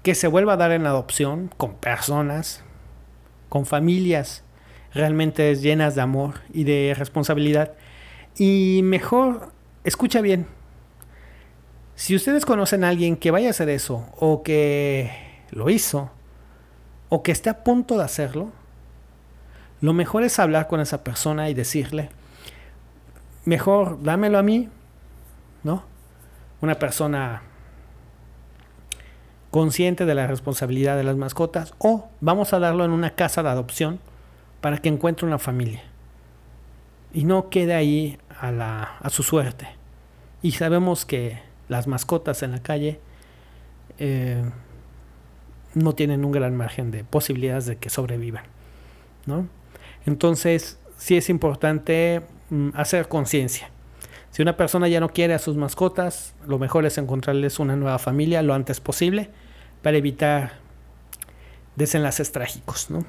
que 0.06 0.14
se 0.14 0.28
vuelva 0.28 0.52
a 0.52 0.56
dar 0.56 0.70
en 0.70 0.86
adopción 0.86 1.50
con 1.56 1.74
personas, 1.74 2.62
con 3.48 3.66
familias 3.66 4.44
realmente 4.94 5.52
llenas 5.56 5.96
de 5.96 6.00
amor 6.00 6.42
y 6.54 6.62
de 6.62 6.94
responsabilidad. 6.96 7.72
Y 8.38 8.82
mejor, 8.84 9.50
escucha 9.82 10.20
bien, 10.20 10.46
si 11.96 12.14
ustedes 12.14 12.46
conocen 12.46 12.84
a 12.84 12.88
alguien 12.90 13.16
que 13.16 13.32
vaya 13.32 13.48
a 13.48 13.50
hacer 13.50 13.68
eso, 13.68 14.06
o 14.20 14.44
que 14.44 15.10
lo 15.50 15.70
hizo, 15.70 16.12
o 17.08 17.24
que 17.24 17.32
esté 17.32 17.50
a 17.50 17.64
punto 17.64 17.98
de 17.98 18.04
hacerlo, 18.04 18.52
lo 19.80 19.92
mejor 19.92 20.22
es 20.22 20.38
hablar 20.38 20.68
con 20.68 20.78
esa 20.78 21.02
persona 21.02 21.50
y 21.50 21.54
decirle, 21.54 22.10
mejor 23.44 24.00
dámelo 24.04 24.38
a 24.38 24.44
mí, 24.44 24.68
¿no? 25.64 25.82
Una 26.60 26.76
persona 26.76 27.42
consciente 29.56 30.04
de 30.04 30.14
la 30.14 30.26
responsabilidad 30.26 30.98
de 30.98 31.02
las 31.02 31.16
mascotas 31.16 31.72
o 31.78 32.10
vamos 32.20 32.52
a 32.52 32.58
darlo 32.58 32.84
en 32.84 32.90
una 32.90 33.14
casa 33.14 33.42
de 33.42 33.48
adopción 33.48 34.00
para 34.60 34.76
que 34.76 34.90
encuentre 34.90 35.26
una 35.26 35.38
familia 35.38 35.82
y 37.14 37.24
no 37.24 37.48
quede 37.48 37.72
ahí 37.72 38.18
a, 38.38 38.52
la, 38.52 38.82
a 38.82 39.08
su 39.08 39.22
suerte. 39.22 39.66
Y 40.42 40.52
sabemos 40.52 41.06
que 41.06 41.38
las 41.70 41.86
mascotas 41.86 42.42
en 42.42 42.52
la 42.52 42.58
calle 42.58 43.00
eh, 43.98 44.44
no 45.72 45.94
tienen 45.94 46.26
un 46.26 46.32
gran 46.32 46.54
margen 46.54 46.90
de 46.90 47.04
posibilidades 47.04 47.64
de 47.64 47.76
que 47.76 47.88
sobrevivan. 47.88 48.44
¿no? 49.24 49.48
Entonces, 50.04 50.78
sí 50.98 51.16
es 51.16 51.30
importante 51.30 52.20
mm, 52.50 52.72
hacer 52.74 53.08
conciencia. 53.08 53.70
Si 54.32 54.42
una 54.42 54.58
persona 54.58 54.86
ya 54.86 55.00
no 55.00 55.08
quiere 55.08 55.32
a 55.32 55.38
sus 55.38 55.56
mascotas, 55.56 56.34
lo 56.46 56.58
mejor 56.58 56.84
es 56.84 56.98
encontrarles 56.98 57.58
una 57.58 57.74
nueva 57.74 57.98
familia 57.98 58.42
lo 58.42 58.52
antes 58.52 58.80
posible 58.80 59.30
para 59.82 59.96
evitar 59.96 60.52
desenlaces 61.76 62.32
trágicos, 62.32 62.90
¿no? 62.90 63.04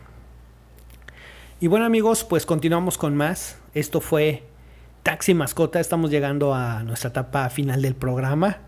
Y 1.59 1.67
bueno 1.67 1.85
amigos, 1.85 2.23
pues 2.23 2.45
continuamos 2.45 2.97
con 2.97 3.15
más. 3.15 3.57
Esto 3.73 3.99
fue 3.99 4.43
Taxi 5.01 5.33
Mascota. 5.33 5.79
Estamos 5.79 6.11
llegando 6.11 6.53
a 6.53 6.83
nuestra 6.83 7.09
etapa 7.09 7.49
final 7.49 7.81
del 7.81 7.95
programa. 7.95 8.59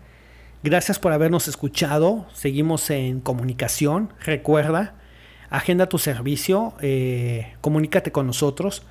Gracias 0.64 0.98
por 0.98 1.12
habernos 1.12 1.46
escuchado. 1.46 2.26
Seguimos 2.32 2.90
en 2.90 3.20
comunicación. 3.20 4.12
Recuerda, 4.24 4.94
agenda 5.50 5.88
tu 5.88 5.98
servicio, 5.98 6.74
eh, 6.80 7.54
comunícate 7.60 8.10
con 8.10 8.26
nosotros. 8.26 8.84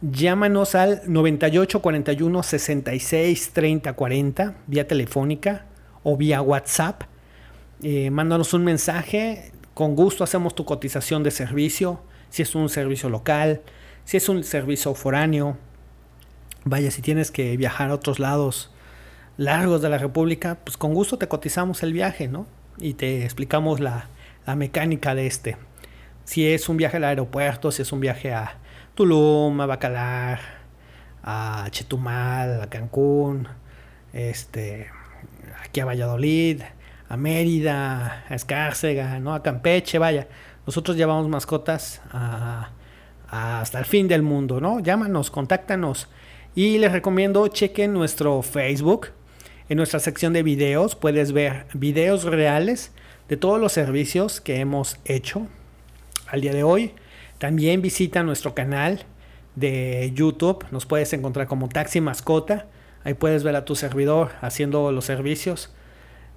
Llámanos 0.00 0.74
al 0.74 1.02
98 1.06 1.82
41 1.82 2.42
66 2.42 3.50
30 3.52 3.92
40 3.92 4.54
vía 4.66 4.88
telefónica 4.88 5.66
o 6.02 6.16
vía 6.16 6.42
WhatsApp 6.42 7.04
eh, 7.84 8.10
mándanos 8.10 8.54
un 8.54 8.64
mensaje, 8.64 9.52
con 9.74 9.94
gusto 9.94 10.24
hacemos 10.24 10.54
tu 10.54 10.64
cotización 10.64 11.22
de 11.22 11.30
servicio, 11.30 12.00
si 12.30 12.40
es 12.40 12.54
un 12.54 12.70
servicio 12.70 13.10
local, 13.10 13.60
si 14.04 14.16
es 14.16 14.28
un 14.30 14.42
servicio 14.42 14.94
foráneo. 14.94 15.58
Vaya, 16.64 16.90
si 16.90 17.02
tienes 17.02 17.30
que 17.30 17.58
viajar 17.58 17.90
a 17.90 17.94
otros 17.94 18.18
lados 18.18 18.72
largos 19.36 19.82
de 19.82 19.90
la 19.90 19.98
República, 19.98 20.56
pues 20.64 20.78
con 20.78 20.94
gusto 20.94 21.18
te 21.18 21.28
cotizamos 21.28 21.82
el 21.82 21.92
viaje, 21.92 22.26
¿no? 22.26 22.46
Y 22.78 22.94
te 22.94 23.22
explicamos 23.24 23.80
la, 23.80 24.08
la 24.46 24.56
mecánica 24.56 25.14
de 25.14 25.26
este. 25.26 25.58
Si 26.24 26.46
es 26.50 26.70
un 26.70 26.78
viaje 26.78 26.96
al 26.96 27.04
aeropuerto, 27.04 27.70
si 27.70 27.82
es 27.82 27.92
un 27.92 28.00
viaje 28.00 28.32
a 28.32 28.56
Tulum, 28.94 29.60
a 29.60 29.66
Bacalar, 29.66 30.40
a 31.22 31.66
Chetumal, 31.70 32.62
a 32.62 32.70
Cancún, 32.70 33.46
este, 34.14 34.88
aquí 35.62 35.80
a 35.80 35.84
Valladolid, 35.84 36.62
a 37.08 37.16
Mérida, 37.16 38.24
a 38.28 38.34
Escárcega, 38.34 39.18
¿no? 39.20 39.34
a 39.34 39.42
Campeche, 39.42 39.98
vaya. 39.98 40.28
Nosotros 40.66 40.96
llevamos 40.96 41.28
mascotas 41.28 42.00
hasta 43.28 43.78
el 43.78 43.84
fin 43.84 44.08
del 44.08 44.22
mundo, 44.22 44.60
¿no? 44.60 44.80
Llámanos, 44.80 45.30
contáctanos. 45.30 46.08
Y 46.54 46.78
les 46.78 46.92
recomiendo, 46.92 47.46
chequen 47.48 47.92
nuestro 47.92 48.40
Facebook. 48.42 49.08
En 49.68 49.76
nuestra 49.76 49.98
sección 49.98 50.32
de 50.32 50.42
videos 50.42 50.94
puedes 50.94 51.32
ver 51.32 51.66
videos 51.74 52.24
reales 52.24 52.92
de 53.28 53.36
todos 53.36 53.60
los 53.60 53.72
servicios 53.72 54.40
que 54.40 54.60
hemos 54.60 54.98
hecho 55.04 55.46
al 56.28 56.40
día 56.40 56.52
de 56.52 56.62
hoy. 56.62 56.92
También 57.38 57.82
visita 57.82 58.22
nuestro 58.22 58.54
canal 58.54 59.04
de 59.56 60.12
YouTube. 60.14 60.64
Nos 60.70 60.86
puedes 60.86 61.12
encontrar 61.12 61.46
como 61.46 61.68
Taxi 61.68 62.00
Mascota. 62.00 62.66
Ahí 63.04 63.14
puedes 63.14 63.42
ver 63.42 63.56
a 63.56 63.64
tu 63.64 63.74
servidor 63.74 64.32
haciendo 64.40 64.92
los 64.92 65.04
servicios 65.04 65.74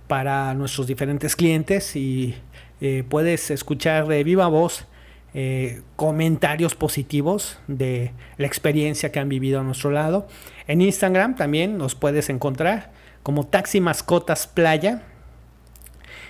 para 0.07 0.53
nuestros 0.53 0.87
diferentes 0.87 1.35
clientes 1.35 1.95
y 1.95 2.35
eh, 2.81 3.03
puedes 3.07 3.51
escuchar 3.51 4.07
de 4.07 4.23
viva 4.23 4.47
voz 4.47 4.85
eh, 5.33 5.81
comentarios 5.95 6.73
positivos 6.73 7.59
de 7.67 8.11
la 8.37 8.47
experiencia 8.47 9.11
que 9.11 9.19
han 9.19 9.29
vivido 9.29 9.59
a 9.59 9.63
nuestro 9.63 9.91
lado. 9.91 10.27
En 10.67 10.81
Instagram 10.81 11.35
también 11.35 11.77
nos 11.77 11.95
puedes 11.95 12.29
encontrar 12.29 12.91
como 13.23 13.45
Taxi 13.45 13.81
Mascotas 13.81 14.47
Playa 14.47 15.03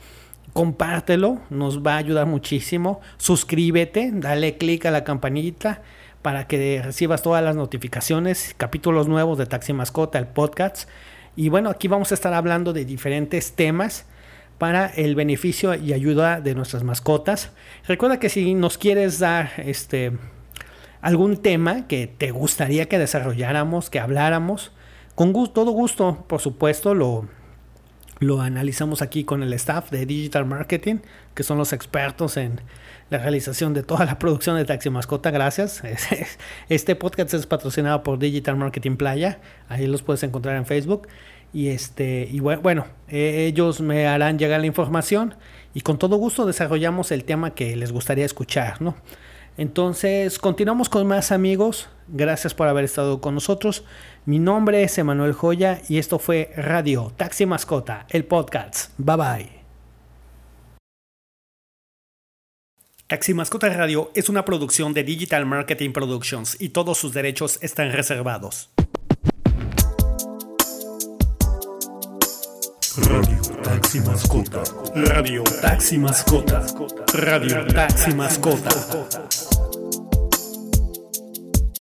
Compártelo, 0.53 1.41
nos 1.51 1.83
va 1.83 1.95
a 1.95 1.99
ayudar 1.99 2.27
muchísimo. 2.27 3.01
Suscríbete, 3.19 4.11
dale 4.15 4.57
click 4.57 4.87
a 4.87 4.91
la 4.91 5.05
campanita 5.05 5.83
para 6.23 6.47
que 6.47 6.81
recibas 6.83 7.21
todas 7.21 7.45
las 7.45 7.57
notificaciones, 7.57 8.55
capítulos 8.57 9.07
nuevos 9.07 9.37
de 9.37 9.45
Taxi 9.45 9.75
Mascota, 9.75 10.19
el 10.19 10.27
podcast. 10.27 10.89
Y 11.37 11.51
bueno, 11.51 11.69
aquí 11.69 11.87
vamos 11.87 12.11
a 12.11 12.15
estar 12.15 12.33
hablando 12.33 12.73
de 12.73 12.87
diferentes 12.87 13.53
temas 13.53 14.07
para 14.59 14.87
el 14.87 15.15
beneficio 15.15 15.75
y 15.75 15.93
ayuda 15.93 16.41
de 16.41 16.55
nuestras 16.55 16.83
mascotas. 16.83 17.51
Recuerda 17.87 18.19
que 18.19 18.31
si 18.31 18.55
nos 18.55 18.79
quieres 18.79 19.19
dar 19.19 19.51
este 19.59 20.13
algún 21.03 21.37
tema 21.37 21.87
que 21.87 22.07
te 22.07 22.31
gustaría 22.31 22.89
que 22.89 22.99
desarrolláramos, 22.99 23.91
que 23.91 24.01
habláramos, 24.01 24.73
con 25.15 25.33
todo 25.53 25.71
gusto, 25.71 26.25
por 26.27 26.41
supuesto, 26.41 26.95
lo, 26.95 27.29
lo 28.19 28.41
analizamos 28.41 29.03
aquí 29.03 29.25
con 29.25 29.43
el 29.43 29.53
staff 29.53 29.91
de 29.91 30.07
Digital 30.07 30.47
Marketing, 30.47 30.97
que 31.35 31.43
son 31.43 31.59
los 31.59 31.73
expertos 31.73 32.37
en 32.37 32.61
la 33.11 33.19
realización 33.19 33.75
de 33.75 33.83
toda 33.83 34.05
la 34.05 34.19
producción 34.19 34.57
de 34.57 34.65
Taxi 34.65 34.91
Mascota. 34.91 35.31
Gracias. 35.31 35.83
Este 36.69 36.97
podcast 36.97 37.35
es 37.35 37.47
patrocinado 37.47 38.03
por 38.03 38.19
Digital 38.19 38.57
Marketing 38.57 38.97
Playa. 38.97 39.39
Ahí 39.69 39.87
los 39.87 40.03
puedes 40.03 40.23
encontrar 40.23 40.57
en 40.57 40.67
Facebook. 40.67 41.09
Y, 41.53 41.69
este, 41.69 42.29
y 42.31 42.41
bueno, 42.41 42.87
eh, 43.09 43.47
ellos 43.47 43.81
me 43.81 44.07
harán 44.07 44.39
llegar 44.39 44.61
la 44.61 44.67
información 44.67 45.35
y 45.75 45.81
con 45.81 45.99
todo 45.99 46.17
gusto 46.17 46.45
desarrollamos 46.45 47.13
el 47.13 47.25
tema 47.25 47.55
que 47.55 47.77
les 47.77 47.93
gustaría 47.93 48.27
escuchar, 48.27 48.83
¿no? 48.83 48.97
Entonces, 49.57 50.39
continuamos 50.39 50.89
con 50.89 51.07
más 51.07 51.33
amigos. 51.33 51.89
Gracias 52.09 52.53
por 52.53 52.69
haber 52.69 52.85
estado 52.85 53.21
con 53.21 53.35
nosotros. 53.35 53.85
Mi 54.27 54.39
nombre 54.39 54.83
es 54.83 54.99
Emanuel 54.99 55.33
Joya 55.33 55.81
y 55.89 55.99
esto 55.99 56.19
fue 56.19 56.53
Radio 56.57 57.13
Taxi 57.17 57.47
Mascota, 57.47 58.07
el 58.11 58.25
podcast. 58.25 58.91
Bye 58.99 59.17
bye. 59.17 59.56
Taxi 63.09 63.35
Mascota 63.35 63.69
Radio 63.69 64.11
es 64.17 64.29
una 64.29 64.45
producción 64.45 64.93
de 64.93 65.05
Digital 65.05 65.47
Marketing 65.47 65.93
Productions 65.93 66.57
y 66.59 66.71
todos 66.71 66.99
sus 66.99 67.13
derechos 67.15 67.57
están 67.63 67.93
reservados. 67.93 68.71
Radio 73.09 73.41
Taxi 73.63 74.01
Mascota. 74.01 74.65
Radio 74.97 75.45
Taxi 75.45 75.99
Mascota. 75.99 76.67
Radio 77.15 77.65
Taxi 77.69 78.13
Mascota. 78.13 79.46